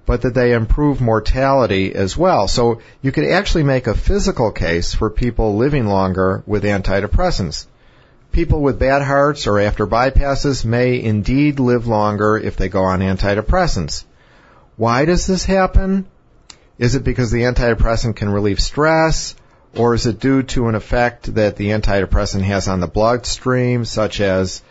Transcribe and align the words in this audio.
but 0.08 0.22
that 0.22 0.34
they 0.34 0.54
improve 0.54 1.02
mortality 1.02 1.94
as 1.94 2.16
well. 2.18 2.48
So 2.48 2.80
you 3.02 3.12
could 3.12 3.26
actually 3.26 3.64
make 3.64 3.88
a 3.88 3.94
physical 3.94 4.52
case 4.52 4.94
for 4.94 5.10
people 5.10 5.58
living 5.58 5.86
longer 5.86 6.44
with 6.48 6.64
antidepressants. 6.64 7.68
People 8.32 8.62
with 8.62 8.80
bad 8.80 9.02
hearts 9.02 9.48
or 9.48 9.60
after 9.60 9.86
bypasses 9.86 10.64
may 10.64 11.04
indeed 11.04 11.60
live 11.60 11.88
longer 11.88 12.38
if 12.38 12.56
they 12.56 12.70
go 12.70 12.84
on 12.84 13.02
antidepressants. 13.02 14.06
Why 14.78 15.04
does 15.04 15.28
this 15.28 15.44
happen? 15.44 16.06
Is 16.78 16.96
it 16.96 17.04
because 17.04 17.30
the 17.30 17.44
antidepressant 17.44 18.16
can 18.16 18.30
relieve 18.30 18.62
stress? 18.62 19.36
Or 19.76 19.94
is 19.94 20.06
it 20.06 20.22
due 20.22 20.44
to 20.44 20.70
an 20.70 20.76
effect 20.76 21.36
that 21.36 21.58
the 21.58 21.72
antidepressant 21.72 22.44
has 22.44 22.70
on 22.70 22.80
the 22.80 22.88
bloodstream, 22.88 23.84
such 23.84 24.22
as 24.22 24.62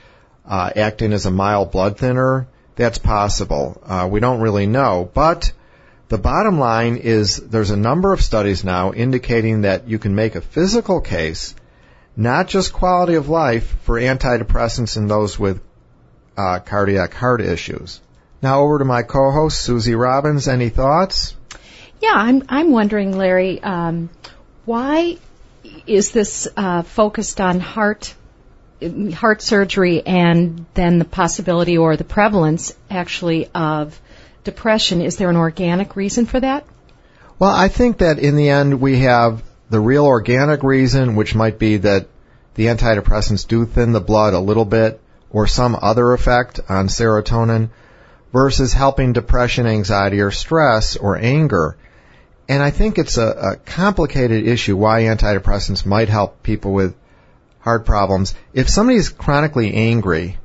uh, 0.49 0.71
acting 0.75 1.13
as 1.13 1.27
a 1.27 1.31
mild 1.31 1.73
blood 1.73 1.99
thinner? 1.99 2.47
That's 2.77 2.99
possible. 2.99 3.83
Uh, 3.85 4.09
we 4.11 4.21
don't 4.21 4.41
really 4.41 4.67
know. 4.67 5.11
But 5.13 5.53
the 6.09 6.19
bottom 6.19 6.59
line 6.59 6.99
is 6.99 7.37
there's 7.37 7.71
a 7.71 7.77
number 7.77 8.13
of 8.13 8.23
studies 8.23 8.65
now 8.65 8.93
indicating 8.93 9.63
that 9.63 9.89
you 9.89 9.99
can 9.99 10.15
make 10.15 10.35
a 10.35 10.41
physical 10.41 11.01
case, 11.01 11.55
not 12.17 12.49
just 12.49 12.73
quality 12.73 13.15
of 13.15 13.29
life, 13.29 13.77
for 13.83 13.99
antidepressants 13.99 14.97
in 14.97 15.09
those 15.09 15.39
with 15.39 15.61
uh, 16.37 16.61
cardiac 16.61 17.15
heart 17.15 17.41
issues. 17.41 18.01
Now 18.43 18.61
over 18.61 18.79
to 18.79 18.85
my 18.85 19.03
co-host 19.03 19.61
Susie 19.61 19.95
Robbins. 19.95 20.47
Any 20.47 20.69
thoughts? 20.69 21.35
Yeah, 22.01 22.13
I'm 22.15 22.45
I'm 22.49 22.71
wondering, 22.71 23.17
Larry, 23.17 23.63
um, 23.63 24.11
why 24.67 25.17
is 25.87 26.13
this 26.13 26.47
uh, 26.57 26.83
focused 26.83 27.41
on 27.41 27.59
heart 27.61 28.15
heart 29.15 29.43
surgery 29.43 30.07
and 30.07 30.67
then 30.75 30.99
the 30.99 31.05
possibility 31.05 31.79
or 31.79 31.97
the 31.97 32.05
prevalence 32.05 32.75
actually 32.91 33.49
of 33.55 33.99
depression? 34.45 35.01
Is 35.01 35.17
there 35.17 35.31
an 35.31 35.37
organic 35.37 35.97
reason 35.97 36.27
for 36.27 36.41
that? 36.41 36.65
Well, 37.39 37.51
I 37.51 37.69
think 37.69 37.99
that 37.99 38.19
in 38.19 38.37
the 38.37 38.49
end 38.49 38.81
we 38.81 39.01
have 39.01 39.43
the 39.69 39.81
real 39.81 40.07
organic 40.07 40.63
reason, 40.63 41.17
which 41.17 41.35
might 41.35 41.59
be 41.59 41.79
that 41.79 42.09
the 42.55 42.67
antidepressants 42.67 43.47
do 43.47 43.67
thin 43.67 43.93
the 43.93 44.01
blood 44.01 44.33
a 44.33 44.39
little 44.39 44.65
bit 44.65 45.01
or 45.31 45.47
some 45.47 45.77
other 45.81 46.13
effect 46.13 46.61
on 46.69 46.89
serotonin 46.89 47.69
versus 48.33 48.73
helping 48.73 49.13
depression, 49.13 49.67
anxiety, 49.67 50.21
or 50.21 50.31
stress 50.31 50.97
or 50.97 51.17
anger. 51.17 51.77
And 52.49 52.63
I 52.63 52.71
think 52.71 52.99
it's 52.99 53.19
a, 53.19 53.27
a 53.27 53.57
complicated 53.57 54.47
issue 54.47 54.77
why 54.77 55.03
antidepressants 55.03 55.85
might 55.85 56.09
help 56.09 56.43
people 56.43 56.73
with 56.73 56.95
heart 57.67 57.85
problems. 57.85 58.33
If 58.55 58.69
somebody 58.69 58.97
is 58.97 59.09
chronically 59.09 59.75
angry, 59.75 60.39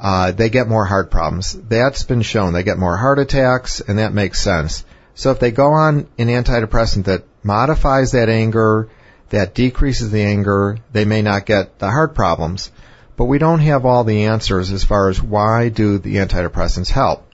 uh, 0.00 0.32
they 0.32 0.48
get 0.48 0.66
more 0.66 0.86
heart 0.86 1.10
problems. 1.10 1.52
That's 1.52 2.04
been 2.04 2.22
shown. 2.22 2.54
They 2.54 2.62
get 2.62 2.78
more 2.78 2.96
heart 2.96 3.18
attacks, 3.18 3.82
and 3.82 3.98
that 3.98 4.14
makes 4.14 4.40
sense. 4.40 4.82
So 5.14 5.30
if 5.30 5.40
they 5.40 5.50
go 5.50 5.72
on 5.72 6.08
an 6.16 6.28
antidepressant 6.28 7.04
that 7.04 7.24
modifies 7.42 8.12
that 8.12 8.30
anger, 8.30 8.88
that 9.28 9.54
decreases 9.54 10.10
the 10.10 10.22
anger, 10.22 10.78
they 10.90 11.04
may 11.04 11.20
not 11.20 11.44
get 11.44 11.78
the 11.78 11.90
heart 11.90 12.14
problems. 12.14 12.72
But 13.18 13.26
we 13.26 13.36
don't 13.36 13.60
have 13.60 13.84
all 13.84 14.04
the 14.04 14.24
answers 14.24 14.72
as 14.72 14.84
far 14.84 15.10
as 15.10 15.22
why 15.22 15.68
do 15.68 15.98
the 15.98 16.16
antidepressants 16.16 16.88
help. 16.88 17.30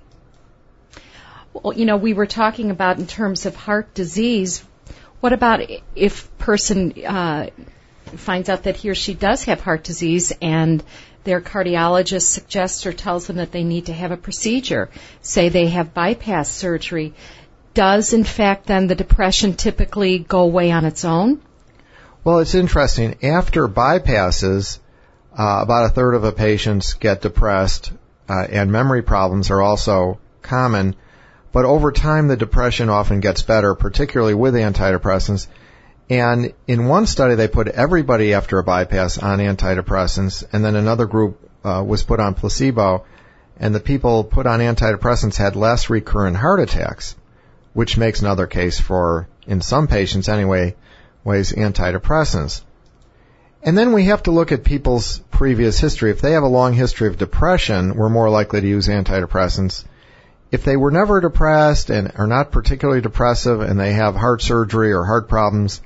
Well, 1.52 1.72
you 1.72 1.84
know, 1.84 1.96
we 1.96 2.14
were 2.14 2.26
talking 2.26 2.72
about 2.72 2.98
in 2.98 3.06
terms 3.06 3.46
of 3.46 3.54
heart 3.54 3.94
disease. 3.94 4.64
What 5.20 5.32
about 5.32 5.60
if 5.94 6.36
person 6.38 6.94
uh, 7.06 7.50
finds 8.18 8.48
out 8.48 8.64
that 8.64 8.76
he 8.76 8.90
or 8.90 8.94
she 8.94 9.14
does 9.14 9.44
have 9.44 9.60
heart 9.60 9.84
disease 9.84 10.32
and 10.42 10.82
their 11.24 11.40
cardiologist 11.40 12.22
suggests 12.22 12.86
or 12.86 12.92
tells 12.92 13.26
them 13.26 13.36
that 13.36 13.52
they 13.52 13.64
need 13.64 13.86
to 13.86 13.92
have 13.92 14.10
a 14.10 14.16
procedure, 14.16 14.88
say 15.20 15.48
they 15.48 15.66
have 15.68 15.94
bypass 15.94 16.50
surgery, 16.50 17.14
does 17.74 18.12
in 18.12 18.24
fact 18.24 18.66
then 18.66 18.86
the 18.86 18.94
depression 18.94 19.54
typically 19.54 20.18
go 20.18 20.40
away 20.40 20.70
on 20.70 20.84
its 20.84 21.04
own? 21.04 21.40
Well, 22.24 22.40
it's 22.40 22.54
interesting. 22.54 23.16
After 23.22 23.68
bypasses, 23.68 24.78
uh, 25.38 25.60
about 25.62 25.86
a 25.86 25.90
third 25.90 26.14
of 26.14 26.22
the 26.22 26.32
patients 26.32 26.94
get 26.94 27.22
depressed, 27.22 27.92
uh, 28.28 28.46
and 28.50 28.70
memory 28.70 29.02
problems 29.02 29.50
are 29.50 29.62
also 29.62 30.18
common. 30.42 30.96
But 31.52 31.64
over 31.64 31.92
time, 31.92 32.28
the 32.28 32.36
depression 32.36 32.88
often 32.88 33.20
gets 33.20 33.42
better, 33.42 33.74
particularly 33.74 34.34
with 34.34 34.54
antidepressants. 34.54 35.48
And 36.10 36.54
in 36.66 36.86
one 36.86 37.06
study, 37.06 37.36
they 37.36 37.46
put 37.46 37.68
everybody 37.68 38.34
after 38.34 38.58
a 38.58 38.64
bypass 38.64 39.16
on 39.16 39.38
antidepressants, 39.38 40.44
and 40.52 40.64
then 40.64 40.74
another 40.74 41.06
group 41.06 41.48
uh, 41.64 41.84
was 41.86 42.02
put 42.02 42.18
on 42.18 42.34
placebo, 42.34 43.04
and 43.60 43.72
the 43.72 43.78
people 43.78 44.24
put 44.24 44.44
on 44.44 44.58
antidepressants 44.58 45.36
had 45.36 45.54
less 45.54 45.88
recurrent 45.88 46.36
heart 46.36 46.58
attacks, 46.58 47.14
which 47.74 47.96
makes 47.96 48.22
another 48.22 48.48
case 48.48 48.80
for, 48.80 49.28
in 49.46 49.60
some 49.60 49.86
patients 49.86 50.28
anyway, 50.28 50.74
ways 51.22 51.52
antidepressants. 51.52 52.62
And 53.62 53.78
then 53.78 53.92
we 53.92 54.06
have 54.06 54.24
to 54.24 54.32
look 54.32 54.50
at 54.50 54.64
people's 54.64 55.18
previous 55.30 55.78
history. 55.78 56.10
If 56.10 56.20
they 56.20 56.32
have 56.32 56.42
a 56.42 56.48
long 56.48 56.72
history 56.72 57.06
of 57.06 57.18
depression, 57.18 57.94
we're 57.94 58.08
more 58.08 58.30
likely 58.30 58.60
to 58.60 58.66
use 58.66 58.88
antidepressants. 58.88 59.84
If 60.50 60.64
they 60.64 60.76
were 60.76 60.90
never 60.90 61.20
depressed 61.20 61.88
and 61.88 62.10
are 62.16 62.26
not 62.26 62.50
particularly 62.50 63.00
depressive 63.00 63.60
and 63.60 63.78
they 63.78 63.92
have 63.92 64.16
heart 64.16 64.42
surgery 64.42 64.92
or 64.92 65.04
heart 65.04 65.28
problems, 65.28 65.80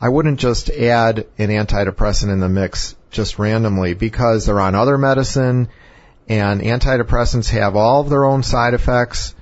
I 0.00 0.08
wouldn't 0.08 0.40
just 0.40 0.70
add 0.70 1.26
an 1.38 1.48
antidepressant 1.48 2.32
in 2.32 2.40
the 2.40 2.48
mix 2.48 2.96
just 3.10 3.38
randomly 3.38 3.94
because 3.94 4.46
they're 4.46 4.60
on 4.60 4.74
other 4.74 4.98
medicine 4.98 5.68
and 6.28 6.60
antidepressants 6.60 7.50
have 7.50 7.76
all 7.76 8.00
of 8.00 8.10
their 8.10 8.24
own 8.24 8.42
side 8.42 8.74
effects 8.74 9.34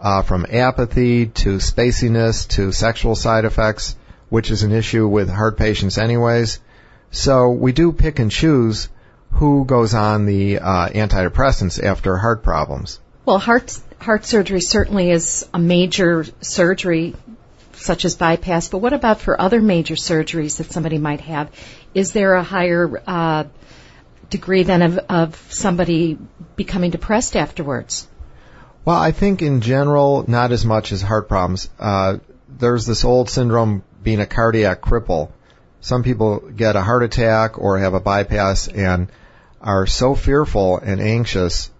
uh, 0.00 0.22
from 0.22 0.46
apathy 0.48 1.26
to 1.26 1.56
spaciness 1.58 2.46
to 2.48 2.72
sexual 2.72 3.14
side 3.14 3.44
effects, 3.44 3.96
which 4.28 4.50
is 4.50 4.62
an 4.62 4.72
issue 4.72 5.06
with 5.06 5.28
heart 5.28 5.56
patients 5.56 5.98
anyways. 5.98 6.60
So 7.10 7.50
we 7.50 7.72
do 7.72 7.92
pick 7.92 8.18
and 8.18 8.30
choose 8.30 8.88
who 9.32 9.64
goes 9.64 9.94
on 9.94 10.26
the 10.26 10.58
uh, 10.58 10.88
antidepressants 10.88 11.82
after 11.82 12.16
heart 12.16 12.42
problems. 12.42 13.00
Well, 13.24 13.38
heart 13.38 13.78
heart 13.98 14.24
surgery 14.24 14.60
certainly 14.60 15.10
is 15.10 15.46
a 15.52 15.58
major 15.58 16.24
surgery 16.40 17.14
such 17.78 18.04
as 18.04 18.16
bypass, 18.16 18.68
but 18.68 18.78
what 18.78 18.92
about 18.92 19.20
for 19.20 19.40
other 19.40 19.60
major 19.60 19.94
surgeries 19.94 20.58
that 20.58 20.70
somebody 20.70 20.98
might 20.98 21.20
have? 21.22 21.50
Is 21.94 22.12
there 22.12 22.34
a 22.34 22.42
higher 22.42 23.02
uh, 23.06 23.44
degree 24.30 24.62
then 24.62 24.82
of, 24.82 24.98
of 25.08 25.46
somebody 25.50 26.18
becoming 26.56 26.90
depressed 26.90 27.36
afterwards? 27.36 28.06
Well, 28.84 28.96
I 28.96 29.12
think 29.12 29.42
in 29.42 29.60
general, 29.60 30.24
not 30.28 30.52
as 30.52 30.64
much 30.64 30.92
as 30.92 31.02
heart 31.02 31.28
problems. 31.28 31.68
Uh, 31.78 32.18
there's 32.48 32.86
this 32.86 33.04
old 33.04 33.28
syndrome 33.30 33.82
being 34.02 34.20
a 34.20 34.26
cardiac 34.26 34.80
cripple. 34.80 35.30
Some 35.80 36.02
people 36.02 36.40
get 36.40 36.76
a 36.76 36.82
heart 36.82 37.02
attack 37.02 37.58
or 37.58 37.78
have 37.78 37.94
a 37.94 38.00
bypass 38.00 38.68
and 38.68 39.08
are 39.60 39.86
so 39.86 40.14
fearful 40.14 40.78
and 40.78 41.00
anxious 41.00 41.70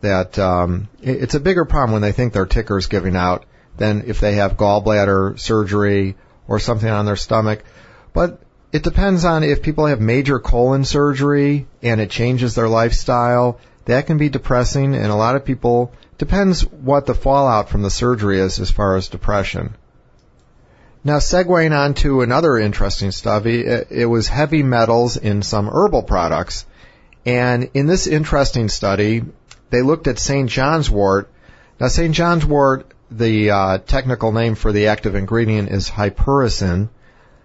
that 0.00 0.38
um, 0.38 0.88
it's 1.02 1.34
a 1.34 1.40
bigger 1.40 1.64
problem 1.64 1.92
when 1.92 2.02
they 2.02 2.12
think 2.12 2.32
their 2.32 2.46
ticker's 2.46 2.86
giving 2.86 3.16
out 3.16 3.44
than 3.78 4.04
if 4.06 4.20
they 4.20 4.34
have 4.34 4.56
gallbladder 4.56 5.38
surgery 5.38 6.16
or 6.46 6.58
something 6.58 6.88
on 6.88 7.06
their 7.06 7.16
stomach. 7.16 7.64
But 8.12 8.40
it 8.72 8.82
depends 8.82 9.24
on 9.24 9.44
if 9.44 9.62
people 9.62 9.86
have 9.86 10.00
major 10.00 10.38
colon 10.38 10.84
surgery 10.84 11.66
and 11.82 12.00
it 12.00 12.10
changes 12.10 12.54
their 12.54 12.68
lifestyle. 12.68 13.58
That 13.86 14.06
can 14.06 14.18
be 14.18 14.28
depressing, 14.28 14.94
and 14.94 15.10
a 15.10 15.14
lot 15.14 15.36
of 15.36 15.46
people 15.46 15.92
depends 16.18 16.62
what 16.62 17.06
the 17.06 17.14
fallout 17.14 17.70
from 17.70 17.80
the 17.80 17.90
surgery 17.90 18.38
is 18.38 18.60
as 18.60 18.70
far 18.70 18.96
as 18.96 19.08
depression. 19.08 19.74
Now, 21.04 21.18
segueing 21.18 21.74
on 21.74 21.94
to 21.94 22.20
another 22.20 22.58
interesting 22.58 23.12
study, 23.12 23.64
it 23.64 24.08
was 24.08 24.28
heavy 24.28 24.62
metals 24.62 25.16
in 25.16 25.40
some 25.42 25.68
herbal 25.68 26.02
products. 26.02 26.66
And 27.24 27.70
in 27.72 27.86
this 27.86 28.06
interesting 28.06 28.68
study, 28.68 29.22
they 29.70 29.80
looked 29.80 30.08
at 30.08 30.18
St. 30.18 30.50
John's 30.50 30.90
wort. 30.90 31.30
Now, 31.80 31.88
St. 31.88 32.14
John's 32.14 32.44
wort, 32.44 32.92
the 33.10 33.50
uh, 33.50 33.78
technical 33.78 34.32
name 34.32 34.54
for 34.54 34.72
the 34.72 34.88
active 34.88 35.14
ingredient 35.14 35.70
is 35.70 35.88
hypericin. 35.88 36.88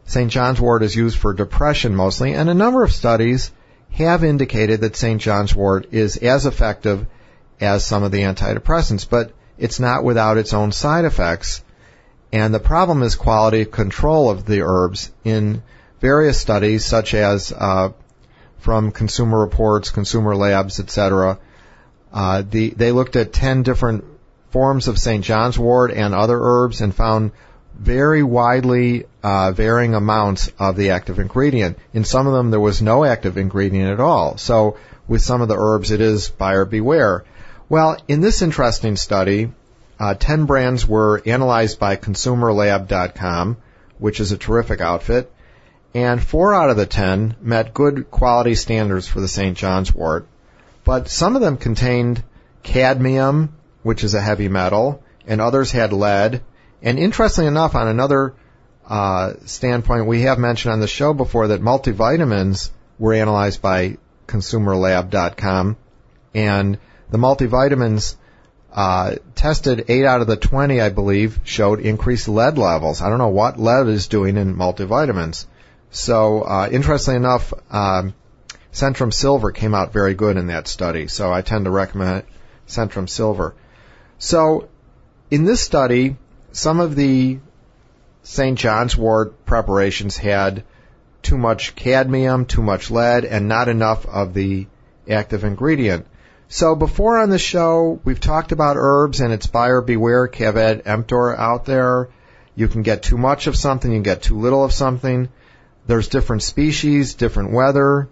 St. 0.06 0.30
John's 0.30 0.60
wort 0.60 0.84
is 0.84 0.96
used 0.96 1.18
for 1.18 1.34
depression 1.34 1.96
mostly, 1.96 2.34
and 2.34 2.50
a 2.50 2.54
number 2.54 2.84
of 2.84 2.92
studies 2.92 3.52
have 3.92 4.24
indicated 4.24 4.82
that 4.82 4.96
St. 4.96 5.22
John's 5.22 5.56
wort 5.56 5.88
is 5.92 6.18
as 6.18 6.46
effective 6.46 7.06
as 7.62 7.86
some 7.86 8.04
of 8.04 8.12
the 8.12 8.22
antidepressants, 8.22 9.08
but 9.10 9.32
it's 9.58 9.80
not 9.80 10.04
without 10.04 10.38
its 10.38 10.54
own 10.54 10.72
side 10.72 11.06
effects. 11.06 11.64
And 12.32 12.54
the 12.54 12.60
problem 12.60 13.04
is 13.04 13.16
quality 13.16 13.64
control 13.64 14.30
of 14.30 14.46
the 14.46 14.62
herbs 14.64 15.12
in 15.24 15.62
various 16.02 16.40
studies, 16.40 16.84
such 16.84 17.14
as 17.14 17.54
uh, 17.54 17.90
from 18.58 18.92
Consumer 18.92 19.40
Reports, 19.40 19.92
Consumer 19.92 20.36
Labs, 20.36 20.80
etc. 20.80 21.38
Uh, 22.12 22.44
the, 22.50 22.72
they 22.72 22.92
looked 22.92 23.16
at 23.16 23.32
10 23.32 23.64
different 23.64 24.04
forms 24.54 24.88
of 24.88 24.98
St. 24.98 25.24
John's 25.24 25.60
wort 25.60 25.92
and 25.92 26.16
other 26.16 26.40
herbs 26.40 26.80
and 26.80 26.96
found 26.96 27.32
very 27.78 28.24
widely 28.24 29.06
uh, 29.22 29.52
varying 29.52 29.96
amounts 29.96 30.50
of 30.58 30.78
the 30.78 30.92
active 30.92 31.20
ingredient. 31.20 31.78
In 31.94 32.06
some 32.06 32.28
of 32.28 32.34
them, 32.34 32.52
there 32.52 32.60
was 32.60 32.82
no 32.82 33.04
active 33.04 33.38
ingredient 33.38 33.92
at 33.92 34.00
all. 34.00 34.38
So 34.38 34.78
with 35.08 35.22
some 35.22 35.42
of 35.42 35.50
the 35.50 35.58
herbs, 35.58 35.92
it 35.92 36.00
is 36.00 36.30
buyer 36.30 36.64
beware. 36.64 37.26
Well, 37.68 37.98
in 38.08 38.22
this 38.22 38.42
interesting 38.42 38.96
study, 38.96 39.52
uh, 40.00 40.14
10 40.14 40.46
brands 40.46 40.88
were 40.88 41.22
analyzed 41.26 41.80
by 41.80 41.98
ConsumerLab.com, 41.98 43.58
which 43.98 44.22
is 44.22 44.32
a 44.32 44.38
terrific 44.38 44.80
outfit, 44.80 45.30
and 45.94 46.24
4 46.24 46.54
out 46.54 46.70
of 46.70 46.78
the 46.78 46.86
10 46.86 47.36
met 47.42 47.74
good 47.74 48.10
quality 48.10 48.56
standards 48.56 49.08
for 49.08 49.20
the 49.20 49.28
St. 49.28 49.58
John's 49.58 49.94
wort 49.94 50.28
but 50.84 51.08
some 51.08 51.36
of 51.36 51.42
them 51.42 51.58
contained 51.58 52.24
cadmium, 52.62 53.54
which 53.84 54.04
is 54.04 54.14
a 54.14 54.22
heavy 54.22 54.48
metal, 54.48 55.04
and 55.28 55.40
others 55.40 55.72
had 55.72 55.94
lead. 55.94 56.42
And 56.82 56.98
interestingly 56.98 57.48
enough, 57.48 57.76
on 57.76 57.88
another 57.88 58.34
uh, 58.88 59.34
standpoint, 59.46 60.08
we 60.08 60.24
have 60.24 60.40
mentioned 60.40 60.74
on 60.74 60.80
the 60.80 60.88
show 60.88 61.14
before 61.14 61.50
that 61.50 61.62
multivitamins 61.62 62.72
were 63.00 63.14
analyzed 63.14 63.62
by 63.62 63.98
ConsumerLab.com, 64.28 65.78
and 66.34 66.78
the 67.10 67.18
multivitamins 67.18 68.16
uh, 68.74 69.16
tested 69.36 69.86
8 69.88 70.06
out 70.06 70.22
of 70.22 70.28
the 70.28 70.36
20, 70.36 70.82
I 70.82 70.90
believe, 70.90 71.40
showed 71.44 71.80
increased 71.80 72.28
lead 72.28 72.58
levels. 72.58 73.02
I 73.02 73.10
don't 73.10 73.20
know 73.20 73.28
what 73.28 73.60
lead 73.60 73.88
is 73.88 74.08
doing 74.08 74.36
in 74.36 74.56
multivitamins. 74.56 75.46
So, 75.92 76.42
uh, 76.42 76.70
interestingly 76.72 77.18
enough, 77.18 77.54
um, 77.70 78.16
Centrum 78.74 79.14
Silver 79.14 79.52
came 79.52 79.76
out 79.76 79.94
very 79.94 80.16
good 80.16 80.38
in 80.38 80.48
that 80.48 80.68
study, 80.68 81.08
so 81.08 81.32
I 81.32 81.42
tend 81.42 81.66
to 81.66 81.72
recommend 81.72 82.24
Centrum 82.68 83.08
Silver. 83.08 83.54
So, 84.24 84.70
in 85.30 85.44
this 85.44 85.60
study, 85.60 86.16
some 86.54 86.80
of 86.80 86.96
the 86.96 87.40
St. 88.24 88.58
John's 88.58 88.96
wort 88.96 89.46
preparations 89.46 90.16
had 90.16 90.64
too 91.22 91.38
much 91.38 91.76
cadmium, 91.76 92.46
too 92.46 92.62
much 92.62 92.90
lead, 92.90 93.26
and 93.26 93.50
not 93.50 93.68
enough 93.68 94.06
of 94.06 94.34
the 94.34 94.68
active 95.10 95.44
ingredient. 95.44 96.08
So 96.48 96.74
before 96.74 97.18
on 97.18 97.32
the 97.32 97.38
show, 97.38 98.00
we've 98.06 98.22
talked 98.22 98.54
about 98.54 98.78
herbs 98.80 99.20
and 99.20 99.34
it's 99.34 99.48
buyer 99.48 99.82
beware, 99.82 100.30
caveat 100.30 100.84
emptor 100.88 101.38
out 101.38 101.66
there. 101.66 102.08
You 102.56 102.70
can 102.70 102.82
get 102.82 103.04
too 103.04 103.18
much 103.18 103.48
of 103.48 103.58
something, 103.58 103.92
you 103.92 103.98
can 103.98 104.04
get 104.04 104.22
too 104.22 104.40
little 104.40 104.64
of 104.64 104.72
something. 104.72 105.28
There's 105.86 106.08
different 106.08 106.44
species, 106.44 107.16
different 107.16 107.52
weather, 107.52 108.08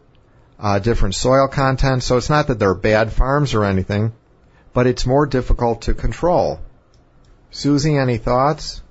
uh, 0.60 0.80
different 0.80 1.16
soil 1.16 1.48
content. 1.48 2.04
So 2.04 2.18
it's 2.18 2.30
not 2.30 2.48
that 2.48 2.60
they're 2.60 2.74
bad 2.74 3.14
farms 3.14 3.54
or 3.54 3.64
anything, 3.64 4.12
but 4.74 4.88
it's 4.88 5.06
more 5.06 5.26
difficult 5.26 5.84
to 5.84 5.94
control. 5.94 6.60
Susie, 7.52 7.98
any 7.98 8.18
thoughts? 8.18 8.82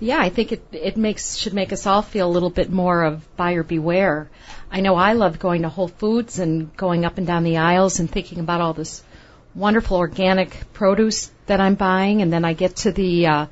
Yeah, 0.00 0.18
I 0.18 0.28
think 0.28 0.52
it 0.52 0.62
it 0.72 0.96
makes 0.96 1.36
should 1.36 1.54
make 1.54 1.72
us 1.72 1.86
all 1.86 2.02
feel 2.02 2.28
a 2.28 2.36
little 2.36 2.50
bit 2.50 2.70
more 2.70 3.04
of 3.04 3.36
buyer 3.36 3.62
beware. 3.62 4.28
I 4.70 4.80
know 4.80 4.96
I 4.96 5.12
love 5.12 5.38
going 5.38 5.62
to 5.62 5.68
Whole 5.68 5.88
Foods 5.88 6.38
and 6.38 6.76
going 6.76 7.04
up 7.04 7.16
and 7.16 7.26
down 7.26 7.44
the 7.44 7.58
aisles 7.58 8.00
and 8.00 8.10
thinking 8.10 8.40
about 8.40 8.60
all 8.60 8.74
this 8.74 9.02
wonderful 9.54 9.96
organic 9.96 10.72
produce 10.72 11.30
that 11.46 11.60
I'm 11.60 11.76
buying, 11.76 12.22
and 12.22 12.32
then 12.32 12.44
I 12.44 12.54
get 12.54 12.76
to 12.76 12.92
the 12.92 13.26
uh, 13.28 13.46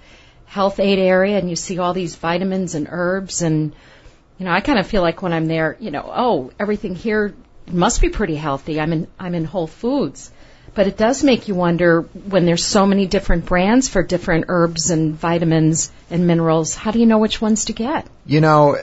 health 0.47 0.81
aid 0.81 0.99
area 0.99 1.39
and 1.39 1.49
you 1.49 1.57
see 1.57 1.79
all 1.79 1.95
these 1.95 2.17
vitamins 2.17 2.75
and 2.75 2.87
herbs 2.91 3.41
and 3.41 3.73
you 4.37 4.45
know 4.45 4.53
I 4.53 4.61
kind 4.61 4.79
of 4.79 4.87
feel 4.87 5.01
like 5.01 5.23
when 5.23 5.33
I'm 5.33 5.47
there, 5.47 5.77
you 5.81 5.91
know, 5.93 6.05
oh 6.05 6.51
everything 6.59 6.97
here 6.97 7.35
must 7.71 8.01
be 8.01 8.09
pretty 8.09 8.35
healthy. 8.35 8.81
I'm 8.81 8.93
in 8.93 9.07
I'm 9.19 9.35
in 9.35 9.45
Whole 9.45 9.69
Foods. 9.69 10.32
But 10.75 10.87
it 10.87 10.97
does 10.97 11.23
make 11.23 11.49
you 11.49 11.55
wonder 11.55 12.01
when 12.01 12.47
there's 12.47 12.65
so 12.65 12.87
many 12.87 13.07
different 13.07 13.45
brands 13.45 13.89
for 13.89 14.03
different 14.03 14.47
herbs 14.49 14.91
and 14.91 15.15
vitamins 15.15 15.91
and 16.11 16.27
minerals, 16.27 16.75
how 16.75 16.91
do 16.91 16.99
you 16.99 17.07
know 17.07 17.19
which 17.19 17.43
ones 17.43 17.67
to 17.67 17.75
get? 17.75 18.07
You 18.25 18.41
know, 18.41 18.79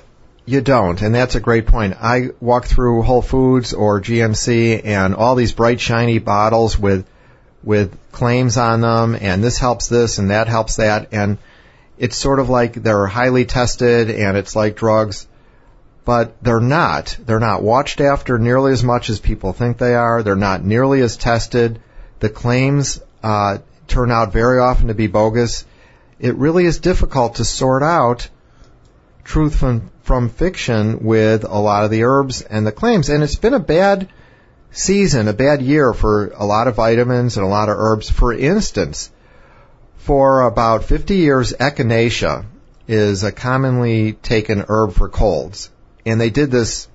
you 0.46 0.62
don't, 0.62 1.02
and 1.02 1.16
that's 1.16 1.36
a 1.36 1.40
great 1.40 1.66
point. 1.66 1.96
I 2.00 2.30
walk 2.40 2.66
through 2.66 3.02
Whole 3.02 3.24
Foods 3.24 3.74
or 3.74 4.02
GNC 4.02 4.86
and 4.86 5.16
all 5.16 5.36
these 5.36 5.54
bright 5.54 5.80
shiny 5.80 6.20
bottles 6.20 6.78
with 6.78 7.06
with 7.62 7.98
claims 8.14 8.56
on 8.56 8.80
them 8.82 9.18
and 9.20 9.44
this 9.44 9.58
helps 9.58 9.90
this 9.90 10.18
and 10.18 10.30
that 10.30 10.48
helps 10.48 10.78
that 10.78 11.10
and 11.12 11.38
it's 11.98 12.16
sort 12.16 12.40
of 12.40 12.50
like 12.50 12.74
they're 12.74 13.06
highly 13.06 13.44
tested 13.44 14.10
and 14.10 14.38
it's 14.38 14.56
like 14.56 14.78
drugs 14.78 15.28
but 16.10 16.42
they're 16.42 16.60
not. 16.60 17.16
They're 17.24 17.40
not 17.40 17.62
watched 17.62 18.02
after 18.02 18.40
nearly 18.40 18.72
as 18.72 18.84
much 18.84 19.12
as 19.12 19.20
people 19.20 19.54
think 19.54 19.78
they 19.78 19.94
are. 19.94 20.24
They're 20.24 20.36
not 20.36 20.64
nearly 20.64 21.02
as 21.02 21.18
tested. 21.18 21.80
The 22.20 22.30
claims 22.30 23.02
uh, 23.24 23.60
turn 23.88 24.12
out 24.12 24.34
very 24.34 24.60
often 24.60 24.88
to 24.88 24.94
be 24.94 25.08
bogus. 25.08 25.66
It 26.20 26.36
really 26.36 26.66
is 26.66 26.80
difficult 26.80 27.36
to 27.36 27.46
sort 27.46 27.84
out 27.84 28.30
truth 29.24 29.56
from, 29.56 29.90
from 30.04 30.30
fiction 30.30 31.04
with 31.04 31.44
a 31.44 31.60
lot 31.60 31.86
of 31.86 31.92
the 31.92 32.04
herbs 32.04 32.42
and 32.42 32.66
the 32.66 32.72
claims. 32.72 33.10
And 33.10 33.24
it's 33.24 33.36
been 33.36 33.54
a 33.54 33.60
bad 33.60 34.10
season, 34.72 35.28
a 35.28 35.34
bad 35.34 35.62
year 35.62 35.94
for 35.94 36.28
a 36.28 36.46
lot 36.46 36.68
of 36.68 36.76
vitamins 36.76 37.38
and 37.38 37.46
a 37.46 37.50
lot 37.50 37.70
of 37.70 37.76
herbs. 37.78 38.10
For 38.10 38.34
instance, 38.34 39.12
for 39.98 40.42
about 40.42 40.84
50 40.84 41.16
years, 41.16 41.54
echinacea 41.54 42.46
is 42.88 43.24
a 43.24 43.32
commonly 43.32 44.14
taken 44.14 44.66
herb 44.68 44.94
for 44.94 45.10
colds 45.10 45.70
and 46.06 46.20
they 46.20 46.30
did 46.30 46.52
this, 46.52 46.88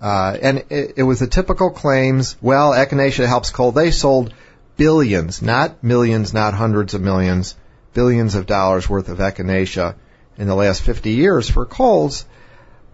uh, 0.00 0.36
and 0.40 0.64
it, 0.70 0.94
it 0.96 1.02
was 1.02 1.20
the 1.20 1.26
typical 1.26 1.70
claims. 1.70 2.36
Well, 2.40 2.72
echinacea 2.72 3.26
helps 3.26 3.50
cold. 3.50 3.74
They 3.74 3.90
sold 3.90 4.32
billions, 4.82 5.40
not 5.40 5.84
millions, 5.84 6.34
not 6.34 6.54
hundreds 6.54 6.92
of 6.92 7.00
millions, 7.00 7.54
billions 7.94 8.34
of 8.34 8.46
dollars 8.46 8.88
worth 8.88 9.08
of 9.08 9.18
echinacea 9.18 9.94
in 10.36 10.48
the 10.48 10.56
last 10.56 10.82
50 10.82 11.10
years 11.10 11.48
for 11.48 11.64
colds, 11.64 12.26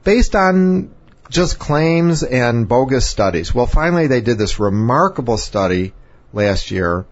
based 0.04 0.36
on 0.36 0.90
just 1.30 1.58
claims 1.58 2.22
and 2.22 2.68
bogus 2.68 3.08
studies. 3.08 3.54
Well, 3.54 3.64
finally, 3.64 4.06
they 4.06 4.20
did 4.20 4.36
this 4.36 4.60
remarkable 4.60 5.38
study 5.38 5.94
last 6.34 6.70
year 6.70 7.06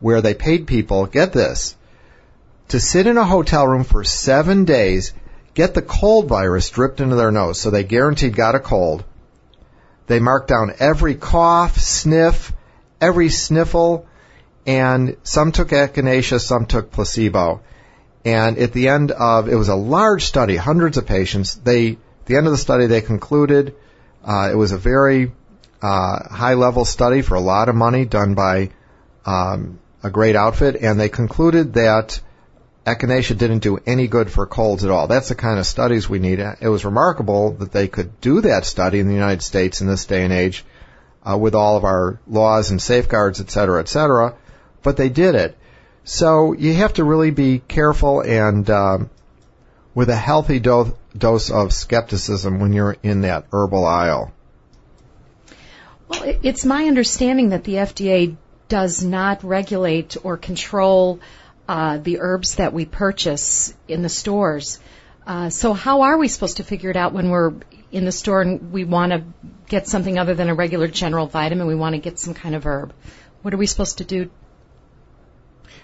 where 0.00 0.20
they 0.20 0.34
paid 0.34 0.66
people, 0.66 1.06
get 1.06 1.32
this, 1.32 1.74
to 2.68 2.80
sit 2.80 3.06
in 3.06 3.16
a 3.16 3.24
hotel 3.24 3.66
room 3.66 3.84
for 3.84 4.04
seven 4.04 4.66
days 4.66 5.14
get 5.54 5.72
the 5.72 5.80
cold 5.80 6.28
virus 6.28 6.68
dripped 6.68 7.00
into 7.00 7.16
their 7.16 7.32
nose, 7.32 7.58
so 7.58 7.70
they 7.70 7.84
guaranteed 7.84 8.36
got 8.36 8.54
a 8.54 8.60
cold. 8.60 9.02
They 10.08 10.20
marked 10.20 10.48
down 10.48 10.74
every 10.78 11.14
cough, 11.14 11.78
sniff, 11.78 12.52
every 13.00 13.28
sniffle, 13.28 14.06
and 14.66 15.16
some 15.22 15.52
took 15.52 15.68
echinacea, 15.68 16.40
some 16.40 16.66
took 16.66 16.90
placebo. 16.90 17.60
And 18.24 18.58
at 18.58 18.72
the 18.72 18.88
end 18.88 19.10
of, 19.10 19.48
it 19.48 19.54
was 19.56 19.68
a 19.68 19.74
large 19.74 20.24
study, 20.24 20.56
hundreds 20.56 20.96
of 20.96 21.06
patients. 21.06 21.54
They, 21.54 21.90
at 21.90 22.26
the 22.26 22.36
end 22.36 22.46
of 22.46 22.52
the 22.52 22.58
study, 22.58 22.86
they 22.86 23.02
concluded 23.02 23.74
uh, 24.24 24.48
it 24.50 24.56
was 24.56 24.72
a 24.72 24.78
very 24.78 25.32
uh, 25.82 26.28
high 26.28 26.54
level 26.54 26.86
study 26.86 27.20
for 27.20 27.34
a 27.34 27.40
lot 27.40 27.68
of 27.68 27.74
money 27.74 28.06
done 28.06 28.34
by 28.34 28.70
um, 29.26 29.78
a 30.02 30.10
great 30.10 30.36
outfit, 30.36 30.76
and 30.76 30.98
they 30.98 31.10
concluded 31.10 31.74
that 31.74 32.20
echinacea 32.86 33.36
didn't 33.36 33.60
do 33.60 33.78
any 33.86 34.06
good 34.06 34.30
for 34.30 34.46
colds 34.46 34.84
at 34.84 34.90
all. 34.90 35.06
That's 35.06 35.28
the 35.28 35.34
kind 35.34 35.58
of 35.58 35.66
studies 35.66 36.08
we 36.08 36.18
need. 36.18 36.38
It 36.38 36.68
was 36.68 36.84
remarkable 36.84 37.52
that 37.52 37.72
they 37.72 37.88
could 37.88 38.20
do 38.20 38.40
that 38.42 38.64
study 38.64 38.98
in 38.98 39.08
the 39.08 39.14
United 39.14 39.42
States 39.42 39.80
in 39.80 39.86
this 39.86 40.06
day 40.06 40.24
and 40.24 40.32
age 40.32 40.64
uh, 41.24 41.36
with 41.36 41.54
all 41.54 41.76
of 41.76 41.84
our 41.84 42.20
laws 42.26 42.70
and 42.70 42.80
safeguards, 42.80 43.40
et 43.40 43.50
cetera, 43.50 43.80
et 43.80 43.88
cetera. 43.88 44.34
But 44.82 44.96
they 44.96 45.08
did 45.08 45.34
it. 45.34 45.56
So 46.04 46.52
you 46.52 46.74
have 46.74 46.94
to 46.94 47.04
really 47.04 47.30
be 47.30 47.60
careful 47.60 48.20
and 48.20 48.68
um, 48.68 49.10
with 49.94 50.10
a 50.10 50.16
healthy 50.16 50.60
do- 50.60 50.96
dose 51.16 51.50
of 51.50 51.72
skepticism 51.72 52.60
when 52.60 52.72
you're 52.72 52.96
in 53.02 53.22
that 53.22 53.46
herbal 53.52 53.86
aisle. 53.86 54.32
Well, 56.08 56.22
it's 56.42 56.64
my 56.64 56.84
understanding 56.84 57.50
that 57.50 57.64
the 57.64 57.74
FDA 57.74 58.36
does 58.68 59.02
not 59.02 59.44
regulate 59.44 60.16
or 60.22 60.36
control 60.36 61.20
uh, 61.66 61.98
the 61.98 62.20
herbs 62.20 62.56
that 62.56 62.74
we 62.74 62.84
purchase 62.84 63.74
in 63.88 64.02
the 64.02 64.08
stores. 64.08 64.80
Uh, 65.26 65.48
so 65.48 65.72
how 65.72 66.02
are 66.02 66.18
we 66.18 66.28
supposed 66.28 66.58
to 66.58 66.64
figure 66.64 66.90
it 66.90 66.96
out 66.96 67.14
when 67.14 67.30
we're 67.30 67.54
in 67.90 68.04
the 68.04 68.12
store 68.12 68.42
and 68.42 68.72
we 68.72 68.84
want 68.84 69.12
to 69.12 69.24
get 69.74 69.88
something 69.88 70.18
other 70.18 70.34
than 70.34 70.48
a 70.48 70.54
regular 70.54 70.86
general 70.86 71.26
vitamin? 71.26 71.66
We 71.66 71.74
want 71.74 71.96
to 71.96 72.00
get 72.00 72.18
some 72.20 72.32
kind 72.32 72.54
of 72.54 72.64
herb. 72.64 72.92
What 73.42 73.52
are 73.52 73.56
we 73.56 73.66
supposed 73.66 73.98
to 73.98 74.04
do? 74.04 74.30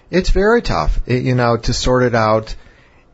It's 0.09 0.29
very 0.29 0.61
tough, 0.61 1.01
it, 1.05 1.23
you 1.23 1.35
know, 1.35 1.57
to 1.57 1.73
sort 1.73 2.03
it 2.03 2.15
out. 2.15 2.55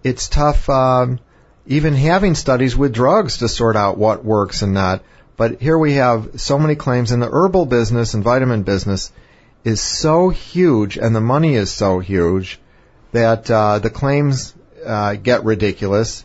It's 0.03 0.29
tough, 0.29 0.69
um, 0.69 1.19
even 1.65 1.96
having 1.96 2.36
studies 2.36 2.77
with 2.77 2.93
drugs 2.93 3.39
to 3.39 3.50
sort 3.50 3.75
out 3.75 3.98
what 3.98 4.24
works 4.24 4.62
and 4.62 4.75
not. 4.75 5.01
But 5.36 5.60
here 5.62 5.77
we 5.77 5.93
have 5.93 6.39
so 6.39 6.60
many 6.60 6.75
claims 6.75 7.12
in 7.12 7.19
the 7.19 7.29
herbal 7.31 7.65
business 7.65 8.13
and 8.13 8.24
vitamin 8.24 8.62
business 8.62 9.12
is 9.63 9.81
so 9.81 10.29
huge 10.29 10.98
and 10.98 11.15
the 11.15 11.22
money 11.36 11.55
is 11.55 11.72
so 11.72 12.00
huge 12.00 12.60
that 13.13 13.50
uh, 13.50 13.79
the 13.79 13.89
claims 13.89 14.53
uh, 14.86 15.15
get 15.15 15.43
ridiculous. 15.43 16.24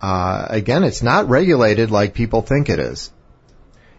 Uh, 0.00 0.46
again, 0.48 0.82
it's 0.82 1.02
not 1.02 1.28
regulated 1.28 1.90
like 1.90 2.14
people 2.14 2.40
think 2.40 2.70
it 2.70 2.78
is. 2.78 3.10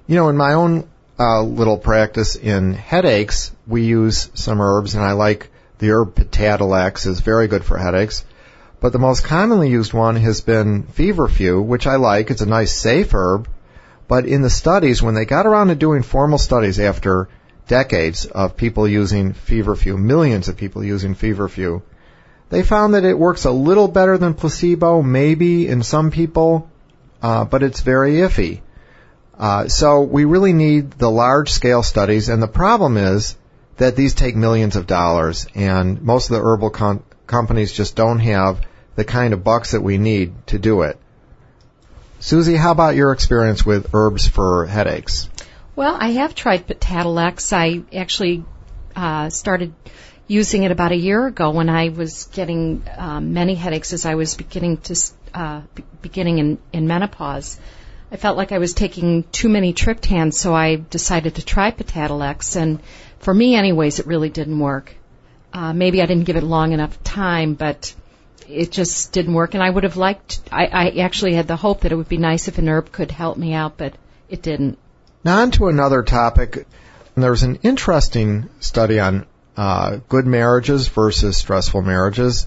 You 0.05 0.15
know, 0.15 0.27
in 0.27 0.35
my 0.35 0.53
own 0.53 0.89
uh, 1.17 1.41
little 1.43 1.77
practice 1.77 2.35
in 2.35 2.73
headaches, 2.73 3.53
we 3.65 3.83
use 3.83 4.29
some 4.33 4.59
herbs, 4.59 4.95
and 4.95 5.03
I 5.03 5.13
like 5.13 5.49
the 5.79 5.91
herb 5.91 6.15
Petadolex 6.15 7.07
is 7.07 7.21
very 7.21 7.47
good 7.47 7.63
for 7.63 7.77
headaches. 7.77 8.25
But 8.81 8.91
the 8.91 8.99
most 8.99 9.23
commonly 9.23 9.69
used 9.69 9.93
one 9.93 10.17
has 10.17 10.41
been 10.41 10.83
feverfew, 10.83 11.61
which 11.61 11.87
I 11.87 11.95
like. 11.95 12.31
It's 12.31 12.41
a 12.41 12.45
nice, 12.45 12.73
safe 12.73 13.13
herb. 13.13 13.47
But 14.09 14.25
in 14.25 14.41
the 14.41 14.49
studies, 14.49 15.01
when 15.01 15.13
they 15.13 15.23
got 15.23 15.45
around 15.45 15.69
to 15.69 15.75
doing 15.75 16.03
formal 16.03 16.37
studies 16.37 16.81
after 16.81 17.29
decades 17.69 18.25
of 18.25 18.57
people 18.57 18.85
using 18.85 19.31
feverfew, 19.31 19.97
millions 19.97 20.49
of 20.49 20.57
people 20.57 20.83
using 20.83 21.15
feverfew, 21.15 21.81
they 22.49 22.61
found 22.61 22.93
that 22.93 23.05
it 23.05 23.17
works 23.17 23.45
a 23.45 23.51
little 23.51 23.87
better 23.87 24.17
than 24.17 24.33
placebo, 24.33 25.01
maybe 25.01 25.65
in 25.69 25.81
some 25.81 26.11
people, 26.11 26.69
uh, 27.21 27.45
but 27.45 27.63
it's 27.63 27.79
very 27.79 28.15
iffy. 28.15 28.59
Uh, 29.37 29.67
so 29.67 30.01
we 30.01 30.25
really 30.25 30.53
need 30.53 30.91
the 30.91 31.09
large 31.09 31.51
scale 31.51 31.83
studies, 31.83 32.29
and 32.29 32.41
the 32.41 32.47
problem 32.47 32.97
is 32.97 33.35
that 33.77 33.95
these 33.95 34.13
take 34.13 34.35
millions 34.35 34.75
of 34.75 34.85
dollars, 34.85 35.47
and 35.55 36.01
most 36.01 36.29
of 36.29 36.35
the 36.35 36.41
herbal 36.41 36.69
com- 36.69 37.03
companies 37.25 37.71
just 37.71 37.95
don't 37.95 38.19
have 38.19 38.61
the 38.95 39.03
kind 39.03 39.33
of 39.33 39.43
bucks 39.43 39.71
that 39.71 39.81
we 39.81 39.97
need 39.97 40.33
to 40.47 40.59
do 40.59 40.83
it. 40.83 40.97
Susie, 42.19 42.55
how 42.55 42.71
about 42.71 42.95
your 42.95 43.11
experience 43.11 43.65
with 43.65 43.93
herbs 43.93 44.27
for 44.27 44.65
headaches? 44.65 45.27
Well, 45.75 45.97
I 45.99 46.11
have 46.11 46.35
tried 46.35 46.67
Petadolex. 46.67 47.51
I 47.51 47.81
actually 47.97 48.45
uh, 48.95 49.29
started 49.29 49.73
using 50.27 50.63
it 50.63 50.71
about 50.71 50.91
a 50.91 50.95
year 50.95 51.25
ago 51.25 51.49
when 51.49 51.69
I 51.69 51.89
was 51.89 52.25
getting 52.31 52.83
um, 52.95 53.33
many 53.33 53.55
headaches 53.55 53.91
as 53.91 54.05
I 54.05 54.15
was 54.15 54.35
beginning 54.35 54.77
to 54.77 54.95
uh, 55.33 55.61
beginning 56.01 56.37
in, 56.37 56.57
in 56.71 56.87
menopause. 56.87 57.59
I 58.13 58.15
felt 58.15 58.37
like 58.37 58.51
I 58.51 58.59
was 58.59 58.75
taking 58.75 59.23
too 59.31 59.49
many 59.49 59.73
triptans, 59.73 60.35
so 60.35 60.53
I 60.53 60.75
decided 60.75 61.35
to 61.35 61.45
try 61.45 61.71
Petadolex, 61.71 62.55
and 62.55 62.79
for 63.17 63.33
me, 63.33 63.55
anyways, 63.55 63.99
it 63.99 64.05
really 64.05 64.29
didn't 64.29 64.59
work. 64.59 64.95
Uh, 65.51 65.73
maybe 65.73 65.99
I 65.99 66.05
didn't 66.05 66.25
give 66.25 66.35
it 66.35 66.43
long 66.43 66.73
enough 66.73 67.01
time, 67.03 67.55
but 67.55 67.91
it 68.47 68.71
just 68.71 69.13
didn't 69.13 69.33
work. 69.33 69.55
And 69.55 69.63
I 69.63 69.69
would 69.69 69.83
have 69.83 69.97
liked. 69.97 70.41
I, 70.51 70.67
I 70.67 70.89
actually 70.99 71.33
had 71.33 71.47
the 71.47 71.55
hope 71.55 71.81
that 71.81 71.91
it 71.91 71.95
would 71.95 72.07
be 72.07 72.17
nice 72.17 72.47
if 72.47 72.59
an 72.59 72.69
herb 72.69 72.91
could 72.91 73.09
help 73.09 73.35
me 73.35 73.53
out, 73.53 73.77
but 73.77 73.95
it 74.29 74.43
didn't. 74.43 74.77
Now 75.23 75.39
on 75.39 75.49
to 75.51 75.67
another 75.67 76.03
topic. 76.03 76.67
There's 77.15 77.41
an 77.41 77.55
interesting 77.63 78.47
study 78.59 78.99
on 78.99 79.25
uh, 79.57 79.97
good 80.07 80.27
marriages 80.27 80.87
versus 80.87 81.37
stressful 81.37 81.81
marriages 81.81 82.45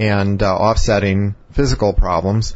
and 0.00 0.42
uh, 0.42 0.52
offsetting 0.52 1.36
physical 1.52 1.92
problems. 1.92 2.54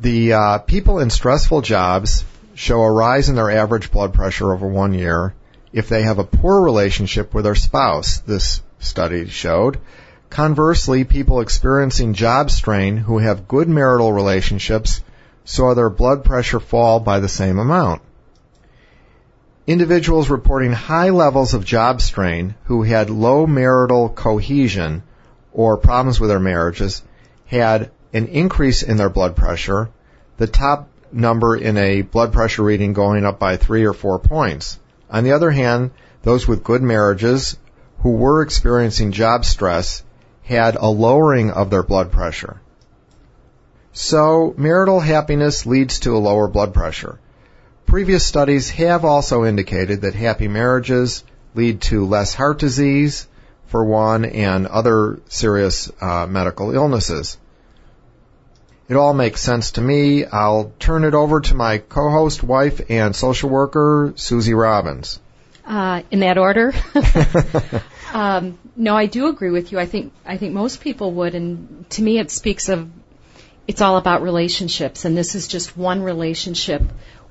The 0.00 0.32
uh, 0.32 0.58
people 0.58 0.98
in 0.98 1.10
stressful 1.10 1.62
jobs 1.62 2.24
show 2.54 2.82
a 2.82 2.92
rise 2.92 3.28
in 3.28 3.36
their 3.36 3.50
average 3.50 3.90
blood 3.92 4.12
pressure 4.12 4.52
over 4.52 4.66
one 4.66 4.94
year 4.94 5.34
if 5.72 5.88
they 5.88 6.02
have 6.02 6.18
a 6.18 6.24
poor 6.24 6.62
relationship 6.62 7.34
with 7.34 7.44
their 7.44 7.56
spouse, 7.56 8.18
this 8.20 8.62
study 8.78 9.28
showed. 9.28 9.78
Conversely, 10.30 11.04
people 11.04 11.40
experiencing 11.40 12.14
job 12.14 12.50
strain 12.50 12.96
who 12.96 13.18
have 13.18 13.48
good 13.48 13.68
marital 13.68 14.12
relationships 14.12 15.02
saw 15.44 15.74
their 15.74 15.90
blood 15.90 16.24
pressure 16.24 16.60
fall 16.60 17.00
by 17.00 17.18
the 17.18 17.28
same 17.28 17.58
amount. 17.58 18.02
Individuals 19.66 20.30
reporting 20.30 20.72
high 20.72 21.10
levels 21.10 21.54
of 21.54 21.64
job 21.64 22.00
strain 22.00 22.54
who 22.64 22.82
had 22.82 23.10
low 23.10 23.46
marital 23.46 24.08
cohesion 24.08 25.02
or 25.52 25.76
problems 25.76 26.20
with 26.20 26.30
their 26.30 26.40
marriages 26.40 27.02
had 27.46 27.90
an 28.14 28.28
increase 28.28 28.82
in 28.82 28.96
their 28.96 29.10
blood 29.10 29.36
pressure, 29.36 29.90
the 30.36 30.46
top 30.46 30.88
number 31.12 31.56
in 31.56 31.76
a 31.76 32.02
blood 32.02 32.32
pressure 32.32 32.62
reading 32.62 32.92
going 32.92 33.26
up 33.26 33.38
by 33.38 33.56
three 33.56 33.84
or 33.84 33.92
four 33.92 34.18
points. 34.18 34.78
On 35.10 35.24
the 35.24 35.32
other 35.32 35.50
hand, 35.50 35.90
those 36.22 36.48
with 36.48 36.64
good 36.64 36.82
marriages 36.82 37.58
who 37.98 38.12
were 38.12 38.42
experiencing 38.42 39.12
job 39.12 39.44
stress 39.44 40.02
had 40.44 40.76
a 40.76 40.86
lowering 40.86 41.50
of 41.50 41.70
their 41.70 41.82
blood 41.82 42.12
pressure. 42.12 42.60
So 43.92 44.54
marital 44.56 45.00
happiness 45.00 45.66
leads 45.66 46.00
to 46.00 46.16
a 46.16 46.18
lower 46.18 46.48
blood 46.48 46.72
pressure. 46.72 47.18
Previous 47.86 48.24
studies 48.24 48.70
have 48.70 49.04
also 49.04 49.44
indicated 49.44 50.02
that 50.02 50.14
happy 50.14 50.48
marriages 50.48 51.24
lead 51.54 51.80
to 51.80 52.06
less 52.06 52.34
heart 52.34 52.58
disease, 52.58 53.26
for 53.66 53.84
one, 53.84 54.24
and 54.24 54.66
other 54.66 55.20
serious 55.28 55.90
uh, 56.00 56.26
medical 56.26 56.74
illnesses. 56.74 57.38
It 58.88 58.96
all 58.96 59.14
makes 59.14 59.40
sense 59.40 59.72
to 59.72 59.80
me. 59.80 60.24
I'll 60.26 60.72
turn 60.78 61.04
it 61.04 61.14
over 61.14 61.40
to 61.40 61.54
my 61.54 61.78
co-host, 61.78 62.42
wife, 62.42 62.80
and 62.90 63.16
social 63.16 63.48
worker, 63.48 64.12
Susie 64.16 64.54
Robbins. 64.54 65.20
Uh, 65.66 66.02
in 66.10 66.20
that 66.20 66.36
order. 66.36 66.74
um, 68.12 68.58
no, 68.76 68.94
I 68.94 69.06
do 69.06 69.28
agree 69.28 69.50
with 69.50 69.72
you. 69.72 69.78
I 69.78 69.86
think 69.86 70.12
I 70.26 70.36
think 70.36 70.52
most 70.52 70.82
people 70.82 71.12
would, 71.12 71.34
and 71.34 71.88
to 71.90 72.02
me, 72.02 72.18
it 72.18 72.30
speaks 72.30 72.68
of 72.68 72.90
it's 73.66 73.80
all 73.80 73.96
about 73.96 74.20
relationships, 74.20 75.06
and 75.06 75.16
this 75.16 75.34
is 75.34 75.48
just 75.48 75.76
one 75.76 76.02
relationship 76.02 76.82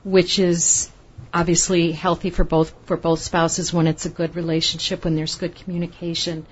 which 0.04 0.40
is 0.40 0.90
obviously 1.34 1.92
healthy 1.92 2.30
for 2.30 2.44
both 2.44 2.74
for 2.86 2.98
both 2.98 3.20
spouses 3.20 3.72
when 3.72 3.88
it's 3.88 4.06
a 4.06 4.10
good 4.10 4.36
relationship 4.36 5.06
when 5.06 5.16
there's 5.16 5.36
good 5.36 5.56
communication. 5.56 6.46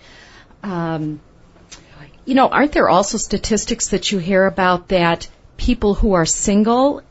Um, 0.63 1.19
you 2.25 2.35
know, 2.35 2.47
aren't 2.47 2.71
there 2.71 2.89
also 2.89 3.17
statistics 3.17 3.89
that 3.89 4.11
you 4.11 4.19
hear 4.19 4.45
about 4.45 4.89
that 4.89 5.27
people 5.57 5.93
who 5.93 6.13
are 6.13 6.25
single, 6.25 7.01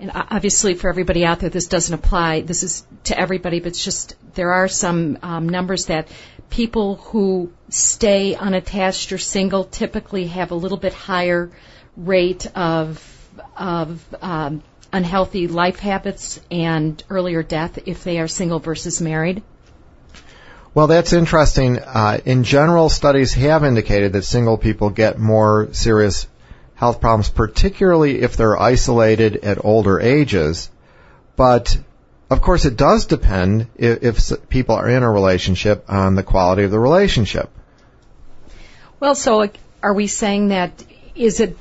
and 0.00 0.10
obviously 0.14 0.74
for 0.74 0.88
everybody 0.88 1.24
out 1.24 1.40
there, 1.40 1.50
this 1.50 1.66
doesn't 1.66 1.94
apply. 1.94 2.42
This 2.42 2.62
is 2.62 2.86
to 3.04 3.18
everybody, 3.18 3.60
but 3.60 3.68
it's 3.68 3.84
just 3.84 4.16
there 4.34 4.52
are 4.52 4.68
some 4.68 5.18
um, 5.22 5.48
numbers 5.48 5.86
that 5.86 6.08
people 6.50 6.96
who 6.96 7.52
stay 7.68 8.34
unattached 8.34 9.12
or 9.12 9.18
single 9.18 9.64
typically 9.64 10.26
have 10.26 10.50
a 10.50 10.54
little 10.54 10.78
bit 10.78 10.92
higher 10.92 11.50
rate 11.96 12.46
of 12.54 13.10
of 13.56 14.04
um, 14.20 14.62
unhealthy 14.92 15.48
life 15.48 15.78
habits 15.80 16.40
and 16.50 17.02
earlier 17.10 17.42
death 17.42 17.78
if 17.86 18.04
they 18.04 18.20
are 18.20 18.28
single 18.28 18.60
versus 18.60 19.00
married? 19.00 19.42
Well, 20.74 20.88
that's 20.88 21.12
interesting. 21.12 21.78
Uh, 21.78 22.18
in 22.24 22.42
general, 22.42 22.88
studies 22.88 23.32
have 23.34 23.64
indicated 23.64 24.12
that 24.12 24.22
single 24.22 24.58
people 24.58 24.90
get 24.90 25.18
more 25.18 25.68
serious 25.72 26.26
health 26.74 27.00
problems, 27.00 27.28
particularly 27.28 28.20
if 28.20 28.36
they're 28.36 28.60
isolated 28.60 29.36
at 29.36 29.64
older 29.64 30.00
ages. 30.00 30.68
But 31.36 31.78
of 32.28 32.40
course, 32.40 32.64
it 32.64 32.76
does 32.76 33.06
depend 33.06 33.68
if, 33.76 34.02
if 34.02 34.48
people 34.48 34.74
are 34.74 34.88
in 34.88 35.04
a 35.04 35.10
relationship 35.10 35.84
on 35.88 36.16
the 36.16 36.24
quality 36.24 36.64
of 36.64 36.72
the 36.72 36.80
relationship. 36.80 37.50
Well, 38.98 39.14
so 39.14 39.48
are 39.82 39.94
we 39.94 40.08
saying 40.08 40.48
that 40.48 40.84
is 41.14 41.38
it 41.38 41.56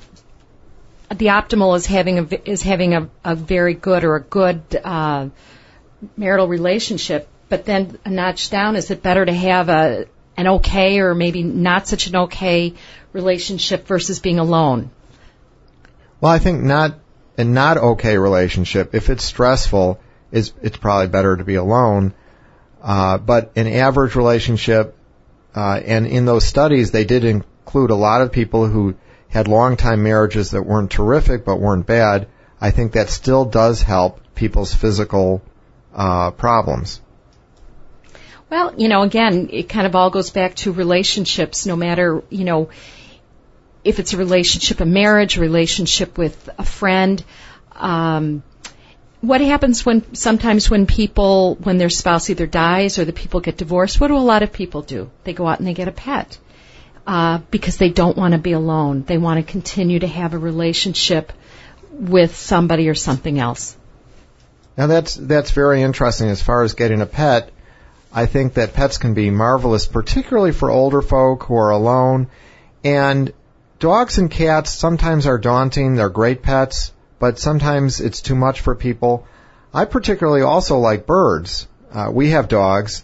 the 1.10 1.28
optimal 1.28 1.76
is 1.76 1.86
having 1.86 2.20
a 2.20 2.50
is 2.50 2.64
having 2.64 2.96
a, 2.96 3.10
a 3.24 3.36
very 3.36 3.76
good 3.76 4.04
or 4.04 4.16
a 4.16 4.22
good 4.22 4.62
uh, 4.84 5.30
marital 6.18 6.48
relationship. 6.48 7.28
But 7.54 7.66
then 7.66 8.00
a 8.04 8.10
notch 8.10 8.50
down, 8.50 8.76
is 8.76 8.90
it 8.90 9.04
better 9.04 9.24
to 9.24 9.32
have 9.32 9.70
a 9.70 10.08
an 10.36 10.48
okay 10.48 10.98
or 10.98 11.14
maybe 11.14 11.44
not 11.44 11.88
such 11.88 12.08
an 12.08 12.16
okay 12.16 12.74
relationship 13.12 13.86
versus 13.86 14.20
being 14.20 14.40
alone? 14.40 14.90
Well, 16.20 16.32
I 16.32 16.40
think 16.40 16.64
not 16.64 16.98
a 17.38 17.44
not 17.44 17.78
okay 17.78 18.18
relationship. 18.18 18.96
If 18.96 19.12
it's 19.12 19.24
stressful, 19.24 20.00
is 20.32 20.52
it's 20.64 20.78
probably 20.78 21.10
better 21.10 21.38
to 21.38 21.44
be 21.44 21.54
alone. 21.54 22.16
Uh, 22.82 23.20
but 23.20 23.52
an 23.56 23.68
average 23.68 24.16
relationship, 24.16 24.98
uh, 25.56 25.80
and 25.86 26.08
in 26.08 26.26
those 26.26 26.46
studies, 26.46 26.90
they 26.90 27.06
did 27.06 27.24
include 27.24 27.92
a 27.92 27.96
lot 28.10 28.24
of 28.24 28.32
people 28.32 28.66
who 28.66 28.96
had 29.30 29.48
long 29.48 29.78
time 29.78 30.02
marriages 30.02 30.50
that 30.52 30.66
weren't 30.66 30.90
terrific 30.90 31.46
but 31.46 31.60
weren't 31.60 31.86
bad. 31.86 32.28
I 32.60 32.72
think 32.72 32.94
that 32.94 33.10
still 33.10 33.46
does 33.46 33.84
help 33.84 34.22
people's 34.34 34.74
physical 34.74 35.44
uh, 35.94 36.32
problems. 36.32 37.00
Well, 38.54 38.76
you 38.78 38.88
know, 38.88 39.02
again, 39.02 39.50
it 39.52 39.68
kind 39.68 39.88
of 39.88 39.96
all 39.96 40.12
goes 40.12 40.30
back 40.30 40.54
to 40.58 40.72
relationships. 40.72 41.66
No 41.66 41.76
matter, 41.76 42.22
you 42.30 42.44
know, 42.44 42.70
if 43.84 43.98
it's 43.98 44.14
a 44.14 44.18
relationship, 44.18 44.80
a 44.80 44.86
marriage, 44.86 45.38
a 45.38 45.42
relationship 45.42 46.20
with 46.20 46.52
a 46.60 46.64
friend. 46.64 47.24
Um, 47.72 48.44
what 49.22 49.42
happens 49.42 49.84
when 49.84 50.14
sometimes 50.14 50.70
when 50.70 50.86
people 50.86 51.56
when 51.64 51.80
their 51.80 51.90
spouse 51.90 52.30
either 52.30 52.46
dies 52.46 53.00
or 53.00 53.06
the 53.06 53.12
people 53.12 53.40
get 53.40 53.58
divorced? 53.58 54.00
What 54.00 54.10
do 54.10 54.18
a 54.18 54.28
lot 54.34 54.44
of 54.44 54.54
people 54.54 54.84
do? 54.84 55.10
They 55.24 55.34
go 55.34 55.48
out 55.48 55.58
and 55.58 55.68
they 55.68 55.74
get 55.74 55.88
a 55.88 55.92
pet 55.92 56.38
uh, 57.08 57.40
because 57.50 57.78
they 57.78 57.90
don't 57.90 58.16
want 58.16 58.34
to 58.34 58.38
be 58.38 58.52
alone. 58.52 59.02
They 59.02 59.18
want 59.18 59.44
to 59.44 59.52
continue 59.52 59.98
to 59.98 60.08
have 60.08 60.36
a 60.36 60.38
relationship 60.38 61.34
with 61.90 62.36
somebody 62.36 62.88
or 62.88 62.94
something 62.94 63.40
else. 63.40 63.76
Now 64.78 64.86
that's 64.86 65.16
that's 65.16 65.50
very 65.50 65.82
interesting 65.82 66.30
as 66.30 66.44
far 66.44 66.62
as 66.62 66.76
getting 66.76 67.02
a 67.02 67.08
pet. 67.08 67.50
I 68.14 68.28
think 68.28 68.54
that 68.54 68.74
pets 68.74 68.98
can 68.98 69.14
be 69.14 69.30
marvelous, 69.30 69.88
particularly 69.88 70.52
for 70.52 70.70
older 70.70 71.02
folk 71.02 71.44
who 71.44 71.56
are 71.56 71.72
alone. 71.72 72.28
And 72.84 73.34
dogs 73.80 74.18
and 74.18 74.30
cats 74.30 74.72
sometimes 74.72 75.26
are 75.26 75.38
daunting. 75.38 75.96
They're 75.96 76.10
great 76.10 76.44
pets 76.44 76.94
but 77.24 77.40
sometimes 77.40 78.02
it's 78.02 78.20
too 78.20 78.36
much 78.36 78.60
for 78.60 78.76
people. 78.76 79.26
I 79.74 79.86
particularly 79.86 80.42
also 80.42 80.80
like 80.80 81.06
birds. 81.06 81.70
Uh, 81.90 82.10
we 82.12 82.32
have 82.32 82.50
dogs, 82.50 83.02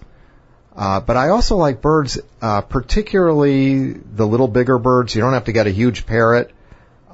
uh, 0.75 0.99
but 0.99 1.15
I 1.15 1.29
also 1.29 1.55
like 1.55 1.81
birds, 1.81 2.19
uh, 2.41 2.59
particularly 2.59 3.93
the 3.93 4.27
little 4.27 4.49
bigger 4.49 4.77
birds. 4.77 5.15
You 5.15 5.21
don't 5.21 5.31
have 5.31 5.45
to 5.45 5.53
get 5.53 5.67
a 5.67 5.71
huge 5.71 6.05
parrot. 6.05 6.51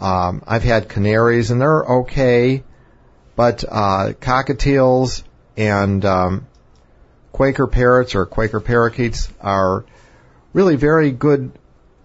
Um, 0.02 0.42
I've 0.48 0.64
had 0.64 0.90
canaries, 0.90 1.52
and 1.52 1.62
they're 1.62 1.86
okay, 2.00 2.64
but 3.36 3.64
uh, 3.70 4.14
cockatiels 4.20 5.22
and 5.56 6.04
um, 6.06 6.48
Quaker 7.36 7.68
parrots 7.68 8.16
or 8.16 8.26
Quaker 8.26 8.62
parakeets 8.62 9.28
are 9.42 9.84
really 10.54 10.78
very 10.78 11.12
good 11.12 11.52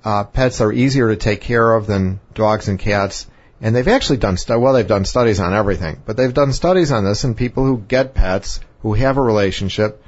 uh, 0.05 0.25
pets. 0.25 0.59
They're 0.59 0.73
easier 0.73 1.11
to 1.11 1.15
take 1.15 1.41
care 1.41 1.73
of 1.73 1.87
than 1.87 2.19
dogs 2.35 2.67
and 2.67 2.81
cats. 2.81 3.29
And 3.61 3.77
they've 3.77 3.87
actually 3.87 4.17
done 4.17 4.39
stu- 4.39 4.59
well, 4.59 4.73
they've 4.73 4.85
done 4.89 5.05
studies 5.05 5.39
on 5.39 5.55
everything, 5.55 6.03
but 6.05 6.17
they've 6.17 6.35
done 6.35 6.53
studies 6.53 6.91
on 6.91 7.05
this, 7.05 7.23
and 7.23 7.37
people 7.37 7.65
who 7.65 7.79
get 7.79 8.13
pets, 8.13 8.59
who 8.81 8.95
have 8.95 9.19
a 9.19 9.23
relationship, 9.23 10.03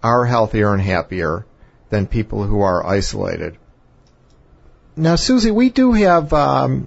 are 0.00 0.24
healthier 0.24 0.72
and 0.72 0.80
happier 0.80 1.44
than 1.90 2.06
people 2.06 2.44
who 2.44 2.60
are 2.60 2.86
isolated. 2.86 3.58
Now, 4.94 5.16
Susie, 5.16 5.50
we 5.50 5.70
do 5.70 5.92
have 5.94 6.32
um, 6.32 6.86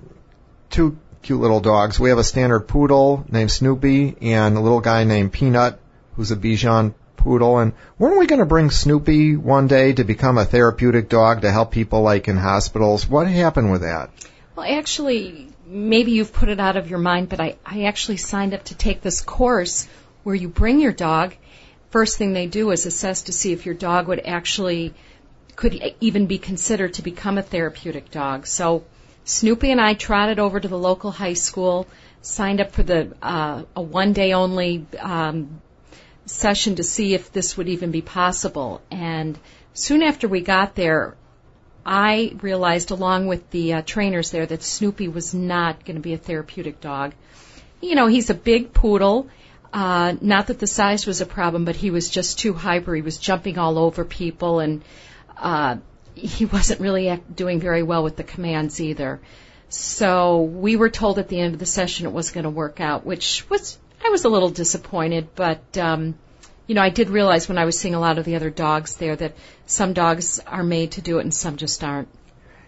two 0.70 0.98
cute 1.24 1.42
little 1.42 1.60
dogs. 1.60 2.00
We 2.00 2.08
have 2.08 2.20
a 2.20 2.24
standard 2.24 2.70
poodle 2.70 3.26
named 3.30 3.52
Snoopy, 3.52 4.16
and 4.22 4.56
a 4.56 4.62
little 4.62 4.80
guy 4.80 5.04
named 5.04 5.34
Peanut, 5.34 5.78
who's 6.16 6.32
a 6.32 6.38
Bichon 6.38 6.94
poodle. 7.24 7.60
And 7.60 7.74
weren't 7.98 8.20
we 8.20 8.28
going 8.28 8.40
to 8.40 8.46
bring 8.46 8.70
Snoopy 8.70 9.36
one 9.36 9.68
day 9.68 9.94
to 9.94 10.04
become 10.04 10.38
a 10.38 10.46
therapeutic 10.46 11.10
dog 11.10 11.42
to 11.42 11.52
help 11.52 11.72
people 11.72 12.02
like 12.02 12.28
in 12.28 12.38
hospitals? 12.38 13.08
What 13.08 13.28
happened 13.28 13.72
with 13.72 13.82
that? 13.82 14.10
Well, 14.56 14.66
actually, 14.68 15.48
maybe 15.66 16.12
you've 16.12 16.34
put 16.34 16.50
it 16.50 16.60
out 16.60 16.78
of 16.78 16.90
your 16.90 17.00
mind, 17.00 17.30
but 17.30 17.40
I, 17.40 17.56
I 17.66 17.84
actually 17.84 18.18
signed 18.18 18.54
up 18.54 18.64
to 18.66 18.76
take 18.76 19.02
this 19.02 19.22
course 19.22 19.88
where 20.24 20.36
you 20.36 20.50
bring 20.50 20.80
your 20.80 20.92
dog. 20.92 21.34
First 21.90 22.18
thing 22.18 22.34
they 22.34 22.48
do 22.48 22.72
is 22.72 22.86
assess 22.86 23.24
to 23.24 23.34
see 23.34 23.52
if 23.54 23.66
your 23.66 23.76
dog 23.76 24.08
would 24.08 24.22
actually 24.26 24.94
could 25.56 25.96
even 26.00 26.26
be 26.28 26.38
considered 26.38 26.94
to 26.96 27.02
become 27.02 27.38
a 27.38 27.42
therapeutic 27.42 28.10
dog. 28.12 28.48
So 28.48 28.84
Snoopy 29.26 29.72
and 29.72 29.80
I 29.80 29.94
trotted 29.94 30.40
over 30.40 30.60
to 30.60 30.68
the 30.68 30.78
local 30.78 31.12
high 31.12 31.34
school, 31.34 31.88
signed 32.22 32.62
up 32.62 32.72
for 32.72 32.84
the 32.84 33.16
uh, 33.22 33.64
a 33.76 33.82
one 33.82 34.14
day 34.14 34.34
only 34.34 34.86
um, 35.00 35.62
session 36.26 36.76
to 36.76 36.84
see 36.84 37.14
if 37.14 37.32
this 37.32 37.58
would 37.58 37.70
even 37.70 37.92
be 37.92 38.02
possible. 38.02 38.82
And 38.90 39.38
soon 39.74 40.04
after 40.04 40.28
we 40.28 40.42
got 40.42 40.76
there, 40.76 41.16
I 41.86 42.36
realized, 42.42 42.92
along 42.92 43.28
with 43.28 43.50
the 43.50 43.74
uh, 43.74 43.82
trainers 43.82 44.32
there, 44.32 44.46
that 44.46 44.62
Snoopy 44.62 45.08
was 45.08 45.34
not 45.34 45.84
going 45.84 45.96
to 45.96 46.02
be 46.02 46.14
a 46.14 46.18
therapeutic 46.18 46.80
dog. 46.80 47.14
You 47.82 47.96
know, 47.96 48.08
he's 48.08 48.30
a 48.30 48.36
big 48.36 48.74
poodle. 48.74 49.30
Uh, 49.74 50.16
not 50.22 50.48
that 50.48 50.60
the 50.60 50.68
size 50.68 51.08
was 51.08 51.22
a 51.22 51.26
problem, 51.26 51.66
but 51.66 51.76
he 51.76 51.90
was 51.90 52.10
just 52.10 52.40
too 52.40 52.54
hyper. 52.54 52.94
He 52.94 53.02
was 53.02 53.18
jumping 53.18 53.58
all 53.58 53.80
over 53.80 54.06
people, 54.06 54.60
and 54.60 54.84
uh, 55.38 55.78
he 56.14 56.46
wasn't 56.58 56.82
really 56.82 57.22
doing 57.34 57.60
very 57.60 57.82
well 57.82 58.04
with 58.04 58.16
the 58.16 58.24
commands 58.24 58.80
either. 58.80 59.20
So 59.70 60.42
we 60.42 60.76
were 60.76 60.90
told 60.90 61.18
at 61.18 61.30
the 61.30 61.40
end 61.40 61.54
of 61.54 61.60
the 61.60 61.66
session 61.66 62.06
it 62.06 62.12
wasn't 62.12 62.36
going 62.36 62.44
to 62.44 62.50
work 62.50 62.82
out, 62.82 63.06
which 63.06 63.50
was 63.50 63.78
I 64.04 64.10
was 64.10 64.26
a 64.26 64.30
little 64.30 64.50
disappointed, 64.50 65.30
but 65.36 65.78
um, 65.78 66.16
you 66.68 66.76
know, 66.76 66.82
I 66.82 66.90
did 66.90 67.10
realize 67.10 67.48
when 67.48 67.58
I 67.58 67.66
was 67.66 67.78
seeing 67.78 67.96
a 67.96 68.00
lot 68.00 68.18
of 68.18 68.26
the 68.26 68.36
other 68.36 68.50
dogs 68.50 68.96
there 68.96 69.16
that 69.16 69.36
some 69.66 69.94
dogs 69.94 70.40
are 70.40 70.64
made 70.64 70.94
to 70.94 71.02
do 71.02 71.20
it 71.20 71.22
and 71.22 71.34
some 71.34 71.58
just 71.58 71.84
aren't. 71.84 72.08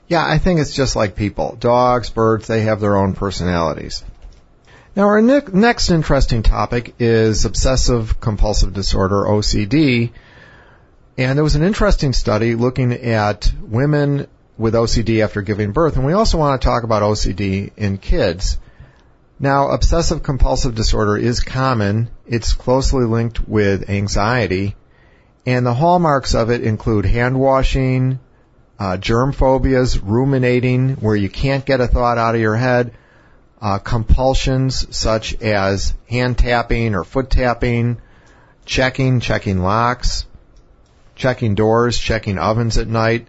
Yeah, 0.08 0.26
I 0.26 0.38
think 0.38 0.60
it's 0.60 0.76
just 0.76 0.96
like 0.96 1.16
people. 1.16 1.56
Dogs, 1.60 2.10
birds, 2.10 2.48
they 2.48 2.62
have 2.62 2.80
their 2.80 2.98
own 2.98 3.14
personalities. 3.14 4.04
Now 4.96 5.04
our 5.04 5.22
ne- 5.22 5.42
next 5.52 5.90
interesting 5.90 6.44
topic 6.44 6.96
is 7.00 7.46
obsessive 7.46 8.20
compulsive 8.20 8.74
disorder, 8.74 9.24
OCD. 9.24 10.12
And 11.18 11.38
there 11.38 11.44
was 11.44 11.56
an 11.56 11.64
interesting 11.64 12.14
study 12.14 12.56
looking 12.56 12.92
at 12.92 13.52
women 13.62 14.28
with 14.58 14.74
OCD 14.74 15.24
after 15.24 15.42
giving 15.42 15.72
birth. 15.72 15.96
And 15.96 16.06
we 16.06 16.14
also 16.14 16.38
want 16.38 16.62
to 16.62 16.66
talk 16.66 16.84
about 16.84 17.04
OCD 17.04 17.72
in 17.78 17.98
kids. 17.98 18.58
Now, 19.44 19.72
obsessive 19.72 20.24
compulsive 20.24 20.74
disorder 20.74 21.18
is 21.18 21.42
common. 21.42 22.10
It's 22.26 22.54
closely 22.54 23.04
linked 23.04 23.46
with 23.46 23.90
anxiety. 23.90 24.78
And 25.46 25.66
the 25.66 25.74
hallmarks 25.74 26.34
of 26.34 26.50
it 26.50 26.62
include 26.62 27.06
hand 27.06 27.38
washing, 27.38 28.22
uh, 28.80 28.96
germ 28.96 29.34
phobias, 29.34 30.00
ruminating, 30.00 30.92
where 30.92 31.18
you 31.18 31.28
can't 31.28 31.66
get 31.66 31.82
a 31.82 31.88
thought 31.88 32.18
out 32.18 32.36
of 32.36 32.40
your 32.40 32.56
head, 32.56 32.94
uh, 33.62 33.80
compulsions 33.80 34.88
such 34.96 35.36
as 35.42 35.94
hand 36.10 36.38
tapping 36.38 36.96
or 36.96 37.04
foot 37.04 37.30
tapping, 37.30 37.98
checking, 38.64 39.20
checking 39.20 39.60
locks, 39.60 40.26
checking 41.16 41.54
doors, 41.54 42.00
checking 42.00 42.40
ovens 42.40 42.78
at 42.78 42.88
night. 42.88 43.28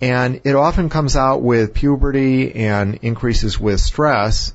And 0.00 0.40
it 0.44 0.54
often 0.54 0.88
comes 0.88 1.16
out 1.16 1.42
with 1.42 1.74
puberty 1.74 2.54
and 2.54 3.00
increases 3.02 3.58
with 3.58 3.80
stress. 3.80 4.52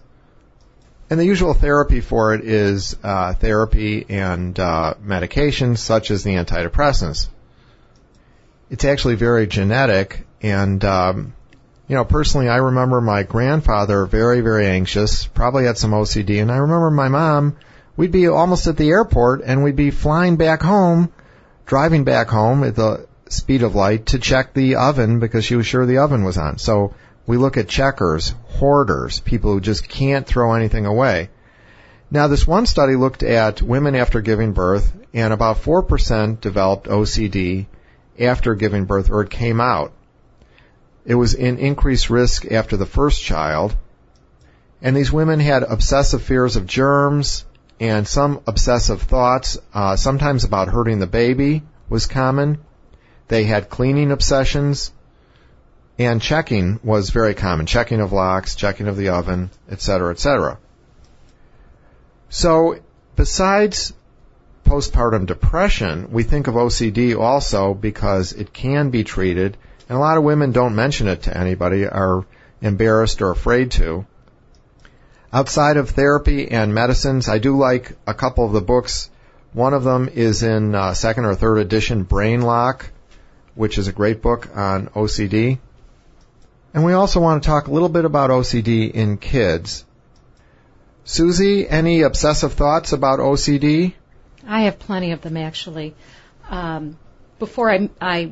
And 1.09 1.19
the 1.19 1.25
usual 1.25 1.53
therapy 1.53 2.01
for 2.01 2.33
it 2.33 2.41
is 2.41 2.97
uh, 3.01 3.33
therapy 3.33 4.05
and 4.09 4.59
uh, 4.59 4.95
medications 5.01 5.77
such 5.77 6.11
as 6.11 6.23
the 6.23 6.31
antidepressants. 6.31 7.29
It's 8.69 8.83
actually 8.83 9.15
very 9.15 9.47
genetic, 9.47 10.27
and 10.41 10.83
um, 10.83 11.33
you 11.87 11.95
know, 11.95 12.03
personally, 12.03 12.49
I 12.49 12.57
remember 12.57 12.99
my 12.99 13.23
grandfather 13.23 14.05
very, 14.05 14.41
very 14.41 14.67
anxious, 14.67 15.25
probably 15.25 15.63
had 15.63 15.77
some 15.77 15.91
OCD, 15.91 16.41
and 16.41 16.51
I 16.51 16.57
remember 16.57 16.91
my 16.91 17.07
mom. 17.07 17.55
We'd 17.95 18.11
be 18.11 18.27
almost 18.27 18.67
at 18.67 18.75
the 18.75 18.89
airport, 18.89 19.41
and 19.45 19.63
we'd 19.63 19.77
be 19.77 19.91
flying 19.91 20.35
back 20.35 20.61
home, 20.61 21.13
driving 21.65 22.03
back 22.03 22.27
home 22.27 22.65
at 22.65 22.75
the 22.75 23.07
speed 23.29 23.63
of 23.63 23.75
light 23.75 24.07
to 24.07 24.19
check 24.19 24.53
the 24.53 24.75
oven 24.75 25.19
because 25.19 25.45
she 25.45 25.55
was 25.55 25.65
sure 25.65 25.85
the 25.85 25.99
oven 25.99 26.25
was 26.25 26.37
on. 26.37 26.57
So 26.57 26.93
we 27.27 27.37
look 27.37 27.57
at 27.57 27.67
checkers, 27.67 28.33
hoarders, 28.45 29.19
people 29.19 29.51
who 29.51 29.61
just 29.61 29.87
can't 29.87 30.25
throw 30.25 30.53
anything 30.53 30.85
away. 30.85 31.29
Now, 32.09 32.27
this 32.27 32.47
one 32.47 32.65
study 32.65 32.95
looked 32.95 33.21
at 33.21 33.61
women 33.61 33.93
after 33.93 34.21
giving 34.21 34.53
birth, 34.53 34.93
and 35.13 35.33
about 35.33 35.61
4% 35.61 36.39
developed 36.39 36.87
OCD 36.87 37.67
after 38.17 38.55
giving 38.55 38.85
birth, 38.85 39.11
or 39.11 39.21
it 39.21 39.29
came 39.29 39.59
out. 39.59 39.91
It 41.05 41.15
was 41.15 41.33
in 41.33 41.59
increased 41.59 42.09
risk 42.09 42.49
after 42.49 42.77
the 42.77 42.85
first 42.85 43.21
child. 43.21 43.75
And 44.81 44.95
these 44.95 45.11
women 45.11 45.41
had 45.41 45.63
obsessive 45.63 46.21
fears 46.21 46.55
of 46.55 46.65
germs 46.65 47.45
and 47.79 48.07
some 48.07 48.41
obsessive 48.47 49.01
thoughts, 49.01 49.57
uh, 49.73 49.95
sometimes 49.97 50.43
about 50.43 50.69
hurting 50.69 50.99
the 50.99 51.07
baby 51.07 51.63
was 51.89 52.07
common. 52.07 52.59
They 53.27 53.43
had 53.43 53.69
cleaning 53.69 54.11
obsessions, 54.11 54.91
and 55.99 56.21
checking 56.21 56.79
was 56.83 57.09
very 57.09 57.33
common. 57.33 57.65
Checking 57.65 58.01
of 58.01 58.11
locks, 58.11 58.55
checking 58.55 58.87
of 58.87 58.97
the 58.97 59.09
oven, 59.09 59.49
etc., 59.69 60.11
etc. 60.11 60.59
So, 62.29 62.79
besides 63.15 63.93
postpartum 64.65 65.25
depression, 65.25 66.11
we 66.11 66.23
think 66.23 66.47
of 66.47 66.55
OCD 66.55 67.17
also 67.17 67.73
because 67.73 68.33
it 68.33 68.53
can 68.53 68.89
be 68.89 69.03
treated, 69.03 69.57
and 69.87 69.97
a 69.97 70.01
lot 70.01 70.17
of 70.17 70.23
women 70.23 70.51
don't 70.51 70.75
mention 70.75 71.07
it 71.07 71.23
to 71.23 71.35
anybody, 71.35 71.87
are 71.87 72.25
embarrassed 72.61 73.21
or 73.21 73.31
afraid 73.31 73.71
to. 73.71 74.05
Outside 75.31 75.77
of 75.77 75.89
therapy 75.89 76.51
and 76.51 76.73
medicines, 76.73 77.27
I 77.27 77.39
do 77.39 77.57
like 77.57 77.93
a 78.05 78.13
couple 78.13 78.45
of 78.45 78.53
the 78.53 78.61
books. 78.61 79.09
One 79.53 79.73
of 79.73 79.83
them 79.83 80.09
is 80.13 80.43
in 80.43 80.75
uh, 80.75 80.93
second 80.93 81.25
or 81.25 81.35
third 81.35 81.57
edition, 81.57 82.03
Brain 82.03 82.41
Lock, 82.41 82.89
which 83.55 83.77
is 83.77 83.87
a 83.87 83.93
great 83.93 84.21
book 84.21 84.49
on 84.55 84.87
OCD. 84.89 85.59
And 86.77 86.85
we 86.85 86.93
also 86.93 87.19
want 87.19 87.41
to 87.41 87.49
talk 87.49 87.65
a 87.65 87.71
little 87.71 87.89
bit 87.89 88.05
about 88.05 88.29
OCD 88.29 88.91
in 88.91 89.17
kids. 89.17 89.83
Susie, 91.05 91.67
any 91.67 92.03
obsessive 92.03 92.53
thoughts 92.53 92.93
about 92.93 93.17
OCD? 93.17 93.95
I 94.45 94.61
have 94.65 94.77
plenty 94.77 95.11
of 95.11 95.21
them 95.21 95.37
actually. 95.37 95.95
Um, 96.47 96.99
before 97.39 97.71
I, 97.71 97.89
I 97.99 98.31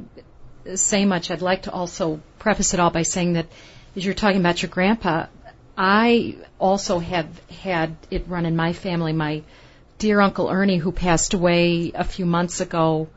say 0.76 1.06
much, 1.06 1.32
I'd 1.32 1.42
like 1.42 1.64
to 1.64 1.72
also 1.72 2.22
preface 2.38 2.76
it 2.76 2.80
all 2.80 2.92
by 2.92 3.02
saying 3.02 3.34
that 3.34 3.48
as 3.96 4.06
you're 4.06 4.14
talking 4.14 4.42
about 4.42 4.62
your 4.62 4.70
grandpa, 4.70 5.26
I 5.76 6.36
also 6.60 7.00
have 7.00 7.50
had 7.50 7.98
it 8.12 8.28
run 8.28 8.46
in 8.46 8.56
my 8.56 8.74
family. 8.74 9.12
My 9.12 9.42
dear 9.98 10.22
Uncle 10.22 10.50
Ernie, 10.50 10.78
who 10.78 10.92
passed 10.92 11.34
away 11.34 11.94
a 11.96 12.04
few 12.04 12.28
months 12.28 12.62
ago, 12.62 13.08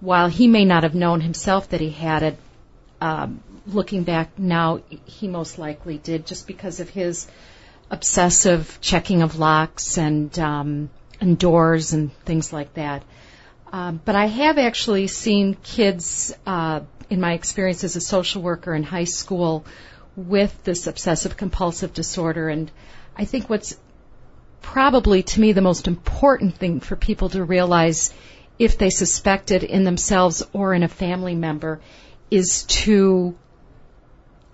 while 0.00 0.28
he 0.28 0.46
may 0.48 0.64
not 0.64 0.84
have 0.84 0.94
known 0.94 1.20
himself 1.20 1.68
that 1.68 1.82
he 1.82 1.90
had 1.90 2.22
it, 2.22 2.38
um, 3.02 3.42
looking 3.66 4.04
back 4.04 4.38
now, 4.38 4.82
he 5.04 5.28
most 5.28 5.58
likely 5.58 5.98
did, 5.98 6.26
just 6.26 6.46
because 6.46 6.80
of 6.80 6.88
his 6.88 7.26
obsessive 7.90 8.78
checking 8.80 9.22
of 9.22 9.38
locks 9.38 9.98
and 9.98 10.36
um, 10.38 10.90
and 11.20 11.38
doors 11.38 11.92
and 11.92 12.14
things 12.24 12.52
like 12.52 12.74
that. 12.74 13.02
Um, 13.72 14.00
but 14.04 14.16
I 14.16 14.26
have 14.26 14.58
actually 14.58 15.06
seen 15.06 15.54
kids 15.54 16.34
uh, 16.46 16.80
in 17.08 17.20
my 17.20 17.32
experience 17.32 17.84
as 17.84 17.96
a 17.96 18.00
social 18.00 18.42
worker 18.42 18.74
in 18.74 18.82
high 18.82 19.04
school 19.04 19.64
with 20.16 20.62
this 20.64 20.86
obsessive 20.86 21.36
compulsive 21.36 21.94
disorder. 21.94 22.48
And 22.48 22.70
I 23.16 23.24
think 23.24 23.48
what's 23.48 23.78
probably 24.60 25.22
to 25.22 25.40
me 25.40 25.52
the 25.52 25.60
most 25.60 25.88
important 25.88 26.56
thing 26.56 26.80
for 26.80 26.96
people 26.96 27.30
to 27.30 27.44
realize 27.44 28.12
if 28.58 28.78
they 28.78 28.90
suspect 28.90 29.50
it 29.50 29.62
in 29.62 29.84
themselves 29.84 30.42
or 30.52 30.74
in 30.74 30.82
a 30.82 30.88
family 30.88 31.34
member 31.34 31.80
is 32.30 32.64
to 32.64 33.34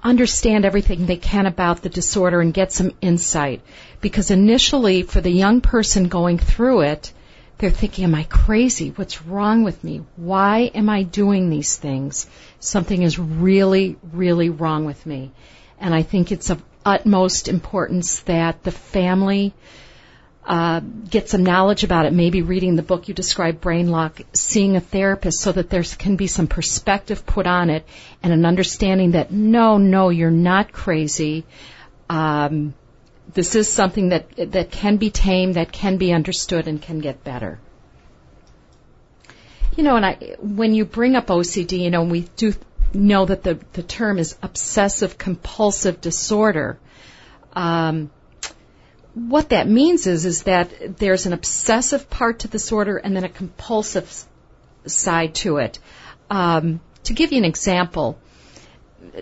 understand 0.02 0.64
everything 0.64 1.06
they 1.06 1.16
can 1.16 1.46
about 1.46 1.82
the 1.82 1.88
disorder 1.88 2.40
and 2.40 2.54
get 2.54 2.72
some 2.72 2.92
insight. 3.00 3.60
Because 4.00 4.30
initially, 4.30 5.02
for 5.02 5.20
the 5.20 5.30
young 5.30 5.60
person 5.60 6.08
going 6.08 6.38
through 6.38 6.82
it, 6.82 7.12
they're 7.58 7.70
thinking, 7.70 8.04
am 8.04 8.14
I 8.14 8.22
crazy? 8.24 8.90
What's 8.90 9.22
wrong 9.22 9.64
with 9.64 9.82
me? 9.82 10.02
Why 10.16 10.70
am 10.74 10.88
I 10.88 11.02
doing 11.02 11.50
these 11.50 11.76
things? 11.76 12.28
Something 12.60 13.02
is 13.02 13.18
really, 13.18 13.96
really 14.12 14.48
wrong 14.48 14.84
with 14.84 15.04
me. 15.04 15.32
And 15.80 15.92
I 15.92 16.02
think 16.02 16.30
it's 16.30 16.50
of 16.50 16.62
utmost 16.84 17.48
importance 17.48 18.20
that 18.20 18.62
the 18.62 18.70
family 18.70 19.52
uh, 20.48 20.80
get 20.80 21.28
some 21.28 21.44
knowledge 21.44 21.84
about 21.84 22.06
it, 22.06 22.12
maybe 22.14 22.40
reading 22.40 22.74
the 22.74 22.82
book 22.82 23.06
you 23.06 23.12
described, 23.12 23.60
Brain 23.60 23.90
Lock, 23.90 24.22
seeing 24.32 24.76
a 24.76 24.80
therapist 24.80 25.40
so 25.40 25.52
that 25.52 25.68
there 25.68 25.82
can 25.82 26.16
be 26.16 26.26
some 26.26 26.46
perspective 26.46 27.26
put 27.26 27.46
on 27.46 27.68
it 27.68 27.84
and 28.22 28.32
an 28.32 28.46
understanding 28.46 29.10
that 29.10 29.30
no, 29.30 29.76
no, 29.76 30.08
you're 30.08 30.30
not 30.30 30.72
crazy. 30.72 31.44
Um, 32.08 32.72
this 33.34 33.54
is 33.56 33.68
something 33.68 34.08
that 34.08 34.52
that 34.52 34.70
can 34.70 34.96
be 34.96 35.10
tamed, 35.10 35.56
that 35.56 35.70
can 35.70 35.98
be 35.98 36.14
understood, 36.14 36.66
and 36.66 36.80
can 36.80 37.00
get 37.00 37.22
better. 37.22 37.60
You 39.76 39.84
know, 39.84 39.96
and 39.96 40.06
I, 40.06 40.14
when 40.40 40.72
you 40.72 40.86
bring 40.86 41.14
up 41.14 41.26
OCD, 41.26 41.80
you 41.80 41.90
know, 41.90 42.04
we 42.04 42.22
do 42.36 42.54
know 42.94 43.26
that 43.26 43.42
the 43.42 43.60
the 43.74 43.82
term 43.82 44.18
is 44.18 44.34
obsessive 44.42 45.18
compulsive 45.18 46.00
disorder. 46.00 46.78
Um, 47.52 48.10
what 49.14 49.50
that 49.50 49.68
means 49.68 50.06
is 50.06 50.24
is 50.24 50.42
that 50.44 50.98
there's 50.98 51.26
an 51.26 51.32
obsessive 51.32 52.08
part 52.10 52.40
to 52.40 52.48
the 52.48 52.52
disorder 52.52 52.96
and 52.96 53.16
then 53.16 53.24
a 53.24 53.28
compulsive 53.28 54.24
side 54.86 55.34
to 55.36 55.58
it. 55.58 55.78
Um, 56.30 56.80
to 57.04 57.14
give 57.14 57.32
you 57.32 57.38
an 57.38 57.44
example, 57.44 58.18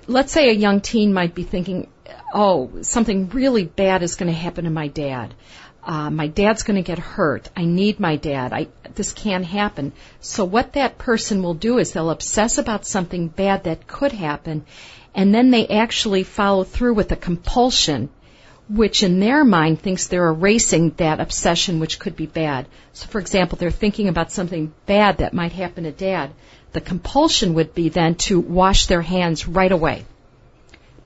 let's 0.07 0.33
say 0.33 0.49
a 0.49 0.53
young 0.53 0.81
teen 0.81 1.13
might 1.13 1.35
be 1.35 1.45
thinking, 1.45 1.89
"Oh, 2.35 2.71
something 2.83 3.29
really 3.31 3.65
bad 3.65 4.03
is 4.03 4.17
going 4.17 4.33
to 4.33 4.39
happen 4.39 4.65
to 4.65 4.71
my 4.71 4.89
dad. 4.89 5.35
Uh, 5.85 6.11
my 6.11 6.27
dad's 6.27 6.65
going 6.65 6.83
to 6.83 6.83
get 6.83 6.99
hurt. 6.99 7.49
I 7.57 7.65
need 7.65 8.01
my 8.01 8.17
dad. 8.17 8.53
I, 8.53 8.69
this 8.95 9.13
can't 9.13 9.45
happen." 9.45 9.93
So 10.21 10.45
what 10.45 10.73
that 10.73 10.99
person 10.99 11.43
will 11.43 11.55
do 11.55 11.79
is 11.79 11.93
they'll 11.93 12.11
obsess 12.11 12.59
about 12.59 12.87
something 12.87 13.29
bad 13.29 13.65
that 13.65 13.87
could 13.87 14.13
happen, 14.13 14.65
and 15.15 15.35
then 15.35 15.51
they 15.51 15.69
actually 15.69 16.25
follow 16.25 16.65
through 16.65 16.95
with 16.95 17.13
a 17.13 17.17
compulsion 17.17 18.09
which 18.69 19.03
in 19.03 19.21
their 19.21 19.45
mind 19.45 19.81
thinks 19.81 20.07
they're 20.07 20.29
erasing 20.29 20.91
that 20.97 21.21
obsession 21.21 21.79
which 21.79 21.99
could 21.99 22.17
be 22.17 22.27
bad. 22.27 22.67
So 22.93 23.07
for 23.07 23.21
example, 23.21 23.59
they're 23.59 23.71
thinking 23.71 24.09
about 24.09 24.33
something 24.33 24.73
bad 24.87 25.19
that 25.19 25.35
might 25.35 25.53
happen 25.53 25.85
to 25.85 25.93
dad. 25.93 26.31
The 26.73 26.81
compulsion 26.81 27.55
would 27.55 27.75
be 27.75 27.89
then 27.89 28.17
to 28.27 28.41
wash 28.41 28.87
their 28.87 29.03
hands 29.03 29.47
right 29.47 29.71
away. 29.71 30.05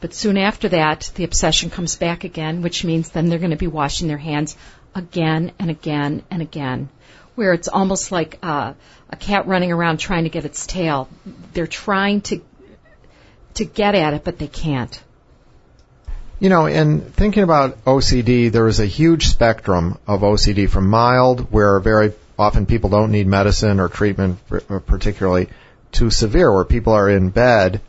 But 0.01 0.15
soon 0.15 0.39
after 0.39 0.71
that, 0.71 1.11
the 1.15 1.25
obsession 1.25 1.69
comes 1.69 1.97
back 1.97 2.25
again, 2.25 2.63
which 2.63 2.85
means 2.85 3.11
then 3.11 3.29
they're 3.29 3.39
going 3.39 3.51
to 3.51 3.57
be 3.57 3.67
washing 3.67 4.09
their 4.09 4.17
hands 4.17 4.57
again 4.95 5.53
and 5.59 5.71
again 5.71 6.23
and 6.31 6.41
again. 6.41 6.89
Where 7.35 7.53
it's 7.53 7.69
almost 7.69 8.11
like 8.11 8.39
uh, 8.43 8.73
a 9.11 9.17
cat 9.17 9.47
running 9.47 9.71
around 9.71 9.99
trying 9.99 10.25
to 10.25 10.31
get 10.31 10.47
its 10.47 10.67
tail. 10.67 11.09
They're 11.53 11.67
trying 11.67 12.23
to 12.23 12.41
to 13.55 13.65
get 13.65 13.95
at 13.95 14.15
it, 14.15 14.25
but 14.25 14.39
they 14.39 14.47
can't. 14.47 15.03
You 16.41 16.49
know, 16.49 16.65
in 16.65 17.03
thinking 17.03 17.43
about 17.43 17.85
OCD, 17.85 18.51
there 18.51 18.67
is 18.67 18.81
a 18.81 18.87
huge 18.87 19.29
spectrum 19.29 19.99
of 20.07 20.23
OCD 20.23 20.71
from 20.71 20.89
mild, 20.89 21.53
where 21.53 21.79
very 21.81 22.15
often 22.39 22.65
people 22.65 22.89
don't 22.89 23.11
need 23.11 23.27
medicine 23.27 23.79
or 23.79 23.91
treatment 23.91 24.39
particularly, 24.87 25.51
to 25.93 26.09
severe, 26.09 26.51
where 26.51 26.65
people 26.65 26.95
are 26.95 27.11
in 27.11 27.29
bed 27.29 27.83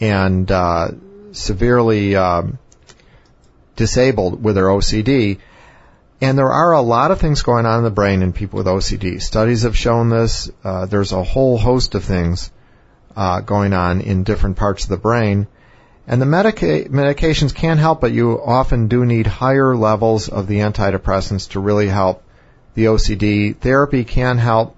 and 0.00 0.50
uh, 0.50 0.88
severely 1.32 2.16
um, 2.16 2.58
disabled 3.76 4.42
with 4.42 4.54
their 4.54 4.68
OCD. 4.68 5.38
And 6.22 6.38
there 6.38 6.52
are 6.52 6.72
a 6.72 6.80
lot 6.80 7.10
of 7.10 7.20
things 7.20 7.42
going 7.42 7.66
on 7.66 7.80
in 7.80 7.84
the 7.84 7.90
brain 7.90 8.22
in 8.22 8.32
people 8.32 8.56
with 8.56 8.66
OCD. 8.66 9.20
Studies 9.20 9.64
have 9.64 9.76
shown 9.76 10.08
this. 10.08 10.50
Uh, 10.64 10.86
there's 10.86 11.12
a 11.12 11.22
whole 11.22 11.58
host 11.58 11.94
of 11.94 12.02
things 12.02 12.50
uh, 13.14 13.42
going 13.42 13.74
on 13.74 14.00
in 14.00 14.24
different 14.24 14.56
parts 14.56 14.84
of 14.84 14.88
the 14.88 14.96
brain. 14.96 15.46
And 16.06 16.20
the 16.20 16.26
medica- 16.26 16.88
medications 16.88 17.54
can 17.54 17.78
help, 17.78 18.00
but 18.00 18.12
you 18.12 18.40
often 18.42 18.88
do 18.88 19.04
need 19.04 19.26
higher 19.26 19.76
levels 19.76 20.28
of 20.28 20.46
the 20.46 20.58
antidepressants 20.58 21.50
to 21.50 21.60
really 21.60 21.88
help 21.88 22.22
the 22.74 22.86
OCD. 22.86 23.56
Therapy 23.56 24.04
can 24.04 24.38
help. 24.38 24.76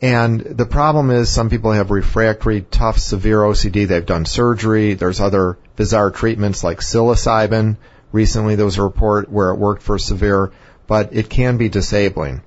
And 0.00 0.40
the 0.40 0.66
problem 0.66 1.10
is 1.10 1.28
some 1.28 1.50
people 1.50 1.72
have 1.72 1.90
refractory, 1.90 2.60
tough, 2.60 2.98
severe 2.98 3.40
OCD. 3.40 3.86
They've 3.86 4.04
done 4.04 4.26
surgery. 4.26 4.94
There's 4.94 5.20
other 5.20 5.58
bizarre 5.76 6.10
treatments 6.10 6.62
like 6.62 6.80
psilocybin. 6.80 7.76
Recently 8.12 8.54
there 8.54 8.66
was 8.66 8.78
a 8.78 8.82
report 8.82 9.30
where 9.30 9.50
it 9.50 9.58
worked 9.58 9.82
for 9.82 9.98
severe, 9.98 10.52
but 10.86 11.10
it 11.12 11.28
can 11.28 11.56
be 11.56 11.68
disabling. 11.68 12.42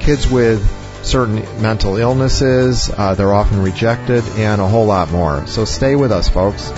Kids 0.00 0.30
with 0.30 0.83
certain 1.04 1.36
mental 1.60 1.96
illnesses, 1.96 2.90
uh, 2.90 3.14
they're 3.14 3.32
often 3.32 3.62
rejected, 3.62 4.24
and 4.36 4.60
a 4.60 4.66
whole 4.66 4.86
lot 4.86 5.10
more. 5.10 5.46
So 5.46 5.64
stay 5.64 5.94
with 5.96 6.12
us, 6.12 6.28
folks. 6.28 6.72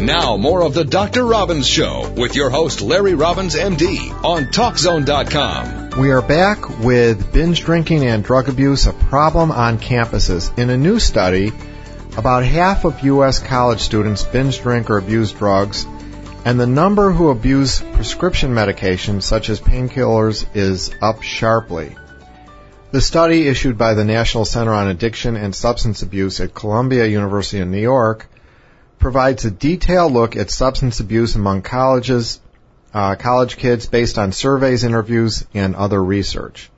Now, 0.00 0.36
more 0.36 0.62
of 0.62 0.74
the 0.74 0.84
Dr. 0.84 1.24
Robbins 1.24 1.68
Show 1.68 2.12
with 2.16 2.34
your 2.34 2.50
host, 2.50 2.80
Larry 2.80 3.14
Robbins, 3.14 3.54
MD, 3.54 4.24
on 4.24 4.46
TalkZone.com. 4.46 6.00
We 6.00 6.10
are 6.10 6.22
back 6.22 6.80
with 6.80 7.32
binge 7.32 7.62
drinking 7.62 8.04
and 8.04 8.24
drug 8.24 8.48
abuse, 8.48 8.86
a 8.86 8.92
problem 8.92 9.52
on 9.52 9.78
campuses. 9.78 10.56
In 10.58 10.70
a 10.70 10.76
new 10.76 10.98
study, 10.98 11.52
about 12.16 12.44
half 12.44 12.84
of 12.84 13.00
U.S. 13.00 13.38
college 13.38 13.80
students 13.80 14.24
binge 14.24 14.60
drink 14.60 14.90
or 14.90 14.98
abuse 14.98 15.32
drugs 15.32 15.86
and 16.44 16.58
the 16.58 16.66
number 16.66 17.10
who 17.10 17.28
abuse 17.28 17.80
prescription 17.92 18.52
medications 18.54 19.24
such 19.24 19.50
as 19.50 19.60
painkillers 19.60 20.46
is 20.54 20.90
up 21.02 21.22
sharply. 21.22 21.96
The 22.92 23.00
study 23.00 23.46
issued 23.46 23.76
by 23.76 23.94
the 23.94 24.04
National 24.04 24.44
Center 24.44 24.72
on 24.72 24.88
Addiction 24.88 25.36
and 25.36 25.54
Substance 25.54 26.02
Abuse 26.02 26.40
at 26.40 26.54
Columbia 26.54 27.06
University 27.06 27.60
in 27.60 27.70
New 27.70 27.80
York 27.80 28.26
provides 28.98 29.44
a 29.44 29.50
detailed 29.50 30.12
look 30.12 30.34
at 30.34 30.50
substance 30.50 31.00
abuse 31.00 31.34
among 31.34 31.62
colleges, 31.62 32.40
uh, 32.92 33.14
college 33.14 33.56
kids 33.56 33.86
based 33.86 34.18
on 34.18 34.32
surveys, 34.32 34.82
interviews, 34.82 35.46
and 35.54 35.76
other 35.76 36.02
research. 36.02 36.70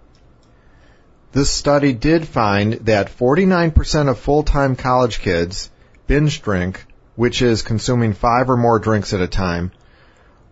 This 1.32 1.50
study 1.50 1.94
did 1.94 2.28
find 2.28 2.74
that 2.86 3.16
49% 3.16 4.08
of 4.08 4.18
full-time 4.18 4.76
college 4.76 5.20
kids 5.20 5.70
binge 6.06 6.42
drink, 6.42 6.84
which 7.16 7.42
is 7.42 7.62
consuming 7.62 8.12
five 8.12 8.48
or 8.48 8.56
more 8.56 8.78
drinks 8.78 9.12
at 9.12 9.20
a 9.20 9.28
time, 9.28 9.72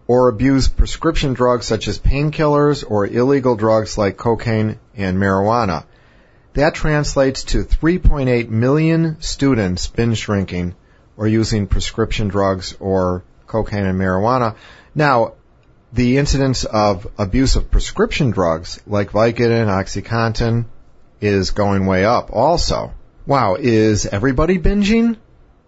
or 0.06 0.28
abuse 0.28 0.68
prescription 0.68 1.34
drugs 1.34 1.66
such 1.66 1.86
as 1.88 1.98
painkillers 1.98 2.84
or 2.86 3.06
illegal 3.06 3.56
drugs 3.56 3.96
like 3.96 4.16
cocaine 4.16 4.78
and 4.96 5.16
marijuana. 5.18 5.84
That 6.54 6.74
translates 6.74 7.44
to 7.44 7.62
3.8 7.62 8.48
million 8.48 9.20
students 9.20 9.86
binge 9.86 10.22
drinking 10.22 10.74
or 11.16 11.28
using 11.28 11.68
prescription 11.68 12.28
drugs 12.28 12.76
or 12.80 13.22
cocaine 13.46 13.84
and 13.84 13.98
marijuana. 13.98 14.56
Now, 14.94 15.34
the 15.92 16.18
incidence 16.18 16.64
of 16.64 17.06
abuse 17.18 17.56
of 17.56 17.70
prescription 17.70 18.30
drugs 18.30 18.80
like 18.86 19.12
Vicodin, 19.12 19.66
OxyContin 19.66 20.64
is 21.20 21.50
going 21.50 21.86
way 21.86 22.04
up 22.04 22.30
also. 22.32 22.94
Wow, 23.26 23.56
is 23.58 24.06
everybody 24.06 24.58
binging? 24.58 25.16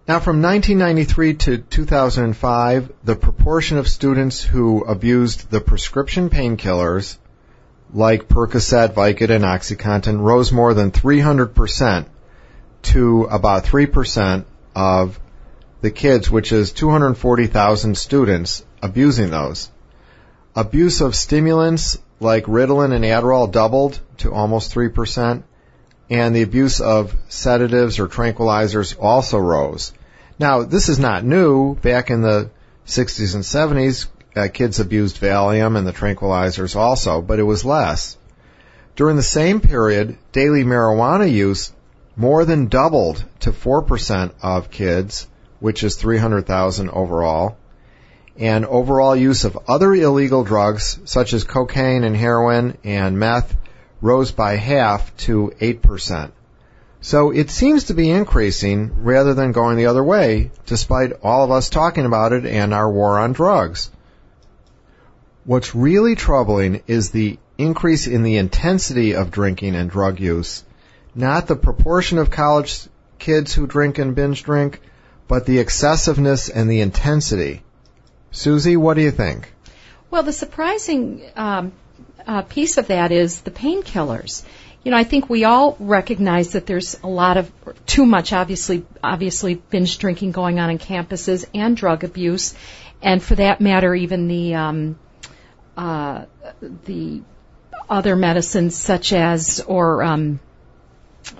Now, 0.05 0.19
from 0.19 0.41
1993 0.41 1.33
to 1.35 1.57
2005, 1.59 2.91
the 3.05 3.15
proportion 3.15 3.77
of 3.77 3.87
students 3.87 4.43
who 4.43 4.83
abused 4.83 5.49
the 5.49 5.61
prescription 5.61 6.29
painkillers, 6.29 7.17
like 7.93 8.27
Percocet, 8.27 8.95
Vicodin, 8.95 9.37
and 9.37 9.45
OxyContin, 9.45 10.19
rose 10.19 10.51
more 10.51 10.73
than 10.73 10.91
300% 10.91 12.05
to 12.81 13.23
about 13.31 13.63
3% 13.63 14.43
of 14.75 15.17
the 15.79 15.91
kids, 15.91 16.29
which 16.29 16.51
is 16.51 16.73
240,000 16.73 17.97
students 17.97 18.65
abusing 18.81 19.29
those. 19.29 19.71
Abuse 20.53 20.99
of 20.99 21.15
stimulants 21.15 21.97
like 22.19 22.43
Ritalin 22.47 22.93
and 22.93 23.05
Adderall 23.05 23.49
doubled 23.49 24.01
to 24.17 24.33
almost 24.33 24.75
3% 24.75 25.43
and 26.09 26.35
the 26.35 26.41
abuse 26.41 26.81
of 26.81 27.15
sedatives 27.29 27.99
or 27.99 28.07
tranquilizers 28.07 28.95
also 28.99 29.37
rose. 29.37 29.93
Now, 30.39 30.63
this 30.63 30.89
is 30.89 30.99
not 30.99 31.23
new. 31.23 31.75
Back 31.75 32.09
in 32.09 32.21
the 32.21 32.49
60s 32.85 33.35
and 33.35 33.43
70s, 33.43 34.07
uh, 34.35 34.47
kids 34.51 34.79
abused 34.79 35.19
Valium 35.19 35.77
and 35.77 35.87
the 35.87 35.93
tranquilizers 35.93 36.75
also, 36.75 37.21
but 37.21 37.39
it 37.39 37.43
was 37.43 37.63
less. 37.63 38.17
During 38.95 39.15
the 39.15 39.23
same 39.23 39.59
period, 39.59 40.17
daily 40.31 40.63
marijuana 40.63 41.31
use 41.31 41.71
more 42.15 42.45
than 42.45 42.67
doubled 42.67 43.23
to 43.39 43.51
4% 43.51 44.31
of 44.41 44.69
kids, 44.69 45.27
which 45.59 45.83
is 45.83 45.95
300,000 45.95 46.89
overall. 46.89 47.57
And 48.37 48.65
overall 48.65 49.15
use 49.15 49.45
of 49.45 49.57
other 49.67 49.93
illegal 49.93 50.43
drugs, 50.43 50.99
such 51.05 51.33
as 51.33 51.43
cocaine 51.43 52.03
and 52.03 52.15
heroin 52.15 52.77
and 52.83 53.17
meth, 53.17 53.55
rose 54.03 54.31
by 54.33 54.57
half 54.57 55.15
to 55.15 55.53
8%. 55.59 56.31
So 56.99 57.31
it 57.31 57.49
seems 57.49 57.85
to 57.85 57.93
be 57.93 58.09
increasing 58.09 59.03
rather 59.03 59.33
than 59.33 59.53
going 59.53 59.77
the 59.77 59.85
other 59.85 60.03
way, 60.03 60.51
despite 60.65 61.13
all 61.23 61.45
of 61.45 61.51
us 61.51 61.69
talking 61.69 62.05
about 62.05 62.33
it 62.33 62.45
and 62.45 62.73
our 62.73 62.91
war 62.91 63.17
on 63.17 63.31
drugs. 63.31 63.89
What's 65.45 65.73
really 65.73 66.15
troubling 66.15 66.83
is 66.85 67.09
the 67.09 67.39
increase 67.57 68.05
in 68.05 68.23
the 68.23 68.37
intensity 68.37 69.15
of 69.15 69.31
drinking 69.31 69.75
and 69.75 69.89
drug 69.89 70.19
use, 70.19 70.63
not 71.15 71.47
the 71.47 71.55
proportion 71.55 72.17
of 72.17 72.29
college 72.29 72.87
kids 73.19 73.53
who 73.53 73.67
drink 73.67 73.99
and 73.99 74.15
binge 74.15 74.43
drink, 74.43 74.81
but 75.29 75.45
the 75.45 75.59
excessiveness 75.59 76.49
and 76.49 76.69
the 76.69 76.81
intensity. 76.81 77.63
Susie, 78.31 78.75
what 78.75 78.95
do 78.95 79.01
you 79.01 79.11
think? 79.11 79.53
Well, 80.11 80.23
the 80.23 80.33
surprising 80.33 81.21
um, 81.35 81.71
uh, 82.27 82.41
piece 82.43 82.77
of 82.77 82.87
that 82.87 83.11
is 83.11 83.41
the 83.41 83.51
painkillers. 83.51 84.43
You 84.83 84.91
know, 84.91 84.97
I 84.97 85.05
think 85.05 85.29
we 85.29 85.45
all 85.45 85.77
recognize 85.79 86.53
that 86.53 86.65
there's 86.65 86.99
a 87.03 87.07
lot 87.07 87.37
of 87.37 87.51
too 87.85 88.05
much, 88.05 88.33
obviously, 88.33 88.85
obviously 89.01 89.55
binge 89.55 89.97
drinking 89.97 90.31
going 90.31 90.59
on 90.59 90.69
in 90.69 90.77
campuses 90.77 91.45
and 91.53 91.77
drug 91.77 92.03
abuse, 92.03 92.53
and 93.01 93.23
for 93.23 93.35
that 93.35 93.61
matter, 93.61 93.95
even 93.95 94.27
the 94.27 94.55
um, 94.55 94.99
uh, 95.77 96.25
the 96.85 97.21
other 97.89 98.15
medicines 98.15 98.75
such 98.75 99.13
as 99.13 99.61
or 99.61 100.03
um, 100.03 100.39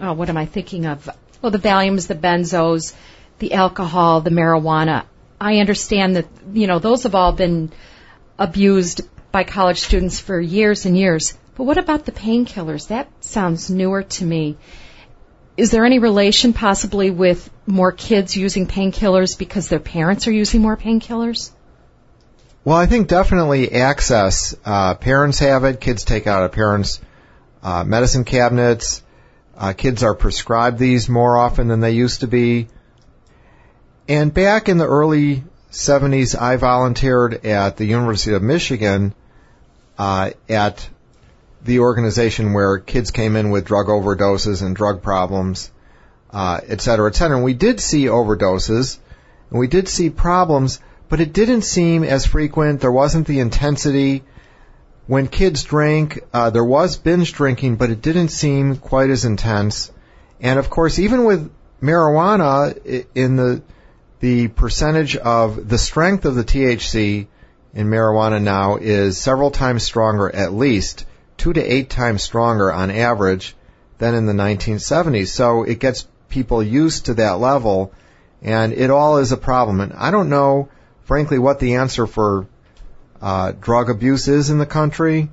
oh, 0.02 0.14
what 0.14 0.30
am 0.30 0.38
I 0.38 0.46
thinking 0.46 0.86
of? 0.86 1.10
Well, 1.42 1.52
the 1.52 1.60
Valiums, 1.60 2.08
the 2.08 2.16
benzos, 2.16 2.94
the 3.40 3.54
alcohol, 3.54 4.22
the 4.22 4.30
marijuana. 4.30 5.06
I 5.40 5.58
understand 5.58 6.16
that 6.16 6.28
you 6.54 6.68
know 6.68 6.80
those 6.80 7.04
have 7.04 7.16
all 7.16 7.34
been 7.34 7.74
abused 8.40 9.02
by 9.34 9.44
college 9.44 9.82
students 9.82 10.20
for 10.20 10.40
years 10.40 10.86
and 10.86 10.96
years. 10.96 11.34
But 11.56 11.64
what 11.64 11.80
about 11.80 12.06
the 12.06 12.12
painkillers? 12.12 12.90
That 12.90 13.10
sounds 13.22 13.68
newer 13.68 14.04
to 14.04 14.24
me. 14.24 14.58
Is 15.58 15.72
there 15.72 15.86
any 15.86 15.98
relation 15.98 16.54
possibly 16.54 17.10
with 17.10 17.50
more 17.66 17.92
kids 17.92 18.38
using 18.38 18.68
painkillers 18.68 19.36
because 19.36 19.70
their 19.70 19.80
parents 19.80 20.28
are 20.28 20.32
using 20.32 20.62
more 20.62 20.78
painkillers? 20.78 21.50
Well, 22.64 22.78
I 22.78 22.86
think 22.86 23.08
definitely 23.08 23.72
access. 23.72 24.56
Uh, 24.64 24.94
parents 24.94 25.40
have 25.40 25.64
it. 25.64 25.82
Kids 25.82 26.06
take 26.06 26.28
out 26.28 26.44
of 26.44 26.52
parents' 26.52 27.02
uh, 27.64 27.84
medicine 27.84 28.26
cabinets. 28.26 29.02
Uh, 29.58 29.74
kids 29.74 30.04
are 30.04 30.14
prescribed 30.14 30.78
these 30.78 31.10
more 31.10 31.38
often 31.38 31.68
than 31.68 31.80
they 31.80 31.92
used 31.92 32.20
to 32.20 32.28
be. 32.28 32.68
And 34.08 34.32
back 34.32 34.70
in 34.70 34.78
the 34.78 34.88
early 34.88 35.44
70s, 35.72 36.40
I 36.40 36.58
volunteered 36.58 37.46
at 37.48 37.78
the 37.78 37.86
University 37.86 38.36
of 38.36 38.44
Michigan 38.44 39.16
uh, 39.98 40.32
at 40.50 40.88
the 41.64 41.80
organization 41.80 42.54
where 42.54 42.80
kids 42.80 43.12
came 43.12 43.36
in 43.36 43.50
with 43.50 43.66
drug 43.66 43.88
overdoses 43.88 44.62
and 44.62 44.76
drug 44.76 45.02
problems, 45.02 45.72
uh, 46.32 46.60
et 46.68 46.82
cetera, 46.82 47.10
et 47.10 47.16
cetera. 47.16 47.38
And 47.38 47.46
we 47.46 47.54
did 47.54 47.80
see 47.80 48.06
overdoses, 48.06 48.98
and 49.50 49.60
we 49.60 49.68
did 49.68 49.88
see 49.88 50.10
problems, 50.10 50.80
but 51.10 51.22
it 51.22 51.32
didn't 51.34 51.62
seem 51.62 52.04
as 52.04 52.26
frequent. 52.26 52.82
There 52.82 52.92
wasn't 52.92 53.28
the 53.28 53.40
intensity. 53.40 54.24
When 55.06 55.28
kids 55.28 55.64
drank, 55.64 56.22
uh, 56.34 56.50
there 56.50 56.64
was 56.64 56.98
binge 56.98 57.34
drinking, 57.34 57.76
but 57.76 57.90
it 57.90 58.02
didn't 58.02 58.30
seem 58.30 58.78
quite 58.78 59.10
as 59.10 59.26
intense. 59.26 59.92
And 60.40 60.60
of 60.60 60.70
course, 60.70 61.00
even 61.00 61.26
with 61.26 61.52
marijuana, 61.82 63.06
in 63.14 63.36
the 63.36 63.62
the 64.22 64.48
percentage 64.48 65.18
of 65.18 65.68
the 65.68 65.78
strength 65.78 66.24
of 66.24 66.36
the 66.36 66.46
THC 66.46 67.28
in 67.74 67.88
marijuana 67.88 68.42
now 68.42 68.78
is 68.78 69.18
several 69.18 69.52
times 69.52 69.84
stronger, 69.84 70.34
at 70.34 70.54
least 70.54 71.06
two 71.38 71.54
to 71.54 71.62
eight 71.62 71.90
times 71.90 72.22
stronger 72.22 72.72
on 72.72 72.92
average 72.92 73.56
than 73.98 74.16
in 74.16 74.26
the 74.26 74.34
1970s. 74.34 75.28
So 75.28 75.64
it 75.64 75.80
gets 75.80 76.08
people 76.30 76.62
used 76.62 77.06
to 77.06 77.16
that 77.16 77.40
level, 77.40 77.94
and 78.42 78.74
it 78.74 78.90
all 78.90 79.18
is 79.18 79.32
a 79.32 79.38
problem. 79.38 79.82
And 79.82 79.94
I 79.94 80.12
don't 80.12 80.30
know, 80.30 80.70
frankly, 81.04 81.40
what 81.40 81.60
the 81.60 81.76
answer 81.76 82.06
for 82.06 82.48
uh, 83.22 83.54
drug 83.54 83.90
abuse 83.90 84.28
is 84.28 84.50
in 84.50 84.58
the 84.58 84.66
country. 84.66 85.30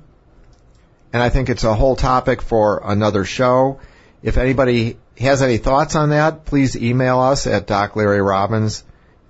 And 1.13 1.21
I 1.21 1.29
think 1.29 1.49
it's 1.49 1.65
a 1.65 1.75
whole 1.75 1.95
topic 1.95 2.41
for 2.41 2.81
another 2.83 3.25
show. 3.25 3.79
If 4.23 4.37
anybody 4.37 4.97
has 5.19 5.41
any 5.41 5.57
thoughts 5.57 5.95
on 5.95 6.09
that, 6.11 6.45
please 6.45 6.75
email 6.75 7.19
us 7.19 7.47
at 7.47 7.67
doclarryrobbins 7.67 8.83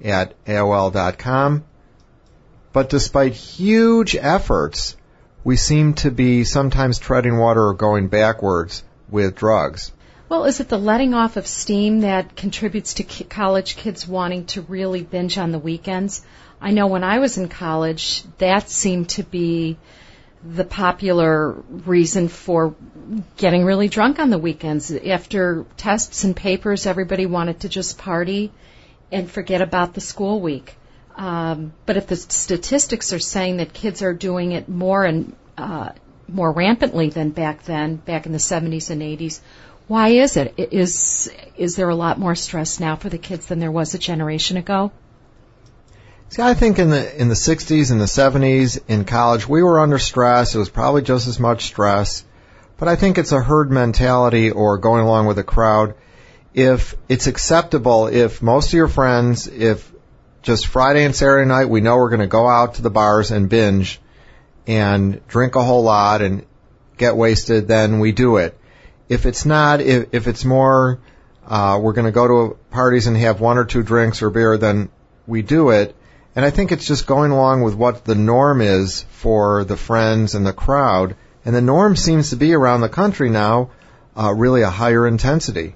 at 0.03 0.45
AOL.com. 0.45 1.63
But 2.73 2.89
despite 2.89 3.33
huge 3.33 4.15
efforts, 4.15 4.95
we 5.43 5.57
seem 5.57 5.93
to 5.95 6.11
be 6.11 6.43
sometimes 6.43 6.99
treading 6.99 7.37
water 7.37 7.67
or 7.67 7.73
going 7.73 8.07
backwards 8.07 8.83
with 9.09 9.35
drugs. 9.35 9.91
Well, 10.29 10.45
is 10.45 10.61
it 10.61 10.69
the 10.69 10.77
letting 10.77 11.13
off 11.13 11.35
of 11.35 11.45
steam 11.45 12.01
that 12.01 12.37
contributes 12.37 12.93
to 12.95 13.03
college 13.25 13.75
kids 13.75 14.07
wanting 14.07 14.45
to 14.47 14.61
really 14.61 15.03
binge 15.03 15.37
on 15.37 15.51
the 15.51 15.59
weekends? 15.59 16.25
I 16.61 16.71
know 16.71 16.87
when 16.87 17.03
I 17.03 17.19
was 17.19 17.37
in 17.37 17.49
college, 17.49 18.23
that 18.37 18.69
seemed 18.69 19.09
to 19.09 19.23
be 19.23 19.77
the 20.43 20.63
popular 20.63 21.51
reason 21.51 22.29
for 22.29 22.75
getting 23.35 23.65
really 23.65 23.89
drunk 23.89 24.19
on 24.19 24.29
the 24.29 24.37
weekends. 24.37 24.91
After 24.91 25.65
tests 25.75 26.23
and 26.23 26.35
papers, 26.35 26.85
everybody 26.85 27.25
wanted 27.25 27.59
to 27.61 27.69
just 27.69 27.97
party 27.97 28.51
and 29.11 29.29
forget 29.29 29.61
about 29.61 29.93
the 29.93 30.01
school 30.01 30.39
week. 30.39 30.77
Um, 31.15 31.73
but 31.85 31.97
if 31.97 32.07
the 32.07 32.15
statistics 32.15 33.13
are 33.13 33.19
saying 33.19 33.57
that 33.57 33.73
kids 33.73 34.01
are 34.01 34.13
doing 34.13 34.53
it 34.53 34.69
more 34.69 35.03
and 35.03 35.35
uh, 35.57 35.89
more 36.27 36.51
rampantly 36.51 37.09
than 37.09 37.31
back 37.31 37.63
then, 37.63 37.97
back 37.97 38.25
in 38.25 38.31
the 38.31 38.37
70s 38.37 38.89
and 38.89 39.01
80s, 39.01 39.39
why 39.87 40.09
is 40.09 40.37
it? 40.37 40.53
Is 40.57 41.29
is 41.57 41.75
there 41.75 41.89
a 41.89 41.95
lot 41.95 42.17
more 42.17 42.35
stress 42.35 42.79
now 42.79 42.95
for 42.95 43.09
the 43.09 43.17
kids 43.17 43.47
than 43.47 43.59
there 43.59 43.71
was 43.71 43.93
a 43.93 43.99
generation 43.99 44.55
ago? 44.55 44.91
See, 46.29 46.41
I 46.41 46.53
think 46.53 46.79
in 46.79 46.89
the 46.89 47.21
in 47.21 47.27
the 47.27 47.35
60s 47.35 47.91
and 47.91 47.99
the 47.99 48.05
70s 48.05 48.79
in 48.87 49.03
college, 49.03 49.49
we 49.49 49.61
were 49.61 49.81
under 49.81 49.99
stress. 49.99 50.55
It 50.55 50.59
was 50.59 50.69
probably 50.69 51.01
just 51.01 51.27
as 51.27 51.39
much 51.39 51.65
stress, 51.65 52.23
but 52.77 52.87
I 52.87 52.95
think 52.95 53.17
it's 53.17 53.33
a 53.33 53.41
herd 53.41 53.69
mentality 53.69 54.51
or 54.51 54.77
going 54.77 55.03
along 55.03 55.25
with 55.25 55.35
the 55.35 55.43
crowd. 55.43 55.95
If 56.53 56.95
it's 57.09 57.27
acceptable, 57.27 58.07
if 58.07 58.41
most 58.41 58.67
of 58.67 58.73
your 58.73 58.87
friends, 58.87 59.47
if 59.47 59.90
just 60.41 60.67
Friday 60.67 61.03
and 61.03 61.15
Saturday 61.15 61.47
night 61.47 61.69
we 61.69 61.81
know 61.81 61.97
we're 61.97 62.09
going 62.09 62.21
to 62.21 62.27
go 62.27 62.47
out 62.47 62.75
to 62.75 62.81
the 62.81 62.89
bars 62.89 63.31
and 63.31 63.49
binge 63.49 63.99
and 64.67 65.25
drink 65.27 65.55
a 65.55 65.63
whole 65.63 65.83
lot 65.83 66.21
and 66.21 66.45
get 66.97 67.15
wasted, 67.15 67.67
then 67.67 67.99
we 67.99 68.11
do 68.11 68.37
it. 68.37 68.57
If 69.09 69.25
it's 69.25 69.45
not, 69.45 69.81
if, 69.81 70.13
if 70.13 70.27
it's 70.27 70.45
more, 70.45 70.99
uh, 71.45 71.79
we're 71.81 71.93
going 71.93 72.05
to 72.05 72.11
go 72.11 72.27
to 72.27 72.57
parties 72.69 73.07
and 73.07 73.17
have 73.17 73.41
one 73.41 73.57
or 73.57 73.65
two 73.65 73.83
drinks 73.83 74.21
or 74.21 74.29
beer, 74.29 74.57
then 74.57 74.89
we 75.27 75.41
do 75.41 75.69
it. 75.69 75.95
And 76.35 76.45
I 76.45 76.49
think 76.49 76.71
it's 76.71 76.87
just 76.87 77.07
going 77.07 77.31
along 77.31 77.61
with 77.61 77.75
what 77.75 78.05
the 78.05 78.15
norm 78.15 78.61
is 78.61 79.03
for 79.09 79.65
the 79.65 79.75
friends 79.75 80.33
and 80.33 80.45
the 80.45 80.53
crowd. 80.53 81.15
And 81.43 81.55
the 81.55 81.61
norm 81.61 81.95
seems 81.95 82.29
to 82.29 82.35
be 82.35 82.53
around 82.53 82.81
the 82.81 82.89
country 82.89 83.29
now, 83.29 83.71
uh, 84.15 84.33
really 84.33 84.61
a 84.61 84.69
higher 84.69 85.07
intensity. 85.07 85.75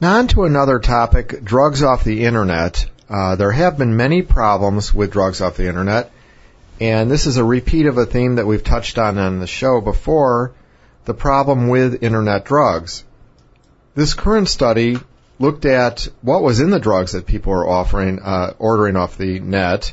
Now 0.00 0.18
on 0.18 0.28
to 0.28 0.44
another 0.44 0.78
topic, 0.78 1.42
drugs 1.42 1.82
off 1.82 2.04
the 2.04 2.24
internet. 2.24 2.86
Uh, 3.08 3.36
there 3.36 3.52
have 3.52 3.78
been 3.78 3.96
many 3.96 4.22
problems 4.22 4.92
with 4.92 5.12
drugs 5.12 5.40
off 5.40 5.56
the 5.56 5.68
internet, 5.68 6.10
and 6.80 7.10
this 7.10 7.26
is 7.26 7.36
a 7.36 7.44
repeat 7.44 7.86
of 7.86 7.98
a 7.98 8.06
theme 8.06 8.36
that 8.36 8.46
we've 8.46 8.64
touched 8.64 8.98
on 8.98 9.16
on 9.16 9.38
the 9.38 9.46
show 9.46 9.80
before, 9.80 10.52
the 11.04 11.14
problem 11.14 11.68
with 11.68 12.02
internet 12.02 12.44
drugs. 12.44 13.04
This 13.94 14.14
current 14.14 14.48
study 14.48 14.98
looked 15.38 15.64
at 15.64 16.08
what 16.20 16.42
was 16.42 16.60
in 16.60 16.70
the 16.70 16.80
drugs 16.80 17.12
that 17.12 17.26
people 17.26 17.52
were 17.52 17.68
offering, 17.68 18.18
uh, 18.18 18.54
ordering 18.58 18.96
off 18.96 19.16
the 19.16 19.38
net, 19.38 19.92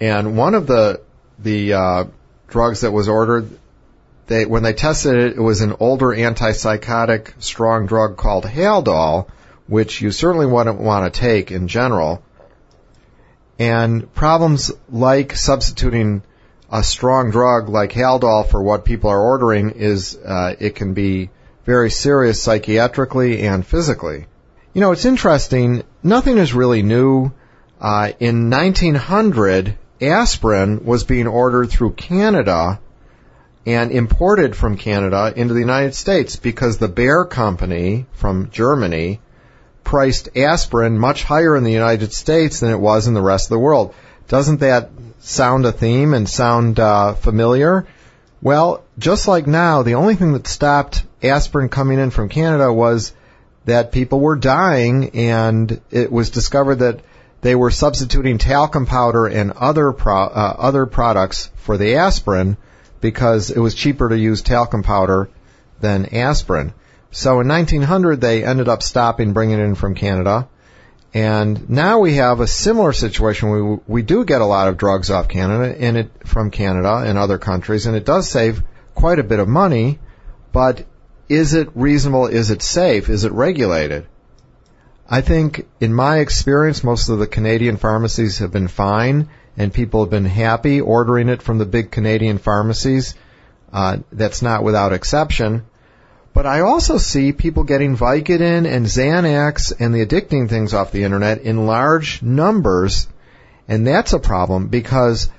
and 0.00 0.36
one 0.36 0.54
of 0.54 0.66
the 0.66 1.00
the 1.38 1.74
uh, 1.74 2.04
drugs 2.46 2.82
that 2.82 2.92
was 2.92 3.08
ordered, 3.08 3.50
they 4.28 4.46
when 4.46 4.62
they 4.62 4.72
tested 4.72 5.16
it, 5.16 5.36
it 5.36 5.40
was 5.40 5.62
an 5.62 5.74
older 5.80 6.06
antipsychotic 6.06 7.42
strong 7.42 7.86
drug 7.86 8.16
called 8.16 8.44
Haldol, 8.44 9.28
which 9.66 10.00
you 10.00 10.12
certainly 10.12 10.46
wouldn't 10.46 10.80
want 10.80 11.12
to 11.12 11.20
take 11.20 11.50
in 11.50 11.66
general. 11.66 12.22
And 13.58 14.12
problems 14.14 14.70
like 14.90 15.36
substituting 15.36 16.22
a 16.70 16.82
strong 16.82 17.30
drug 17.30 17.68
like 17.68 17.92
Haldol 17.92 18.48
for 18.48 18.62
what 18.62 18.84
people 18.84 19.10
are 19.10 19.22
ordering 19.22 19.70
is 19.70 20.16
uh, 20.16 20.54
it 20.58 20.74
can 20.74 20.94
be 20.94 21.30
very 21.64 21.90
serious 21.90 22.42
psychiatrically 22.42 23.42
and 23.42 23.66
physically. 23.66 24.26
You 24.74 24.80
know, 24.80 24.92
it's 24.92 25.04
interesting. 25.04 25.84
Nothing 26.02 26.38
is 26.38 26.54
really 26.54 26.82
new. 26.82 27.32
Uh, 27.80 28.12
in 28.20 28.50
1900, 28.50 29.76
aspirin 30.00 30.84
was 30.84 31.04
being 31.04 31.26
ordered 31.26 31.70
through 31.70 31.92
Canada 31.92 32.80
and 33.64 33.90
imported 33.90 34.54
from 34.54 34.76
Canada 34.76 35.32
into 35.34 35.54
the 35.54 35.60
United 35.60 35.94
States 35.94 36.36
because 36.36 36.78
the 36.78 36.88
Bayer 36.88 37.24
company 37.24 38.06
from 38.12 38.50
Germany 38.50 39.20
priced 39.86 40.36
aspirin 40.36 40.98
much 40.98 41.22
higher 41.22 41.56
in 41.56 41.62
the 41.62 41.72
United 41.72 42.12
States 42.12 42.58
than 42.58 42.70
it 42.70 42.80
was 42.80 43.06
in 43.06 43.14
the 43.14 43.22
rest 43.22 43.46
of 43.46 43.50
the 43.50 43.58
world. 43.58 43.94
Doesn't 44.26 44.58
that 44.58 44.90
sound 45.20 45.64
a 45.64 45.70
theme 45.70 46.12
and 46.12 46.28
sound 46.28 46.80
uh, 46.80 47.14
familiar? 47.14 47.86
Well, 48.42 48.82
just 48.98 49.28
like 49.28 49.46
now, 49.46 49.82
the 49.82 49.94
only 49.94 50.16
thing 50.16 50.32
that 50.32 50.48
stopped 50.48 51.04
aspirin 51.22 51.68
coming 51.68 52.00
in 52.00 52.10
from 52.10 52.28
Canada 52.28 52.72
was 52.72 53.12
that 53.64 53.92
people 53.92 54.18
were 54.18 54.34
dying, 54.34 55.10
and 55.10 55.80
it 55.92 56.10
was 56.10 56.30
discovered 56.30 56.80
that 56.80 57.00
they 57.42 57.54
were 57.54 57.70
substituting 57.70 58.38
talcum 58.38 58.86
powder 58.86 59.26
and 59.26 59.52
other 59.52 59.92
pro- 59.92 60.24
uh, 60.24 60.56
other 60.58 60.86
products 60.86 61.48
for 61.56 61.76
the 61.76 61.94
aspirin 61.94 62.56
because 63.00 63.50
it 63.50 63.60
was 63.60 63.74
cheaper 63.74 64.08
to 64.08 64.18
use 64.18 64.42
talcum 64.42 64.82
powder 64.82 65.28
than 65.80 66.06
aspirin. 66.06 66.72
So 67.16 67.40
in 67.40 67.48
1900, 67.48 68.20
they 68.20 68.44
ended 68.44 68.68
up 68.68 68.82
stopping 68.82 69.32
bringing 69.32 69.58
it 69.58 69.62
in 69.62 69.74
from 69.74 69.94
Canada. 69.94 70.48
And 71.14 71.70
now 71.70 72.00
we 72.00 72.16
have 72.16 72.40
a 72.40 72.46
similar 72.46 72.92
situation. 72.92 73.48
We, 73.48 73.78
we 73.86 74.02
do 74.02 74.26
get 74.26 74.42
a 74.42 74.44
lot 74.44 74.68
of 74.68 74.76
drugs 74.76 75.10
off 75.10 75.26
Canada 75.26 75.74
and 75.80 75.96
it, 75.96 76.10
from 76.28 76.50
Canada 76.50 77.04
and 77.06 77.16
other 77.16 77.38
countries, 77.38 77.86
and 77.86 77.96
it 77.96 78.04
does 78.04 78.28
save 78.28 78.62
quite 78.94 79.18
a 79.18 79.24
bit 79.24 79.38
of 79.38 79.48
money, 79.48 79.98
but 80.52 80.84
is 81.26 81.54
it 81.54 81.70
reasonable? 81.74 82.26
Is 82.26 82.50
it 82.50 82.60
safe? 82.60 83.08
Is 83.08 83.24
it 83.24 83.32
regulated? 83.32 84.06
I 85.08 85.22
think 85.22 85.66
in 85.80 85.94
my 85.94 86.18
experience, 86.18 86.84
most 86.84 87.08
of 87.08 87.18
the 87.18 87.26
Canadian 87.26 87.78
pharmacies 87.78 88.40
have 88.40 88.52
been 88.52 88.68
fine 88.68 89.30
and 89.56 89.72
people 89.72 90.00
have 90.00 90.10
been 90.10 90.26
happy 90.26 90.82
ordering 90.82 91.30
it 91.30 91.40
from 91.40 91.56
the 91.56 91.64
big 91.64 91.90
Canadian 91.90 92.36
pharmacies. 92.36 93.14
Uh, 93.72 94.00
that's 94.12 94.42
not 94.42 94.62
without 94.62 94.92
exception. 94.92 95.64
But 96.36 96.44
I 96.44 96.60
also 96.60 96.98
see 96.98 97.32
people 97.32 97.64
getting 97.64 97.96
Vicodin 97.96 98.66
and 98.66 98.84
Xanax 98.84 99.72
and 99.80 99.94
the 99.94 100.04
addicting 100.04 100.50
things 100.50 100.74
off 100.74 100.92
the 100.92 101.04
internet 101.04 101.40
in 101.40 101.66
large 101.66 102.20
numbers, 102.20 103.08
and 103.66 103.86
that's 103.86 104.12
a 104.12 104.18
problem 104.18 104.68
because 104.68 105.30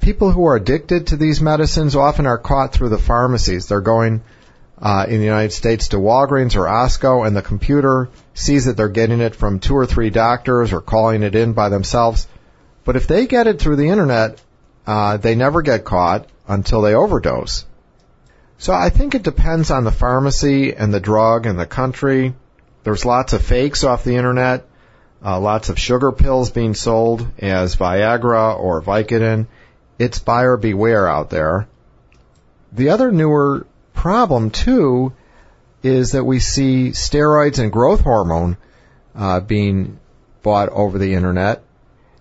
people 0.00 0.30
who 0.30 0.44
are 0.44 0.56
addicted 0.56 1.06
to 1.06 1.16
these 1.16 1.40
medicines 1.40 1.96
often 1.96 2.26
are 2.26 2.36
caught 2.36 2.74
through 2.74 2.90
the 2.90 2.98
pharmacies. 2.98 3.68
They're 3.68 3.80
going 3.80 4.20
uh, 4.76 5.06
in 5.08 5.20
the 5.20 5.24
United 5.24 5.54
States 5.54 5.88
to 5.88 5.96
Walgreens 5.96 6.56
or 6.56 6.66
Osco, 6.66 7.26
and 7.26 7.34
the 7.34 7.40
computer 7.40 8.10
sees 8.34 8.66
that 8.66 8.76
they're 8.76 8.90
getting 8.90 9.22
it 9.22 9.34
from 9.34 9.60
two 9.60 9.74
or 9.74 9.86
three 9.86 10.10
doctors 10.10 10.74
or 10.74 10.82
calling 10.82 11.22
it 11.22 11.36
in 11.36 11.54
by 11.54 11.70
themselves. 11.70 12.28
But 12.84 12.96
if 12.96 13.06
they 13.06 13.26
get 13.26 13.46
it 13.46 13.58
through 13.58 13.76
the 13.76 13.88
internet, 13.88 14.42
uh, 14.86 15.16
they 15.16 15.36
never 15.36 15.62
get 15.62 15.86
caught 15.86 16.26
until 16.46 16.82
they 16.82 16.92
overdose. 16.92 17.64
So 18.58 18.72
I 18.72 18.90
think 18.90 19.14
it 19.14 19.22
depends 19.22 19.70
on 19.70 19.84
the 19.84 19.92
pharmacy 19.92 20.74
and 20.74 20.92
the 20.92 21.00
drug 21.00 21.46
and 21.46 21.58
the 21.58 21.66
country. 21.66 22.34
There's 22.82 23.04
lots 23.04 23.32
of 23.32 23.42
fakes 23.42 23.84
off 23.84 24.02
the 24.02 24.16
internet, 24.16 24.66
uh, 25.24 25.38
lots 25.38 25.68
of 25.68 25.78
sugar 25.78 26.10
pills 26.10 26.50
being 26.50 26.74
sold 26.74 27.26
as 27.38 27.76
Viagra 27.76 28.58
or 28.58 28.82
Vicodin. 28.82 29.46
It's 29.98 30.18
buyer 30.18 30.56
beware 30.56 31.08
out 31.08 31.30
there. 31.30 31.68
The 32.72 32.90
other 32.90 33.12
newer 33.12 33.66
problem 33.94 34.50
too 34.50 35.12
is 35.84 36.12
that 36.12 36.24
we 36.24 36.40
see 36.40 36.90
steroids 36.90 37.60
and 37.60 37.72
growth 37.72 38.00
hormone 38.00 38.56
uh, 39.14 39.38
being 39.40 40.00
bought 40.42 40.68
over 40.68 40.98
the 40.98 41.14
internet. 41.14 41.62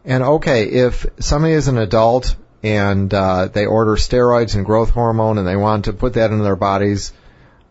And 0.05 0.23
okay, 0.23 0.65
if 0.65 1.05
somebody 1.19 1.53
is 1.53 1.67
an 1.67 1.79
adult 1.79 2.35
and 2.67 3.13
uh, 3.13 3.47
they 3.47 3.65
order 3.65 3.93
steroids 3.93 4.55
and 4.55 4.65
growth 4.65 4.89
hormone, 4.89 5.37
and 5.37 5.47
they 5.47 5.55
want 5.55 5.85
to 5.85 5.93
put 5.93 6.13
that 6.13 6.31
into 6.31 6.43
their 6.43 6.57
bodies. 6.57 7.13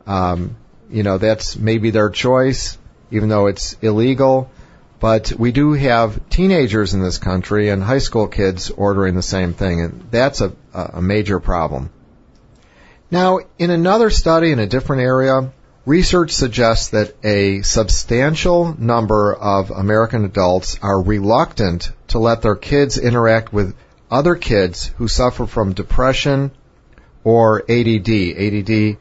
Um, 0.07 0.57
you 0.91 1.03
know, 1.03 1.19
that's 1.19 1.57
maybe 1.57 1.91
their 1.91 2.09
choice, 2.09 2.79
even 3.11 3.29
though 3.29 3.47
it's 3.47 3.77
illegal. 3.83 4.51
But 4.99 5.35
we 5.39 5.53
do 5.53 5.75
have 5.75 6.31
teenagers 6.31 6.95
in 6.95 7.03
this 7.03 7.19
country 7.19 7.69
and 7.69 7.83
high 7.83 7.99
school 7.99 8.27
kids 8.27 8.71
ordering 8.71 9.15
the 9.15 9.23
same 9.23 9.53
thing, 9.53 9.83
and 9.83 10.09
that's 10.11 10.41
a, 10.41 10.53
a 10.73 11.03
major 11.03 11.41
problem. 11.41 11.91
Now, 13.11 13.41
in 13.59 13.71
another 13.71 14.09
study 14.09 14.51
in 14.51 14.59
a 14.59 14.67
different 14.67 15.03
area, 15.03 15.53
research 15.85 16.31
suggests 16.31 16.89
that 16.89 17.15
a 17.23 17.61
substantial 17.61 18.75
number 18.79 19.35
of 19.35 19.71
American 19.71 20.25
adults 20.25 20.79
are 20.81 21.03
reluctant 21.03 21.93
to 22.09 22.19
let 22.19 22.41
their 22.41 22.57
kids 22.57 22.97
interact 22.97 23.53
with 23.53 23.77
other 24.11 24.37
kids 24.37 24.87
who 24.97 25.09
suffer 25.09 25.47
from 25.47 25.73
depression 25.73 26.53
or 27.25 27.63
ADD, 27.69 28.09
ADD, 28.09 28.99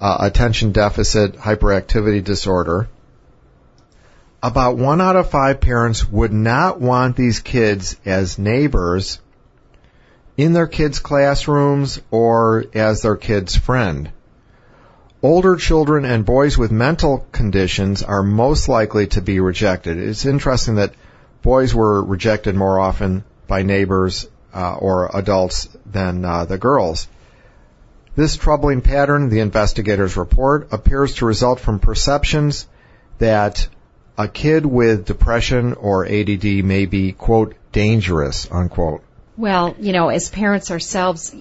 uh, 0.00 0.16
attention 0.20 0.72
deficit 0.72 1.36
hyperactivity 1.36 2.22
disorder. 2.22 2.88
About 4.42 4.76
one 4.76 5.00
out 5.00 5.16
of 5.16 5.30
five 5.30 5.60
parents 5.60 6.08
would 6.08 6.32
not 6.32 6.80
want 6.80 7.16
these 7.16 7.40
kids 7.40 7.96
as 8.04 8.38
neighbors 8.38 9.18
in 10.36 10.52
their 10.52 10.66
kids' 10.66 10.98
classrooms 10.98 12.00
or 12.10 12.66
as 12.74 13.02
their 13.02 13.16
kids' 13.16 13.56
friend. 13.56 14.10
Older 15.22 15.56
children 15.56 16.04
and 16.04 16.26
boys 16.26 16.58
with 16.58 16.70
mental 16.70 17.26
conditions 17.32 18.02
are 18.02 18.22
most 18.22 18.68
likely 18.68 19.06
to 19.08 19.22
be 19.22 19.40
rejected. 19.40 19.96
It's 19.96 20.26
interesting 20.26 20.74
that 20.74 20.94
boys 21.40 21.74
were 21.74 22.04
rejected 22.04 22.54
more 22.54 22.78
often 22.78 23.24
by 23.46 23.62
neighbors 23.62 24.28
uh, 24.54 24.76
or 24.76 25.10
adults 25.14 25.68
than 25.84 26.24
uh, 26.24 26.44
the 26.44 26.58
girls. 26.58 27.08
This 28.16 28.36
troubling 28.36 28.80
pattern, 28.80 29.28
the 29.28 29.40
investigators 29.40 30.16
report, 30.16 30.72
appears 30.72 31.16
to 31.16 31.26
result 31.26 31.58
from 31.58 31.80
perceptions 31.80 32.68
that 33.18 33.66
a 34.16 34.28
kid 34.28 34.64
with 34.64 35.04
depression 35.04 35.74
or 35.74 36.06
ADD 36.06 36.44
may 36.64 36.86
be, 36.86 37.12
quote, 37.12 37.56
dangerous, 37.72 38.48
unquote. 38.50 39.02
Well, 39.36 39.74
you 39.80 39.92
know, 39.92 40.10
as 40.10 40.30
parents 40.30 40.70
ourselves, 40.70 41.34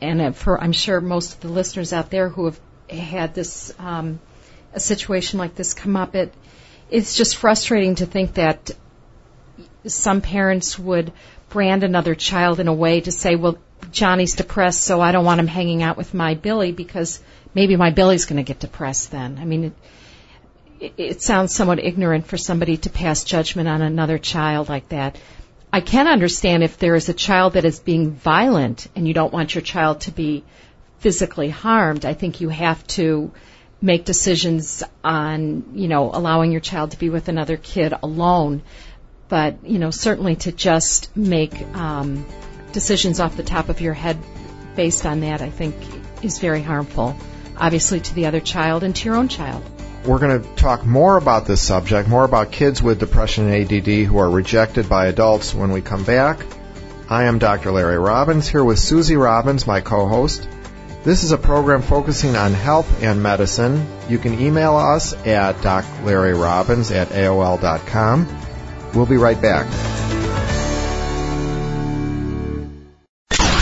and 0.00 0.34
for 0.34 0.58
I'm 0.58 0.72
sure 0.72 1.02
most 1.02 1.34
of 1.34 1.40
the 1.40 1.48
listeners 1.48 1.92
out 1.92 2.10
there 2.10 2.30
who 2.30 2.46
have 2.46 2.60
had 2.88 3.34
this 3.34 3.74
um, 3.78 4.18
a 4.72 4.80
situation 4.80 5.38
like 5.38 5.54
this 5.54 5.74
come 5.74 5.96
up, 5.96 6.14
it 6.14 6.32
it's 6.90 7.14
just 7.14 7.36
frustrating 7.36 7.96
to 7.96 8.06
think 8.06 8.34
that 8.34 8.70
some 9.86 10.20
parents 10.20 10.78
would 10.78 11.12
brand 11.56 11.84
another 11.84 12.14
child 12.14 12.60
in 12.60 12.68
a 12.68 12.74
way 12.74 13.00
to 13.00 13.10
say, 13.10 13.34
well, 13.34 13.56
Johnny's 13.90 14.34
depressed, 14.34 14.82
so 14.82 15.00
I 15.00 15.10
don't 15.10 15.24
want 15.24 15.40
him 15.40 15.46
hanging 15.46 15.82
out 15.82 15.96
with 15.96 16.12
my 16.12 16.34
Billy 16.34 16.70
because 16.70 17.18
maybe 17.54 17.76
my 17.76 17.88
Billy's 17.88 18.26
going 18.26 18.36
to 18.36 18.42
get 18.42 18.60
depressed 18.60 19.10
then. 19.10 19.38
I 19.40 19.46
mean, 19.46 19.74
it, 20.78 20.92
it 20.98 21.22
sounds 21.22 21.54
somewhat 21.54 21.78
ignorant 21.78 22.26
for 22.26 22.36
somebody 22.36 22.76
to 22.76 22.90
pass 22.90 23.24
judgment 23.24 23.70
on 23.70 23.80
another 23.80 24.18
child 24.18 24.68
like 24.68 24.90
that. 24.90 25.16
I 25.72 25.80
can 25.80 26.08
understand 26.08 26.62
if 26.62 26.76
there 26.76 26.94
is 26.94 27.08
a 27.08 27.14
child 27.14 27.54
that 27.54 27.64
is 27.64 27.80
being 27.80 28.10
violent 28.10 28.88
and 28.94 29.08
you 29.08 29.14
don't 29.14 29.32
want 29.32 29.54
your 29.54 29.62
child 29.62 30.02
to 30.02 30.10
be 30.10 30.44
physically 30.98 31.48
harmed. 31.48 32.04
I 32.04 32.12
think 32.12 32.42
you 32.42 32.50
have 32.50 32.86
to 32.98 33.32
make 33.80 34.04
decisions 34.04 34.82
on, 35.02 35.70
you 35.72 35.88
know, 35.88 36.10
allowing 36.12 36.52
your 36.52 36.60
child 36.60 36.90
to 36.90 36.98
be 36.98 37.08
with 37.08 37.28
another 37.28 37.56
kid 37.56 37.94
alone. 38.02 38.60
But, 39.28 39.64
you 39.64 39.78
know, 39.78 39.90
certainly 39.90 40.36
to 40.36 40.52
just 40.52 41.14
make 41.16 41.60
um, 41.74 42.24
decisions 42.72 43.20
off 43.20 43.36
the 43.36 43.42
top 43.42 43.68
of 43.68 43.80
your 43.80 43.94
head 43.94 44.18
based 44.76 45.06
on 45.06 45.20
that, 45.20 45.42
I 45.42 45.50
think 45.50 45.74
is 46.22 46.38
very 46.38 46.62
harmful, 46.62 47.16
obviously 47.56 48.00
to 48.00 48.14
the 48.14 48.26
other 48.26 48.40
child 48.40 48.84
and 48.84 48.94
to 48.94 49.04
your 49.04 49.16
own 49.16 49.28
child. 49.28 49.64
We're 50.04 50.20
going 50.20 50.40
to 50.40 50.48
talk 50.54 50.86
more 50.86 51.16
about 51.16 51.46
this 51.46 51.60
subject, 51.60 52.08
more 52.08 52.24
about 52.24 52.52
kids 52.52 52.80
with 52.80 53.00
depression 53.00 53.48
and 53.48 53.72
ADD 53.72 54.06
who 54.06 54.18
are 54.18 54.30
rejected 54.30 54.88
by 54.88 55.06
adults 55.06 55.52
when 55.52 55.72
we 55.72 55.80
come 55.80 56.04
back. 56.04 56.38
I 57.08 57.24
am 57.24 57.38
Dr. 57.38 57.72
Larry 57.72 57.98
Robbins 57.98 58.46
here 58.46 58.62
with 58.62 58.78
Susie 58.78 59.16
Robbins, 59.16 59.66
my 59.66 59.80
co-host. 59.80 60.48
This 61.02 61.22
is 61.22 61.32
a 61.32 61.38
program 61.38 61.82
focusing 61.82 62.36
on 62.36 62.52
health 62.52 63.02
and 63.02 63.22
medicine. 63.22 63.86
You 64.08 64.18
can 64.18 64.40
email 64.40 64.76
us 64.76 65.12
at 65.24 65.56
doclarryrobbins 65.56 66.94
at 66.94 67.08
AOL.com. 67.08 68.26
We'll 68.96 69.04
be 69.04 69.18
right 69.18 69.40
back. 69.40 69.66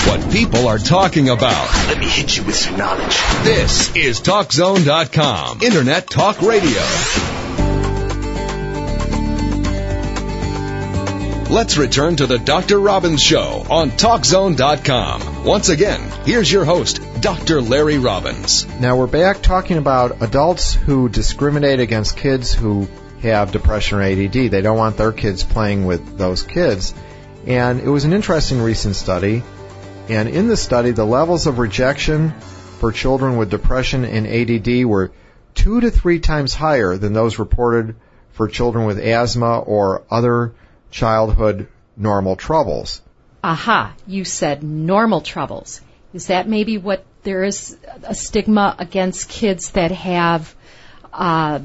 What 0.06 0.30
people 0.30 0.68
are 0.68 0.78
talking 0.78 1.28
about. 1.28 1.88
Let 1.88 1.98
me 1.98 2.06
hit 2.06 2.36
you 2.36 2.44
with 2.44 2.54
some 2.54 2.76
knowledge. 2.76 3.16
This 3.42 3.96
is 3.96 4.20
TalkZone.com. 4.20 5.60
Internet 5.60 6.08
Talk 6.08 6.40
Radio. 6.40 6.80
Let's 11.50 11.76
return 11.78 12.14
to 12.16 12.26
the 12.26 12.38
Dr. 12.38 12.78
Robbins 12.78 13.22
Show 13.22 13.66
on 13.68 13.90
TalkZone.com. 13.90 15.44
Once 15.44 15.68
again, 15.68 16.00
here's 16.24 16.50
your 16.50 16.64
host, 16.64 17.00
Dr. 17.20 17.60
Larry 17.60 17.98
Robbins. 17.98 18.66
Now 18.78 18.96
we're 18.96 19.08
back 19.08 19.42
talking 19.42 19.78
about 19.78 20.22
adults 20.22 20.74
who 20.74 21.08
discriminate 21.08 21.80
against 21.80 22.16
kids 22.16 22.54
who 22.54 22.86
have 23.24 23.52
depression 23.52 23.98
or 23.98 24.02
ADD. 24.02 24.32
They 24.32 24.62
don't 24.62 24.78
want 24.78 24.96
their 24.96 25.12
kids 25.12 25.44
playing 25.44 25.84
with 25.84 26.16
those 26.16 26.42
kids. 26.42 26.94
And 27.46 27.80
it 27.80 27.88
was 27.88 28.04
an 28.04 28.12
interesting 28.12 28.62
recent 28.62 28.96
study. 28.96 29.42
And 30.08 30.28
in 30.28 30.48
the 30.48 30.56
study, 30.56 30.90
the 30.90 31.04
levels 31.04 31.46
of 31.46 31.58
rejection 31.58 32.32
for 32.78 32.92
children 32.92 33.36
with 33.36 33.50
depression 33.50 34.04
and 34.04 34.26
ADD 34.26 34.84
were 34.84 35.12
two 35.54 35.80
to 35.80 35.90
three 35.90 36.20
times 36.20 36.54
higher 36.54 36.96
than 36.96 37.12
those 37.12 37.38
reported 37.38 37.96
for 38.32 38.48
children 38.48 38.84
with 38.86 38.98
asthma 38.98 39.60
or 39.60 40.02
other 40.10 40.52
childhood 40.90 41.68
normal 41.96 42.36
troubles. 42.36 43.00
Aha, 43.42 43.94
you 44.06 44.24
said 44.24 44.62
normal 44.62 45.20
troubles. 45.20 45.80
Is 46.12 46.28
that 46.28 46.48
maybe 46.48 46.78
what 46.78 47.04
there 47.22 47.44
is 47.44 47.76
a 48.02 48.14
stigma 48.14 48.74
against 48.78 49.28
kids 49.28 49.70
that 49.70 49.90
have 49.90 50.54
uh, 51.12 51.60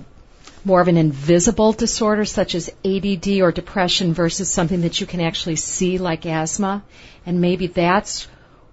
more 0.65 0.81
of 0.81 0.87
an 0.87 0.97
invisible 0.97 1.73
disorder 1.73 2.25
such 2.25 2.55
as 2.55 2.69
ADD 2.83 3.39
or 3.41 3.51
depression 3.51 4.13
versus 4.13 4.49
something 4.49 4.81
that 4.81 4.99
you 4.99 5.07
can 5.07 5.21
actually 5.21 5.55
see 5.55 5.97
like 5.97 6.25
asthma. 6.25 6.83
And 7.25 7.41
maybe 7.41 7.67
that's 7.67 8.27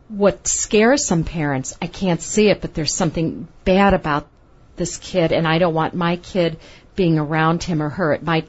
what 0.09 0.47
scares 0.47 1.07
some 1.07 1.25
parents. 1.25 1.77
I 1.81 1.87
can't 1.87 2.21
see 2.21 2.49
it, 2.49 2.61
but 2.61 2.75
there's 2.75 2.95
something 2.95 3.49
bad 3.65 3.95
about 3.95 4.27
this 4.77 4.99
kid 4.99 5.33
and 5.33 5.47
I 5.47 5.59
don't 5.59 5.75
want 5.75 5.95
my 5.95 6.17
kid 6.17 6.59
being 6.95 7.19
around 7.19 7.63
him 7.63 7.83
or 7.83 7.89
her. 7.89 8.13
It 8.13 8.23
might 8.23 8.49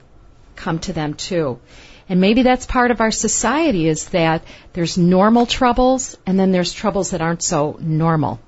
come 0.55 0.79
to 0.79 0.93
them 0.93 1.13
too. 1.13 1.59
And 2.09 2.21
maybe 2.21 2.41
that's 2.41 2.65
part 2.65 2.91
of 2.91 3.01
our 3.01 3.11
society 3.11 3.88
is 3.88 4.09
that 4.09 4.43
there's 4.73 4.97
normal 4.97 5.45
troubles 5.45 6.17
and 6.25 6.39
then 6.39 6.51
there's 6.51 6.73
troubles 6.73 7.11
that 7.11 7.21
aren't 7.21 7.43
so 7.43 7.77
normal. 7.81 8.39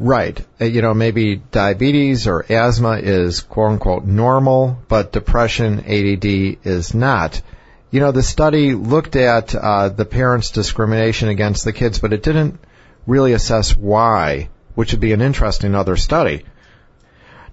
Right. 0.00 0.42
Uh, 0.58 0.64
you 0.64 0.80
know, 0.80 0.94
maybe 0.94 1.36
diabetes 1.36 2.26
or 2.26 2.46
asthma 2.48 3.00
is 3.02 3.40
quote 3.42 3.72
unquote 3.72 4.06
normal, 4.06 4.78
but 4.88 5.12
depression, 5.12 5.80
ADD 5.80 6.24
is 6.64 6.94
not. 6.94 7.42
You 7.90 8.00
know, 8.00 8.10
the 8.10 8.22
study 8.22 8.74
looked 8.74 9.14
at 9.14 9.54
uh, 9.54 9.90
the 9.90 10.06
parents' 10.06 10.52
discrimination 10.52 11.28
against 11.28 11.66
the 11.66 11.74
kids, 11.74 11.98
but 11.98 12.14
it 12.14 12.22
didn't 12.22 12.58
really 13.06 13.34
assess 13.34 13.76
why, 13.76 14.48
which 14.74 14.92
would 14.92 15.02
be 15.02 15.12
an 15.12 15.20
interesting 15.20 15.74
other 15.74 15.96
study. 15.96 16.46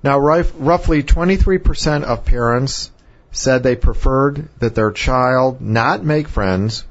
Now, 0.02 0.18
roughly 0.18 1.04
23% 1.04 2.04
of 2.04 2.24
parents 2.24 2.92
said 3.32 3.62
they 3.62 3.76
preferred 3.76 4.48
that 4.60 4.74
their 4.74 4.92
child 4.92 5.60
not 5.60 6.06
make 6.06 6.30
friends 6.30 6.86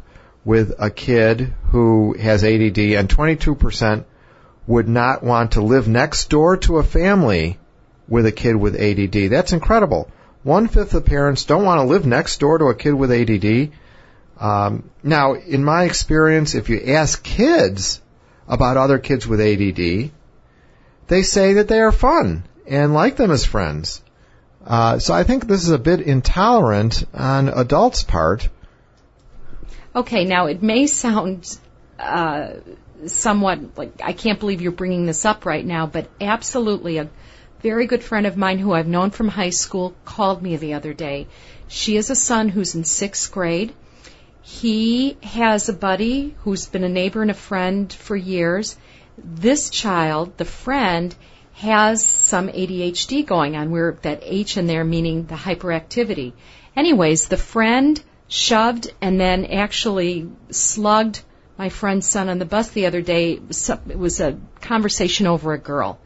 with 0.45 0.75
a 0.79 0.91
kid 0.91 1.55
who 1.71 2.15
has 2.21 2.45
ADD, 2.45 2.79
and 2.79 3.09
22% 3.09 4.05
would 4.67 4.89
not 4.89 5.23
want 5.23 5.53
to 5.53 5.61
live 5.61 5.89
next 5.89 6.29
door 6.29 6.57
to 6.57 6.79
a 6.79 6.83
family 6.83 7.59
with 8.09 8.27
a 8.27 8.33
kid 8.33 8.57
with 8.57 8.75
ADD. 8.75 9.31
That's 9.31 9.53
incredible. 9.53 10.11
One 10.43 10.69
fifth 10.69 10.95
of 10.95 11.05
parents 11.05 11.45
don't 11.45 11.65
want 11.65 11.81
to 11.81 11.87
live 11.87 12.07
next 12.07 12.39
door 12.41 12.59
to 12.59 12.67
a 12.67 12.75
kid 12.75 12.93
with 12.93 13.11
ADD. 13.11 13.73
Um, 14.39 14.91
now, 15.03 15.35
in 15.35 15.65
my 15.65 15.85
experience, 15.85 16.55
if 16.55 16.69
you 16.69 16.81
ask 16.95 17.23
kids 17.23 18.01
about 18.49 18.77
other 18.77 18.99
kids 18.99 19.27
with 19.27 19.41
ADD, 19.41 20.11
they 21.09 21.23
say 21.23 21.55
that 21.55 21.69
they 21.69 21.81
are 21.81 21.93
fun 21.93 22.45
and 22.67 22.95
like 22.95 23.17
them 23.17 23.31
as 23.31 23.45
friends. 23.45 24.03
Uh, 24.67 24.99
so 24.99 25.15
I 25.15 25.23
think 25.23 25.47
this 25.47 25.63
is 25.63 25.71
a 25.71 25.79
bit 25.79 26.01
intolerant 26.01 27.05
on 27.15 27.49
adults' 27.49 28.03
part. 28.03 28.49
Okay, 29.95 30.25
now 30.25 30.47
it 30.47 30.63
may 30.63 30.87
sound 30.87 31.59
uh, 31.99 32.51
somewhat 33.07 33.77
like 33.77 34.01
I 34.03 34.13
can't 34.13 34.41
believe 34.41 34.61
you're 34.61 34.73
bringing 34.73 35.07
this 35.07 35.25
up 35.25 35.47
right 35.47 35.65
now, 35.65 35.87
but 35.87 36.09
absolutely 36.21 36.99
a 36.99 37.09
very 37.61 37.87
good 37.87 38.03
friend 38.03 38.27
of 38.27 38.37
mine 38.37 38.59
who 38.59 38.73
I've 38.73 38.87
known 38.87 39.11
from 39.11 39.29
high 39.29 39.51
school 39.51 39.95
called 40.05 40.43
me 40.43 40.57
the 40.57 40.75
other 40.75 40.95
day. 40.95 41.27
She 41.69 41.97
has 41.97 42.11
a 42.11 42.15
son 42.15 42.49
who's 42.49 42.75
in 42.75 42.85
sixth 42.85 43.33
grade. 43.33 43.75
He 44.43 45.17
has 45.23 45.69
a 45.69 45.73
buddy 45.73 46.37
who's 46.43 46.67
been 46.67 46.85
a 46.85 46.89
neighbor 46.89 47.23
and 47.23 47.31
a 47.31 47.35
friend 47.35 47.93
for 47.93 48.15
years. 48.15 48.77
This 49.19 49.71
child, 49.71 50.37
the 50.37 50.45
friend, 50.45 51.15
has 51.55 52.05
some 52.05 52.49
ADHD 52.49 53.25
going 53.25 53.57
on, 53.57 53.71
where 53.71 53.99
that 54.03 54.21
H 54.23 54.57
in 54.57 54.67
there 54.67 54.85
meaning 54.85 55.25
the 55.27 55.35
hyperactivity. 55.35 56.35
Anyways, 56.77 57.29
the 57.29 57.39
friend 57.39 58.01
shoved 58.29 58.93
and 59.01 59.19
then 59.19 59.47
actually 59.47 60.29
slugged 60.51 61.23
my 61.59 61.69
friend's 61.69 62.07
son 62.07 62.29
on 62.29 62.39
the 62.39 62.45
bus 62.45 62.71
the 62.71 62.87
other 62.87 63.03
day. 63.03 63.33
It 63.33 63.99
was 63.99 64.21
a 64.21 64.39
conversation 64.61 65.27
over 65.27 65.53
a 65.53 65.59
girl. 65.59 65.99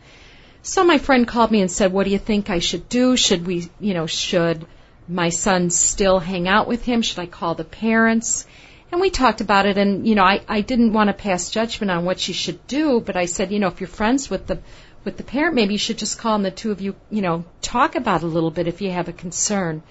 So 0.62 0.84
my 0.84 0.98
friend 0.98 1.26
called 1.26 1.50
me 1.50 1.60
and 1.60 1.70
said, 1.70 1.92
"What 1.92 2.04
do 2.04 2.10
you 2.10 2.18
think 2.18 2.50
I 2.50 2.58
should 2.58 2.88
do? 2.88 3.16
Should 3.16 3.46
we, 3.46 3.70
you 3.80 3.94
know, 3.94 4.06
should 4.06 4.66
my 5.08 5.30
son 5.30 5.70
still 5.70 6.18
hang 6.18 6.46
out 6.46 6.68
with 6.68 6.84
him? 6.84 7.02
Should 7.02 7.18
I 7.18 7.26
call 7.26 7.54
the 7.54 7.64
parents?" 7.64 8.46
And 8.92 9.00
we 9.00 9.10
talked 9.10 9.40
about 9.40 9.66
it, 9.66 9.78
and 9.78 10.06
you 10.06 10.14
know, 10.14 10.24
I 10.24 10.42
I 10.48 10.60
didn't 10.60 10.92
want 10.92 11.08
to 11.08 11.14
pass 11.14 11.50
judgment 11.50 11.90
on 11.90 12.04
what 12.04 12.20
she 12.20 12.32
should 12.32 12.66
do, 12.66 13.00
but 13.00 13.16
I 13.16 13.26
said, 13.26 13.52
you 13.52 13.58
know, 13.58 13.68
if 13.68 13.80
you're 13.80 13.88
friends 13.88 14.28
with 14.28 14.46
the 14.46 14.58
with 15.04 15.16
the 15.16 15.22
parent, 15.22 15.54
maybe 15.54 15.74
you 15.74 15.78
should 15.78 15.98
just 15.98 16.18
call 16.18 16.34
and 16.34 16.44
the 16.44 16.50
two 16.50 16.70
of 16.72 16.80
you, 16.80 16.94
you 17.10 17.22
know, 17.22 17.44
talk 17.62 17.94
about 17.94 18.22
it 18.22 18.26
a 18.26 18.28
little 18.28 18.50
bit 18.50 18.68
if 18.68 18.82
you 18.82 18.90
have 18.90 19.08
a 19.08 19.12
concern. 19.12 19.82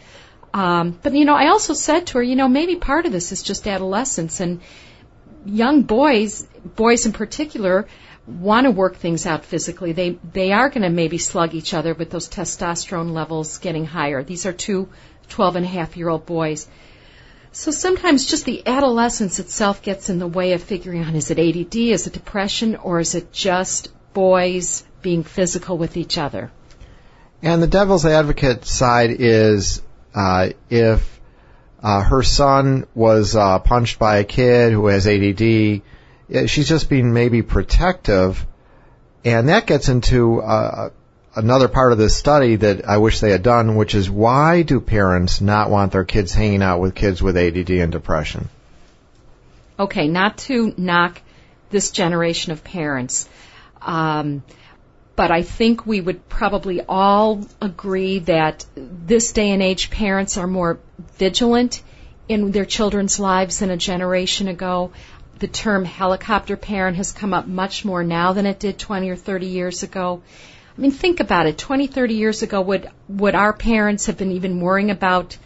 Um, 0.54 0.98
but 1.02 1.14
you 1.14 1.26
know, 1.26 1.36
I 1.36 1.48
also 1.48 1.74
said 1.74 2.08
to 2.08 2.14
her, 2.16 2.24
you 2.24 2.36
know, 2.36 2.48
maybe 2.48 2.76
part 2.76 3.06
of 3.06 3.12
this 3.12 3.32
is 3.32 3.42
just 3.42 3.68
adolescence 3.68 4.40
and 4.40 4.62
young 5.46 5.84
boys, 5.84 6.48
boys 6.76 7.06
in 7.06 7.14
particular, 7.14 7.88
want 8.28 8.66
to 8.66 8.72
work 8.72 8.98
things 8.98 9.26
out 9.26 9.46
physically. 9.46 9.92
They 9.92 10.20
they 10.34 10.52
are 10.52 10.70
going 10.70 10.84
to 10.84 10.90
maybe 10.90 11.18
slug 11.18 11.56
each 11.56 11.74
other 11.74 11.94
with 11.94 12.10
those 12.10 12.30
testosterone 12.30 13.12
levels 13.12 13.58
getting 13.58 13.86
higher. 13.86 14.24
These 14.24 14.46
are 14.46 14.54
two 14.54 14.90
12 15.30 15.58
and 15.58 15.66
a 15.66 15.70
half 15.70 15.98
year 15.98 16.10
old 16.10 16.26
boys. 16.26 16.68
So 17.52 17.72
sometimes 17.72 18.26
just 18.26 18.46
the 18.46 18.66
adolescence 18.68 19.40
itself 19.40 19.82
gets 19.82 20.10
in 20.10 20.20
the 20.20 20.28
way 20.28 20.54
of 20.54 20.62
figuring 20.62 21.04
out 21.04 21.16
is 21.16 21.32
it 21.32 21.40
ADD, 21.40 21.76
is 21.76 22.06
it 22.06 22.14
depression, 22.14 22.76
or 22.76 23.00
is 23.00 23.16
it 23.16 23.32
just 23.32 23.90
boys 24.14 24.84
being 25.02 25.24
physical 25.24 25.78
with 25.78 25.98
each 25.98 26.18
other? 26.18 26.52
And 27.42 27.64
the 27.64 27.68
devil's 27.68 28.06
advocate 28.06 28.66
side 28.66 29.12
is 29.12 29.82
uh, 30.14 30.50
if 30.70 31.19
uh, 31.82 32.02
her 32.02 32.24
son 32.24 32.86
was 32.94 33.36
uh, 33.36 33.60
punched 33.60 34.00
by 34.00 34.18
a 34.18 34.24
kid 34.24 34.74
who 34.74 34.88
has 34.88 35.08
ADD, 35.08 35.82
she's 36.50 36.68
just 36.68 36.90
being 36.90 37.14
maybe 37.14 37.42
protective, 37.42 38.46
and 39.24 39.50
that 39.50 39.66
gets 39.66 39.90
into 39.90 40.42
uh, 40.42 40.90
another 41.36 41.68
part 41.68 41.92
of 41.92 41.98
this 41.98 42.16
study 42.16 42.58
that 42.58 42.88
I 42.88 42.98
wish 42.98 43.20
they 43.20 43.32
had 43.32 43.44
done, 43.44 43.76
which 43.76 43.96
is 43.96 44.10
why 44.10 44.62
do 44.62 44.80
parents 44.80 45.42
not 45.42 45.70
want 45.70 45.92
their 45.92 46.06
kids 46.06 46.34
hanging 46.34 46.62
out 46.62 46.80
with 46.80 46.96
kids 46.96 47.22
with 47.22 47.38
ADD 47.38 47.70
and 47.70 47.92
depression? 47.92 48.50
Okay, 49.80 50.08
not 50.08 50.38
to 50.40 50.74
knock 50.76 51.22
this 51.70 51.92
generation 51.92 52.52
of 52.52 52.64
parents, 52.64 53.30
um, 53.82 54.44
but 55.20 55.32
I 55.32 55.42
think 55.42 55.86
we 55.86 56.00
would 56.00 56.30
probably 56.30 56.80
all 56.88 57.46
agree 57.62 58.20
that 58.20 58.66
this 58.78 59.34
day 59.34 59.50
and 59.52 59.62
age 59.62 59.92
parents 59.92 60.38
are 60.38 60.48
more 60.48 60.80
vigilant 61.18 61.82
in 62.30 62.52
their 62.52 62.64
children's 62.64 63.20
lives 63.20 63.60
than 63.60 63.70
a 63.70 63.76
generation 63.76 64.48
ago. 64.48 64.92
The 65.40 65.50
term 65.50 65.84
helicopter 65.84 66.56
parent 66.56 66.96
has 66.96 67.12
come 67.12 67.34
up 67.34 67.48
much 67.48 67.84
more 67.84 68.02
now 68.02 68.32
than 68.32 68.46
it 68.46 68.62
did 68.62 68.80
20 68.80 69.10
or 69.10 69.18
30 69.18 69.48
years 69.48 69.84
ago. 69.84 70.22
I 70.78 70.80
mean, 70.80 70.92
think 70.92 71.20
about 71.20 71.48
it. 71.48 71.58
20, 71.58 71.88
30 71.88 72.14
years 72.14 72.42
ago, 72.42 72.62
would, 72.62 72.90
would 73.10 73.36
our 73.36 73.52
parents 73.52 74.06
have 74.06 74.18
been 74.18 74.32
even 74.32 74.62
worrying 74.62 74.90
about 74.90 75.38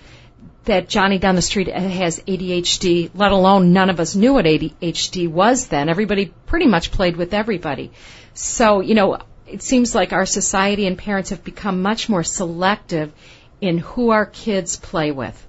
that 0.65 0.87
Johnny 0.87 1.17
down 1.17 1.33
the 1.33 1.41
street 1.41 1.67
has 1.67 2.19
ADHD, 2.19 3.09
let 3.15 3.31
alone 3.31 3.73
none 3.73 3.89
of 3.89 3.99
us 3.99 4.15
knew 4.15 4.35
what 4.35 4.45
ADHD 4.45 5.27
was 5.27 5.65
then. 5.69 5.89
Everybody 5.89 6.31
pretty 6.45 6.67
much 6.67 6.91
played 6.91 7.17
with 7.17 7.33
everybody. 7.33 7.91
So, 8.35 8.79
you 8.79 8.93
know, 8.93 9.17
it 9.53 9.61
seems 9.61 9.93
like 9.93 10.13
our 10.13 10.25
society 10.25 10.87
and 10.87 10.97
parents 10.97 11.29
have 11.29 11.43
become 11.43 11.83
much 11.83 12.09
more 12.09 12.23
selective 12.23 13.13
in 13.61 13.77
who 13.77 14.09
our 14.09 14.25
kids 14.25 14.77
play 14.77 15.11
with. 15.11 15.47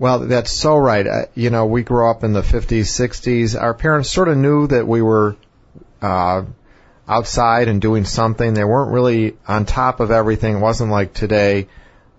Well, 0.00 0.20
that's 0.26 0.50
so 0.50 0.76
right. 0.76 1.06
Uh, 1.06 1.26
you 1.36 1.50
know, 1.50 1.66
we 1.66 1.84
grew 1.84 2.10
up 2.10 2.24
in 2.24 2.32
the 2.32 2.42
50s, 2.42 2.88
60s. 2.88 3.60
Our 3.60 3.74
parents 3.74 4.10
sort 4.10 4.26
of 4.26 4.36
knew 4.36 4.66
that 4.66 4.88
we 4.88 5.02
were 5.02 5.36
uh, 6.02 6.42
outside 7.06 7.68
and 7.68 7.80
doing 7.80 8.04
something. 8.04 8.54
They 8.54 8.64
weren't 8.64 8.90
really 8.90 9.36
on 9.46 9.64
top 9.64 10.00
of 10.00 10.10
everything. 10.10 10.56
It 10.56 10.60
wasn't 10.60 10.90
like 10.90 11.14
today. 11.14 11.68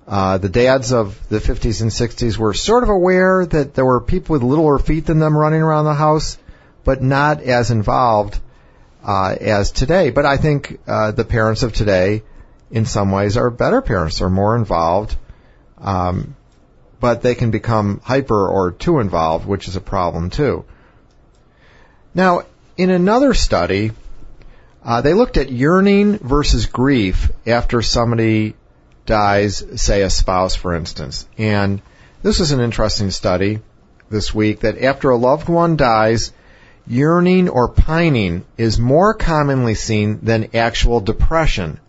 Uh, 0.07 0.37
the 0.37 0.49
dads 0.49 0.93
of 0.93 1.19
the 1.27 1.39
50s 1.39 1.81
and 1.81 1.91
60s 1.91 2.37
were 2.37 2.53
sort 2.53 2.83
of 2.83 2.89
aware 2.89 3.45
that 3.45 3.73
there 3.73 3.85
were 3.85 3.99
people 3.99 4.33
with 4.33 4.43
littler 4.43 4.79
feet 4.79 5.05
than 5.05 5.19
them 5.19 5.37
running 5.37 5.61
around 5.61 5.83
the 5.83 5.93
house, 5.93 6.37
but 6.85 7.03
not 7.03 7.41
as 7.41 7.71
involved 7.71 8.39
uh, 9.03 9.35
as 9.39 9.71
today. 9.71 10.09
But 10.09 10.25
I 10.25 10.37
think 10.37 10.79
uh, 10.87 11.11
the 11.11 11.25
parents 11.25 11.63
of 11.63 11.73
today, 11.73 12.23
in 12.71 12.85
some 12.85 13.11
ways, 13.11 13.37
are 13.37 13.49
better 13.49 13.81
parents. 13.81 14.21
Are 14.21 14.29
more 14.29 14.55
involved, 14.55 15.17
um, 15.79 16.35
but 16.99 17.21
they 17.21 17.35
can 17.35 17.51
become 17.51 18.01
hyper 18.03 18.47
or 18.47 18.71
too 18.71 18.99
involved, 18.99 19.45
which 19.45 19.67
is 19.67 19.75
a 19.75 19.81
problem 19.81 20.29
too. 20.29 20.65
Now, 22.13 22.43
in 22.77 22.89
another 22.89 23.33
study, 23.33 23.91
uh, 24.83 25.01
they 25.01 25.13
looked 25.13 25.37
at 25.37 25.51
yearning 25.51 26.17
versus 26.17 26.65
grief 26.65 27.31
after 27.45 27.81
somebody 27.81 28.55
dies, 29.05 29.81
say 29.81 30.03
a 30.03 30.09
spouse, 30.09 30.55
for 30.55 30.73
instance. 30.73 31.27
And 31.37 31.81
this 32.21 32.39
was 32.39 32.51
an 32.51 32.59
interesting 32.59 33.11
study 33.11 33.59
this 34.09 34.33
week 34.33 34.61
that 34.61 34.81
after 34.81 35.09
a 35.09 35.17
loved 35.17 35.49
one 35.49 35.75
dies, 35.75 36.31
yearning 36.89 37.47
or 37.47 37.69
pining 37.69 38.43
is 38.57 38.79
more 38.79 39.13
commonly 39.13 39.75
seen 39.75 40.19
than 40.23 40.49
actual 40.55 40.99
depression. 40.99 41.79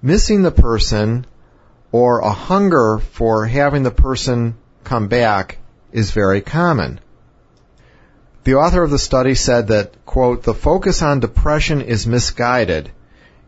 Missing 0.00 0.42
the 0.42 0.50
person 0.50 1.26
or 1.92 2.20
a 2.20 2.30
hunger 2.30 2.98
for 2.98 3.44
having 3.44 3.82
the 3.82 3.90
person 3.90 4.56
come 4.82 5.08
back 5.08 5.58
is 5.92 6.10
very 6.12 6.40
common. 6.40 6.98
The 8.44 8.54
author 8.54 8.82
of 8.82 8.90
the 8.90 8.98
study 8.98 9.34
said 9.34 9.68
that, 9.68 10.06
quote, 10.06 10.42
the 10.42 10.54
focus 10.54 11.02
on 11.02 11.20
depression 11.20 11.82
is 11.82 12.06
misguided. 12.06 12.90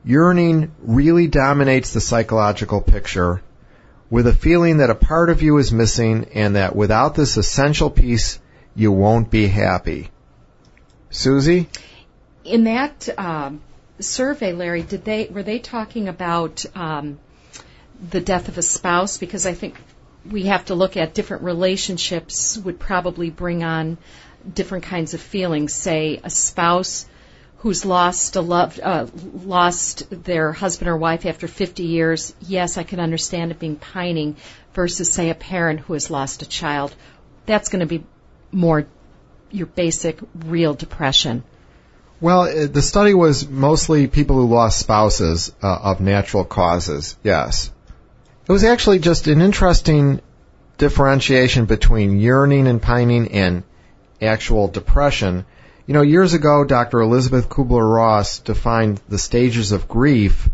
Yearning 0.04 0.72
really 0.82 1.26
dominates 1.26 1.94
the 1.94 2.02
psychological 2.02 2.82
picture 2.82 3.40
with 4.10 4.26
a 4.26 4.34
feeling 4.34 4.76
that 4.76 4.90
a 4.90 4.94
part 4.94 5.30
of 5.30 5.40
you 5.40 5.56
is 5.56 5.72
missing 5.72 6.26
and 6.34 6.56
that 6.56 6.76
without 6.76 7.14
this 7.14 7.38
essential 7.38 7.88
piece, 7.88 8.38
you 8.74 8.92
won't 8.92 9.30
be 9.30 9.46
happy. 9.46 10.10
Susie? 11.12 11.68
In 12.44 12.64
that 12.64 13.08
um, 13.18 13.62
survey, 14.00 14.52
Larry, 14.52 14.82
did 14.82 15.04
they 15.04 15.28
were 15.30 15.42
they 15.42 15.58
talking 15.58 16.08
about 16.08 16.64
um, 16.74 17.20
the 18.10 18.20
death 18.20 18.48
of 18.48 18.58
a 18.58 18.62
spouse? 18.62 19.18
Because 19.18 19.46
I 19.46 19.54
think 19.54 19.76
we 20.28 20.44
have 20.44 20.64
to 20.66 20.74
look 20.74 20.96
at 20.96 21.14
different 21.14 21.44
relationships 21.44 22.56
would 22.58 22.78
probably 22.78 23.30
bring 23.30 23.62
on 23.62 23.98
different 24.52 24.84
kinds 24.84 25.14
of 25.14 25.20
feelings. 25.20 25.74
Say 25.74 26.20
a 26.24 26.30
spouse 26.30 27.06
who's 27.58 27.84
lost 27.84 28.34
a 28.34 28.40
loved, 28.40 28.80
uh, 28.80 29.06
lost 29.44 30.24
their 30.24 30.52
husband 30.52 30.88
or 30.88 30.96
wife 30.96 31.26
after 31.26 31.46
50 31.46 31.84
years. 31.84 32.34
Yes, 32.40 32.76
I 32.76 32.82
can 32.82 32.98
understand 32.98 33.52
it 33.52 33.60
being 33.60 33.76
pining. 33.76 34.36
Versus 34.74 35.10
say 35.10 35.28
a 35.28 35.34
parent 35.34 35.80
who 35.80 35.92
has 35.92 36.10
lost 36.10 36.42
a 36.42 36.48
child. 36.48 36.94
That's 37.44 37.68
going 37.68 37.80
to 37.80 37.86
be 37.86 38.04
more 38.50 38.86
your 39.54 39.66
basic 39.66 40.18
real 40.34 40.74
depression. 40.74 41.44
Well, 42.20 42.42
uh, 42.42 42.66
the 42.66 42.82
study 42.82 43.14
was 43.14 43.48
mostly 43.48 44.06
people 44.06 44.36
who 44.36 44.46
lost 44.46 44.78
spouses 44.78 45.52
uh, 45.62 45.78
of 45.82 46.00
natural 46.00 46.44
causes. 46.44 47.16
Yes. 47.22 47.70
It 48.46 48.52
was 48.52 48.64
actually 48.64 49.00
just 49.00 49.26
an 49.26 49.40
interesting 49.40 50.20
differentiation 50.78 51.66
between 51.66 52.18
yearning 52.18 52.66
and 52.66 52.80
pining 52.80 53.32
and 53.32 53.64
actual 54.20 54.68
depression. 54.68 55.44
You 55.86 55.94
know, 55.94 56.02
years 56.02 56.32
ago, 56.34 56.64
Dr. 56.64 57.00
Elizabeth 57.00 57.48
Kubler-Ross 57.48 58.38
defined 58.38 59.00
the 59.08 59.18
stages 59.18 59.72
of 59.72 59.88
grief 59.88 60.48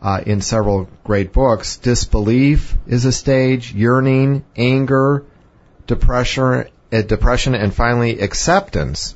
uh, 0.00 0.20
in 0.24 0.40
several 0.40 0.88
great 1.04 1.32
books. 1.32 1.78
Disbelief 1.78 2.76
is 2.86 3.04
a 3.04 3.12
stage, 3.12 3.74
yearning, 3.74 4.44
anger, 4.56 5.24
depression, 5.86 6.66
depression, 6.90 7.54
and 7.54 7.74
finally 7.74 8.20
acceptance. 8.20 9.14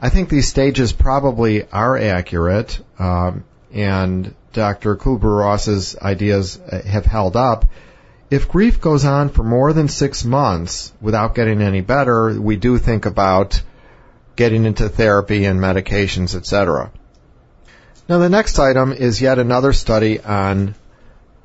I 0.00 0.08
think 0.08 0.28
these 0.28 0.48
stages 0.48 0.92
probably 0.92 1.68
are 1.70 1.96
accurate, 1.96 2.78
um, 2.98 3.44
and 3.72 4.34
Dr. 4.52 4.96
Kubler-Ross's 4.96 5.96
ideas 5.96 6.58
uh, 6.60 6.82
have 6.82 7.06
held 7.06 7.36
up. 7.36 7.66
If 8.30 8.48
grief 8.48 8.80
goes 8.80 9.04
on 9.04 9.28
for 9.28 9.42
more 9.42 9.72
than 9.72 9.88
six 9.88 10.24
months 10.24 10.92
without 11.00 11.34
getting 11.34 11.60
any 11.60 11.80
better, 11.80 12.40
we 12.40 12.56
do 12.56 12.78
think 12.78 13.06
about 13.06 13.62
getting 14.36 14.64
into 14.64 14.88
therapy 14.88 15.44
and 15.44 15.60
medications, 15.60 16.34
etc. 16.34 16.90
Now 18.08 18.18
the 18.18 18.28
next 18.28 18.58
item 18.58 18.92
is 18.92 19.20
yet 19.20 19.38
another 19.38 19.72
study 19.72 20.20
on 20.20 20.74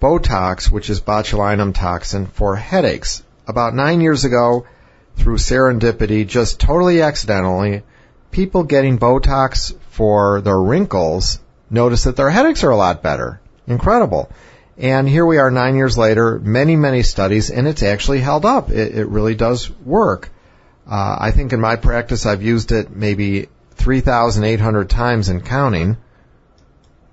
Botox, 0.02 0.72
which 0.72 0.90
is 0.90 1.02
botulinum 1.02 1.74
toxin 1.74 2.26
for 2.26 2.56
headaches. 2.56 3.24
About 3.48 3.76
nine 3.76 4.02
years 4.02 4.26
ago, 4.26 4.66
through 5.20 5.38
serendipity, 5.38 6.26
just 6.26 6.60
totally 6.60 7.02
accidentally, 7.02 7.84
people 8.32 8.64
getting 8.64 8.98
Botox 8.98 9.78
for 9.90 10.42
their 10.42 10.60
wrinkles 10.60 11.40
notice 11.70 12.06
that 12.06 12.16
their 12.16 12.30
headaches 12.30 12.64
are 12.64 12.72
a 12.72 12.78
lot 12.78 13.04
better. 13.04 13.42
Incredible. 13.68 14.32
And 14.78 15.10
here 15.10 15.26
we 15.26 15.38
are 15.38 15.52
nine 15.52 15.76
years 15.76 15.98
later, 15.98 16.40
many, 16.40 16.76
many 16.76 17.04
studies, 17.04 17.52
and 17.52 17.68
it's 17.68 17.84
actually 17.84 18.20
held 18.22 18.46
up. 18.46 18.70
It, 18.70 18.96
it 18.96 19.08
really 19.08 19.36
does 19.36 19.70
work. 19.86 20.30
Uh, 20.90 21.18
I 21.20 21.32
think 21.32 21.54
in 21.54 21.60
my 21.60 21.76
practice 21.76 22.26
I've 22.26 22.42
used 22.42 22.72
it 22.72 22.90
maybe 22.90 23.50
3,800 23.76 24.90
times 24.90 25.30
and 25.30 25.46
counting. 25.46 25.98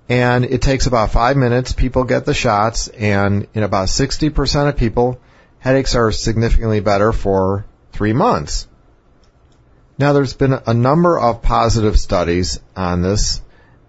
And 0.09 0.45
it 0.45 0.61
takes 0.61 0.87
about 0.87 1.11
five 1.11 1.35
minutes. 1.35 1.73
People 1.73 2.05
get 2.05 2.25
the 2.25 2.33
shots, 2.33 2.87
and 2.87 3.47
in 3.53 3.63
about 3.63 3.89
60% 3.89 4.69
of 4.69 4.77
people, 4.77 5.19
headaches 5.59 5.95
are 5.95 6.13
significantly 6.13 6.79
better 6.79 7.11
for 7.11 7.65
three 7.97 8.13
months. 8.13 8.67
Now, 9.97 10.13
there's 10.13 10.35
been 10.35 10.53
a 10.53 10.73
number 10.73 11.19
of 11.19 11.41
positive 11.41 11.99
studies 11.99 12.59
on 12.75 13.01
this 13.01 13.41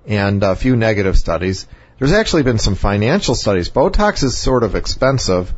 and 0.07 0.43
a 0.43 0.57
few 0.57 0.75
negative 0.75 1.19
studies. 1.19 1.67
There's 1.99 2.13
actually 2.13 2.45
been 2.45 2.59
some 2.59 2.75
financial 2.75 3.35
studies. 3.35 3.69
Botox 3.69 4.25
is 4.25 4.39
sort 4.39 4.63
of 4.63 4.75
expensive, 4.75 5.53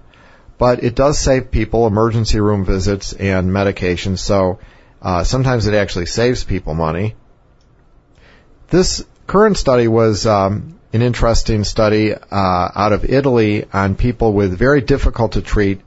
but 0.59 0.83
it 0.83 0.97
does 0.97 1.19
save 1.19 1.53
people 1.53 1.87
emergency 1.87 2.41
room 2.41 2.65
visits 2.65 3.13
and 3.13 3.51
medications, 3.51 4.19
so 4.19 4.59
uh, 5.01 5.23
sometimes 5.23 5.69
it 5.69 5.75
actually 5.75 6.07
saves 6.07 6.43
people 6.43 6.75
money. 6.75 7.15
This 8.69 9.05
current 9.29 9.57
study 9.57 9.87
was 9.87 10.27
um, 10.27 10.81
an 10.93 11.03
interesting 11.03 11.63
study 11.63 12.13
uh, 12.13 12.69
out 12.75 12.93
of 12.93 13.05
Italy 13.05 13.67
on 13.73 13.95
people 13.95 14.33
with 14.33 14.59
very 14.59 14.81
difficult 14.81 15.33
to 15.33 15.43
treat 15.43 15.81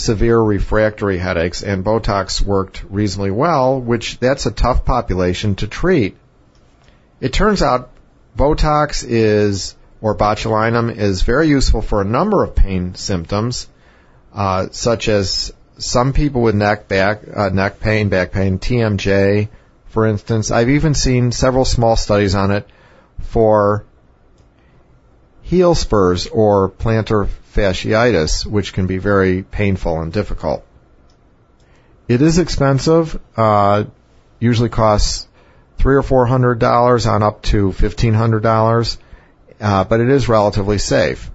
severe 0.00 0.38
refractory 0.38 1.18
headaches, 1.18 1.62
and 1.62 1.84
Botox 1.84 2.40
worked 2.40 2.84
reasonably 2.88 3.30
well, 3.30 3.80
which 3.80 4.18
that's 4.18 4.46
a 4.46 4.50
tough 4.50 4.84
population 4.84 5.54
to 5.56 5.66
treat. 5.66 6.16
It 7.20 7.32
turns 7.32 7.62
out 7.62 7.90
Botox 8.36 9.04
is, 9.06 9.74
or 10.00 10.16
botulinum, 10.16 10.96
is 10.96 11.22
very 11.22 11.48
useful 11.48 11.82
for 11.82 12.00
a 12.00 12.04
number 12.04 12.42
of 12.42 12.54
pain 12.54 12.94
symptoms, 12.94 13.68
uh, 14.32 14.68
such 14.70 15.08
as 15.08 15.52
some 15.78 16.12
people 16.12 16.42
with 16.42 16.54
neck 16.54 16.88
back 16.88 17.22
uh, 17.34 17.48
neck 17.48 17.80
pain, 17.80 18.08
back 18.08 18.32
pain, 18.32 18.58
TMJ, 18.58 19.48
for 19.86 20.06
instance. 20.06 20.50
I've 20.50 20.70
even 20.70 20.94
seen 20.94 21.32
several 21.32 21.64
small 21.64 21.96
studies 21.96 22.34
on 22.34 22.50
it 22.50 22.68
for 23.20 23.84
heel 25.42 25.74
spurs 25.74 26.26
or 26.28 26.70
plantar 26.70 27.28
fasciitis, 27.54 28.46
which 28.46 28.72
can 28.72 28.86
be 28.86 28.98
very 28.98 29.42
painful 29.42 30.00
and 30.00 30.12
difficult. 30.12 30.64
It 32.08 32.22
is 32.22 32.38
expensive. 32.38 33.20
Uh, 33.36 33.84
usually 34.38 34.68
costs 34.68 35.28
three 35.78 35.96
or 35.96 36.02
four 36.02 36.26
hundred 36.26 36.58
dollars 36.58 37.06
on 37.06 37.22
up 37.22 37.42
to 37.42 37.72
fifteen 37.72 38.14
hundred 38.14 38.42
dollars, 38.42 38.98
uh, 39.60 39.84
but 39.84 40.00
it 40.00 40.08
is 40.08 40.28
relatively 40.28 40.78
safe. 40.78 41.30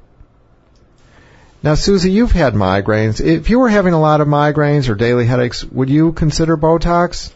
Now, 1.63 1.73
Susie, 1.73 2.11
you've 2.11 2.31
had 2.31 2.53
migraines. 2.53 3.19
If 3.25 3.49
you 3.49 3.57
were 3.57 3.69
having 3.69 3.93
a 3.93 3.99
lot 3.99 4.21
of 4.21 4.27
migraines 4.27 4.87
or 4.87 4.95
daily 4.95 5.25
headaches, 5.25 5.63
would 5.63 5.89
you 5.89 6.13
consider 6.13 6.57
Botox? 6.57 7.33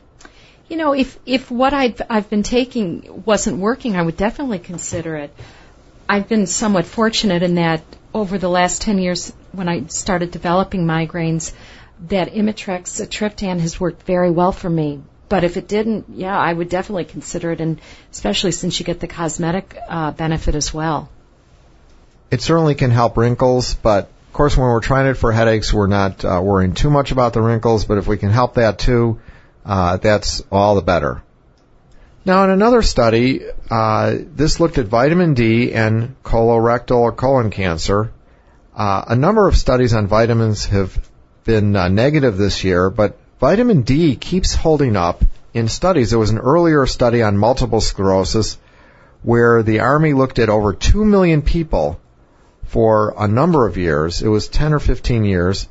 You 0.68 0.78
know, 0.78 0.94
if 0.94 1.18
if 1.26 1.50
what 1.50 1.74
I've 1.74 2.00
I've 2.10 2.30
been 2.30 2.44
taking 2.44 3.24
wasn't 3.26 3.58
working, 3.58 3.96
I 3.96 4.04
would 4.04 4.18
definitely 4.18 4.60
consider 4.60 5.16
it. 5.16 5.34
I've 6.08 6.28
been 6.28 6.46
somewhat 6.46 6.86
fortunate 6.86 7.42
in 7.42 7.56
that 7.56 7.82
over 8.14 8.38
the 8.38 8.50
last 8.50 8.82
10 8.82 8.98
years 8.98 9.34
when 9.52 9.68
I 9.68 9.86
started 9.86 10.32
developing 10.32 10.86
migraines, 10.86 11.54
that 12.08 12.34
Imitrex 12.34 13.06
triptan 13.08 13.60
has 13.60 13.80
worked 13.80 14.04
very 14.04 14.32
well 14.32 14.52
for 14.52 14.70
me. 14.70 15.02
But 15.28 15.44
if 15.44 15.58
it 15.58 15.68
didn't, 15.68 16.06
yeah, 16.10 16.38
I 16.38 16.52
would 16.52 16.70
definitely 16.70 17.06
consider 17.06 17.52
it, 17.52 17.62
and 17.62 17.80
especially 18.12 18.52
since 18.52 18.80
you 18.80 18.86
get 18.86 19.00
the 19.00 19.08
cosmetic 19.08 19.78
uh, 19.88 20.12
benefit 20.12 20.56
as 20.56 20.74
well. 20.74 21.10
It 22.32 22.42
certainly 22.42 22.76
can 22.76 22.90
help 22.90 23.18
wrinkles, 23.18 23.76
but 23.76 24.10
of 24.28 24.34
course, 24.34 24.58
when 24.58 24.68
we're 24.68 24.80
trying 24.80 25.08
it 25.08 25.16
for 25.16 25.32
headaches, 25.32 25.74
we're 25.74 25.88
not 25.88 26.24
uh, 26.24 26.40
worrying 26.44 26.74
too 26.74 26.90
much 26.90 27.12
about 27.12 27.34
the 27.34 27.42
wrinkles. 27.42 27.86
But 27.86 27.98
if 27.98 28.08
we 28.08 28.18
can 28.18 28.30
help 28.30 28.56
that 28.56 28.80
too, 28.80 29.20
uh, 29.66 29.98
that's 29.98 30.44
all 30.52 30.76
the 30.76 30.82
better. 30.82 31.24
Now, 32.26 32.44
in 32.44 32.50
another 32.50 32.82
study, 32.82 33.42
uh, 33.72 34.16
this 34.36 34.60
looked 34.60 34.78
at 34.78 34.88
vitamin 34.88 35.34
D 35.34 35.74
and 35.74 36.22
colorectal 36.24 36.98
or 36.98 37.12
colon 37.14 37.50
cancer. 37.50 38.12
Uh, 38.76 39.06
a 39.08 39.16
number 39.16 39.48
of 39.48 39.56
studies 39.56 39.94
on 39.94 40.08
vitamins 40.08 40.66
have 40.66 41.10
been 41.46 41.76
uh, 41.76 41.88
negative 41.88 42.38
this 42.38 42.64
year, 42.64 42.90
but 42.90 43.18
vitamin 43.40 43.84
D 43.84 44.16
keeps 44.16 44.54
holding 44.54 44.98
up 44.98 45.24
in 45.54 45.68
studies. 45.70 46.10
There 46.10 46.20
was 46.20 46.30
an 46.30 46.40
earlier 46.40 46.86
study 46.86 47.24
on 47.24 47.38
multiple 47.38 47.82
sclerosis 47.82 48.58
where 49.24 49.64
the 49.64 49.80
Army 49.80 50.14
looked 50.14 50.40
at 50.40 50.50
over 50.50 50.74
2 50.74 51.04
million 51.06 51.42
people 51.42 52.00
for 52.66 53.14
a 53.18 53.28
number 53.28 53.66
of 53.66 53.78
years. 53.78 54.22
It 54.22 54.28
was 54.28 54.48
10 54.48 54.74
or 54.74 54.80
15 54.80 55.24
years. 55.24 55.68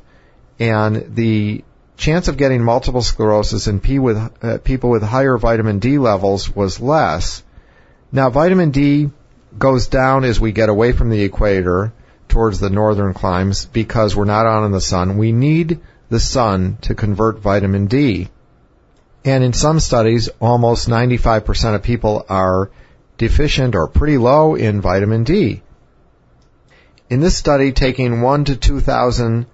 And 0.59 1.15
the 1.15 1.63
chance 1.99 2.29
of 2.29 2.37
getting 2.37 2.63
multiple 2.63 3.01
sclerosis 3.01 3.67
in 3.67 3.79
uh, 4.41 4.57
people 4.63 4.89
with 4.89 5.03
higher 5.03 5.37
vitamin 5.37 5.79
D 5.79 5.97
levels 5.97 6.49
was 6.49 6.79
less. 6.79 7.43
Now, 8.11 8.29
vitamin 8.29 8.71
D 8.71 9.11
goes 9.57 9.87
down 9.87 10.23
as 10.23 10.39
we 10.39 10.51
get 10.51 10.69
away 10.69 10.93
from 10.93 11.09
the 11.09 11.21
equator 11.21 11.93
towards 12.29 12.59
the 12.59 12.69
northern 12.69 13.13
climes 13.13 13.65
because 13.65 14.15
we're 14.15 14.25
not 14.25 14.45
out 14.45 14.65
in 14.65 14.71
the 14.71 14.81
sun. 14.81 15.17
We 15.17 15.31
need 15.31 15.79
the 16.09 16.19
sun 16.19 16.77
to 16.81 16.95
convert 16.95 17.39
vitamin 17.39 17.87
D. 17.87 18.29
And 19.25 19.43
in 19.43 19.53
some 19.53 19.79
studies, 19.79 20.29
almost 20.39 20.87
95% 20.87 21.75
of 21.75 21.83
people 21.83 22.25
are 22.29 22.71
deficient 23.17 23.75
or 23.75 23.87
pretty 23.87 24.17
low 24.17 24.55
in 24.55 24.79
vitamin 24.79 25.25
D. 25.25 25.61
In 27.09 27.19
this 27.19 27.35
study, 27.35 27.73
taking 27.73 28.21
1 28.21 28.45
to 28.45 28.55
2,000 28.55 29.45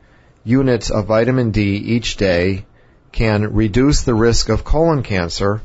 units 0.45 0.91
of 0.91 1.07
vitamin 1.07 1.51
D 1.51 1.75
each 1.75 2.17
day 2.17 2.65
can 3.11 3.53
reduce 3.53 4.03
the 4.03 4.13
risk 4.13 4.49
of 4.49 4.63
colon 4.63 5.01
cancer. 5.01 5.61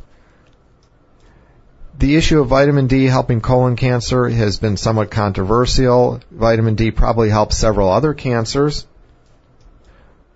The 1.99 2.17
issue 2.17 2.41
of 2.41 2.49
vitamin 2.49 2.87
D 2.87 3.05
helping 3.05 3.43
colon 3.43 3.77
cancer 3.77 4.27
has 4.29 4.57
been 4.57 4.79
somewhat 4.79 5.11
controversial. 5.11 6.21
Vitamin 6.31 6.75
D 6.75 6.91
probably 6.91 7.29
helps 7.29 7.59
several 7.59 7.91
other 7.91 8.15
cancers. 8.15 8.87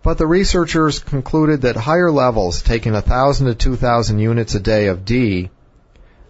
But 0.03 0.18
the 0.18 0.26
researchers 0.26 0.99
concluded 0.99 1.62
that 1.62 1.76
higher 1.76 2.11
levels, 2.11 2.61
taking 2.61 2.92
1,000 2.92 3.47
to 3.47 3.55
2,000 3.55 4.18
units 4.18 4.55
a 4.55 4.61
day 4.61 4.88
of 4.88 5.07
D, 5.07 5.49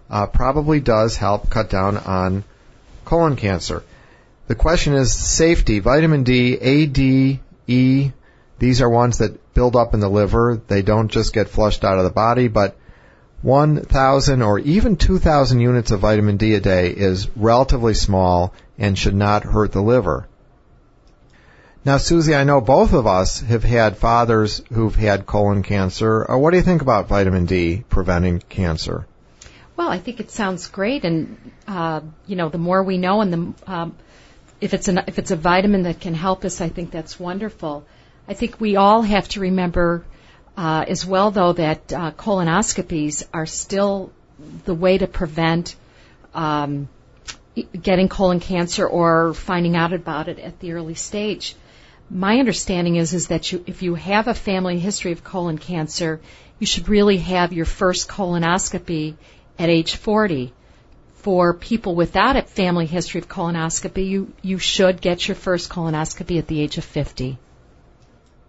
uh, 0.08 0.26
probably 0.26 0.78
does 0.78 1.16
help 1.16 1.50
cut 1.50 1.70
down 1.70 1.96
on 1.96 2.44
colon 3.04 3.34
cancer. 3.34 3.82
The 4.46 4.54
question 4.54 4.92
is 4.92 5.12
safety. 5.12 5.80
Vitamin 5.80 6.22
D, 6.22 6.56
A, 6.60 6.86
D, 6.86 7.40
E, 7.66 8.12
these 8.58 8.80
are 8.80 8.88
ones 8.88 9.18
that 9.18 9.54
build 9.54 9.76
up 9.76 9.94
in 9.94 10.00
the 10.00 10.08
liver. 10.08 10.60
They 10.66 10.82
don't 10.82 11.08
just 11.08 11.32
get 11.32 11.48
flushed 11.48 11.84
out 11.84 11.98
of 11.98 12.04
the 12.04 12.10
body, 12.10 12.48
but 12.48 12.76
1,000 13.42 14.42
or 14.42 14.58
even 14.58 14.96
2,000 14.96 15.60
units 15.60 15.90
of 15.90 16.00
vitamin 16.00 16.36
D 16.38 16.54
a 16.54 16.60
day 16.60 16.90
is 16.90 17.28
relatively 17.36 17.94
small 17.94 18.54
and 18.78 18.98
should 18.98 19.14
not 19.14 19.44
hurt 19.44 19.72
the 19.72 19.82
liver. 19.82 20.26
Now, 21.84 21.98
Susie, 21.98 22.34
I 22.34 22.44
know 22.44 22.62
both 22.62 22.94
of 22.94 23.06
us 23.06 23.40
have 23.40 23.62
had 23.62 23.98
fathers 23.98 24.62
who've 24.72 24.96
had 24.96 25.26
colon 25.26 25.62
cancer. 25.62 26.30
Uh, 26.30 26.38
what 26.38 26.52
do 26.52 26.56
you 26.56 26.62
think 26.62 26.80
about 26.80 27.08
vitamin 27.08 27.44
D 27.44 27.84
preventing 27.90 28.40
cancer? 28.48 29.06
Well, 29.76 29.88
I 29.88 29.98
think 29.98 30.20
it 30.20 30.30
sounds 30.30 30.68
great, 30.68 31.04
and 31.04 31.36
uh, 31.68 32.00
you 32.26 32.36
know, 32.36 32.48
the 32.48 32.58
more 32.58 32.82
we 32.82 32.96
know, 32.96 33.20
and 33.20 33.32
the 33.32 33.70
um, 33.70 33.96
if 34.64 34.72
it's 34.72 34.88
an, 34.88 35.02
if 35.06 35.18
it's 35.18 35.30
a 35.30 35.36
vitamin 35.36 35.82
that 35.82 36.00
can 36.00 36.14
help 36.14 36.42
us, 36.42 36.62
I 36.62 36.70
think 36.70 36.90
that's 36.90 37.20
wonderful. 37.20 37.84
I 38.26 38.32
think 38.32 38.58
we 38.58 38.76
all 38.76 39.02
have 39.02 39.28
to 39.30 39.40
remember 39.40 40.06
uh, 40.56 40.86
as 40.88 41.04
well, 41.04 41.30
though, 41.30 41.52
that 41.52 41.92
uh, 41.92 42.12
colonoscopies 42.12 43.24
are 43.34 43.44
still 43.44 44.10
the 44.64 44.72
way 44.72 44.96
to 44.96 45.06
prevent 45.06 45.76
um, 46.32 46.88
getting 47.78 48.08
colon 48.08 48.40
cancer 48.40 48.86
or 48.86 49.34
finding 49.34 49.76
out 49.76 49.92
about 49.92 50.28
it 50.28 50.38
at 50.38 50.58
the 50.60 50.72
early 50.72 50.94
stage. 50.94 51.54
My 52.08 52.38
understanding 52.38 52.96
is 52.96 53.12
is 53.12 53.28
that 53.28 53.52
you, 53.52 53.62
if 53.66 53.82
you 53.82 53.96
have 53.96 54.28
a 54.28 54.34
family 54.34 54.78
history 54.78 55.12
of 55.12 55.22
colon 55.22 55.58
cancer, 55.58 56.22
you 56.58 56.66
should 56.66 56.88
really 56.88 57.18
have 57.18 57.52
your 57.52 57.66
first 57.66 58.08
colonoscopy 58.08 59.16
at 59.58 59.68
age 59.68 59.96
40 59.96 60.54
for 61.24 61.54
people 61.54 61.94
without 61.94 62.36
a 62.36 62.42
family 62.42 62.84
history 62.84 63.18
of 63.18 63.26
colonoscopy, 63.30 64.06
you, 64.06 64.34
you 64.42 64.58
should 64.58 65.00
get 65.00 65.26
your 65.26 65.34
first 65.34 65.70
colonoscopy 65.70 66.38
at 66.38 66.46
the 66.48 66.60
age 66.60 66.76
of 66.76 66.84
50. 66.84 67.38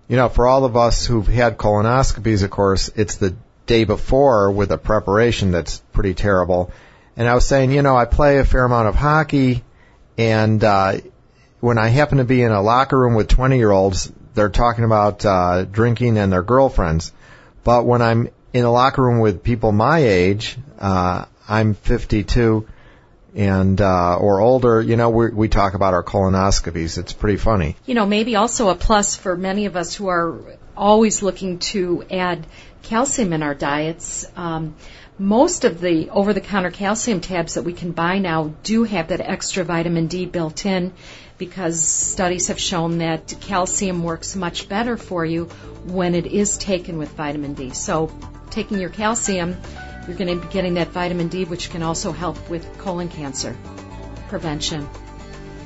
You 0.09 0.17
know, 0.17 0.28
for 0.28 0.45
all 0.45 0.65
of 0.65 0.76
us 0.76 1.05
who've 1.05 1.26
had 1.26 1.57
colonoscopies, 1.57 2.43
of 2.43 2.49
course, 2.49 2.89
it's 2.93 3.15
the 3.15 3.34
day 3.65 3.86
before 3.86 4.51
with 4.51 4.71
a 4.71 4.78
preparation 4.78 5.51
that's 5.51 5.80
pretty 5.93 6.13
terrible. 6.15 6.69
And 7.15 7.30
I 7.30 7.34
was 7.34 7.47
saying, 7.47 7.71
you 7.71 7.82
know, 7.82 7.95
I 7.95 8.03
play 8.03 8.39
a 8.39 8.45
fair 8.45 8.65
amount 8.65 8.89
of 8.89 8.95
hockey, 8.95 9.63
and 10.17 10.61
uh, 10.61 10.97
when 11.61 11.78
I 11.78 11.88
happen 11.88 12.17
to 12.17 12.26
be 12.26 12.43
in 12.43 12.51
a 12.51 12.61
locker 12.61 12.99
room 12.99 13.15
with 13.15 13.30
20 13.30 13.55
year 13.55 13.71
olds, 13.71 14.11
they're 14.34 14.49
talking 14.49 14.84
about 14.84 15.26
uh, 15.26 15.63
drinking 15.63 16.17
and 16.17 16.30
their 16.30 16.43
girlfriends. 16.43 17.13
But 17.63 17.86
when 17.86 18.01
I'm 18.01 18.28
in 18.51 18.65
a 18.65 18.71
locker 18.71 19.01
room 19.01 19.19
with 19.19 19.43
people 19.43 19.71
my 19.71 19.99
age, 19.99 20.57
uh, 20.78 21.26
I'm 21.48 21.74
52 21.74 22.68
and 23.36 23.82
uh, 23.82 24.18
or 24.18 24.39
older, 24.39 24.82
you 24.82 24.96
know, 24.96 25.10
we 25.10 25.30
we 25.30 25.50
talk 25.50 25.74
about 25.74 25.93
our 25.93 26.04
colonoscopies. 26.04 26.98
It's 26.98 27.12
pretty 27.12 27.38
funny. 27.38 27.76
You 27.86 27.93
know, 27.93 28.06
maybe 28.06 28.38
also 28.38 28.70
a 28.70 28.76
plus 28.76 29.16
for 29.16 29.36
many 29.36 29.66
of 29.66 29.76
us 29.76 29.93
who 29.93 30.08
are 30.08 30.39
always 30.78 31.22
looking 31.22 31.60
to 31.60 32.06
add 32.10 32.48
calcium 32.84 33.34
in 33.34 33.43
our 33.43 33.54
diets. 33.54 34.26
Um, 34.38 34.76
most 35.18 35.64
of 35.64 35.80
the 35.80 36.10
over-the-counter 36.10 36.72
calcium 36.72 37.22
tabs 37.22 37.54
that 37.54 37.64
we 37.64 37.72
can 37.72 37.91
buy 37.91 38.20
now 38.20 38.54
do 38.64 38.84
have 38.84 39.10
that 39.10 39.22
extra 39.22 39.64
vitamin 39.64 40.08
D 40.08 40.26
built 40.26 40.66
in 40.66 40.91
because 41.38 41.82
studies 41.82 42.48
have 42.48 42.60
shown 42.60 42.98
that 43.00 43.34
calcium 43.41 44.04
works 44.04 44.36
much 44.36 44.68
better 44.68 44.98
for 44.98 45.26
you 45.26 45.46
when 45.86 46.16
it 46.16 46.26
is 46.26 46.58
taken 46.58 46.98
with 46.98 47.10
vitamin 47.12 47.54
D. 47.54 47.72
So 47.72 48.12
taking 48.50 48.80
your 48.80 48.89
calcium 48.89 49.56
you're 50.08 50.18
going 50.18 50.39
to 50.39 50.45
be 50.45 50.51
getting 50.51 50.76
that 50.76 50.89
vitamin 50.89 51.28
D, 51.28 51.45
which 51.45 51.70
can 51.70 51.84
also 51.84 52.12
help 52.12 52.49
with 52.49 52.78
colon 52.78 53.10
cancer 53.10 53.56
prevention. 54.28 54.88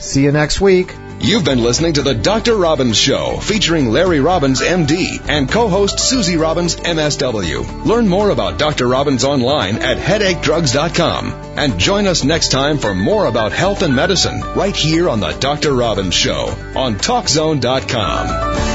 See 0.00 0.24
you 0.24 0.32
next 0.32 0.60
week. 0.60 0.92
You've 1.20 1.44
been 1.44 1.62
listening 1.62 1.94
to 1.94 2.02
the 2.02 2.14
Dr. 2.14 2.54
Robbins 2.54 2.96
Show, 2.96 3.38
featuring 3.38 3.88
Larry 3.88 4.20
Robbins, 4.20 4.60
MD, 4.60 5.20
and 5.28 5.50
co-host 5.50 5.98
Susie 5.98 6.36
Robbins, 6.36 6.76
MSW. 6.76 7.84
Learn 7.84 8.06
more 8.06 8.30
about 8.30 8.58
Dr. 8.58 8.86
Robbins 8.86 9.24
online 9.24 9.78
at 9.78 9.98
headachedrugs.com. 9.98 11.32
And 11.56 11.78
join 11.78 12.06
us 12.06 12.22
next 12.22 12.50
time 12.50 12.78
for 12.78 12.94
more 12.94 13.26
about 13.26 13.52
health 13.52 13.82
and 13.82 13.96
medicine, 13.96 14.40
right 14.54 14.76
here 14.76 15.08
on 15.08 15.20
the 15.20 15.32
Dr. 15.32 15.72
Robbins 15.74 16.14
Show 16.14 16.54
on 16.76 16.96
TalkZone.com. 16.96 18.65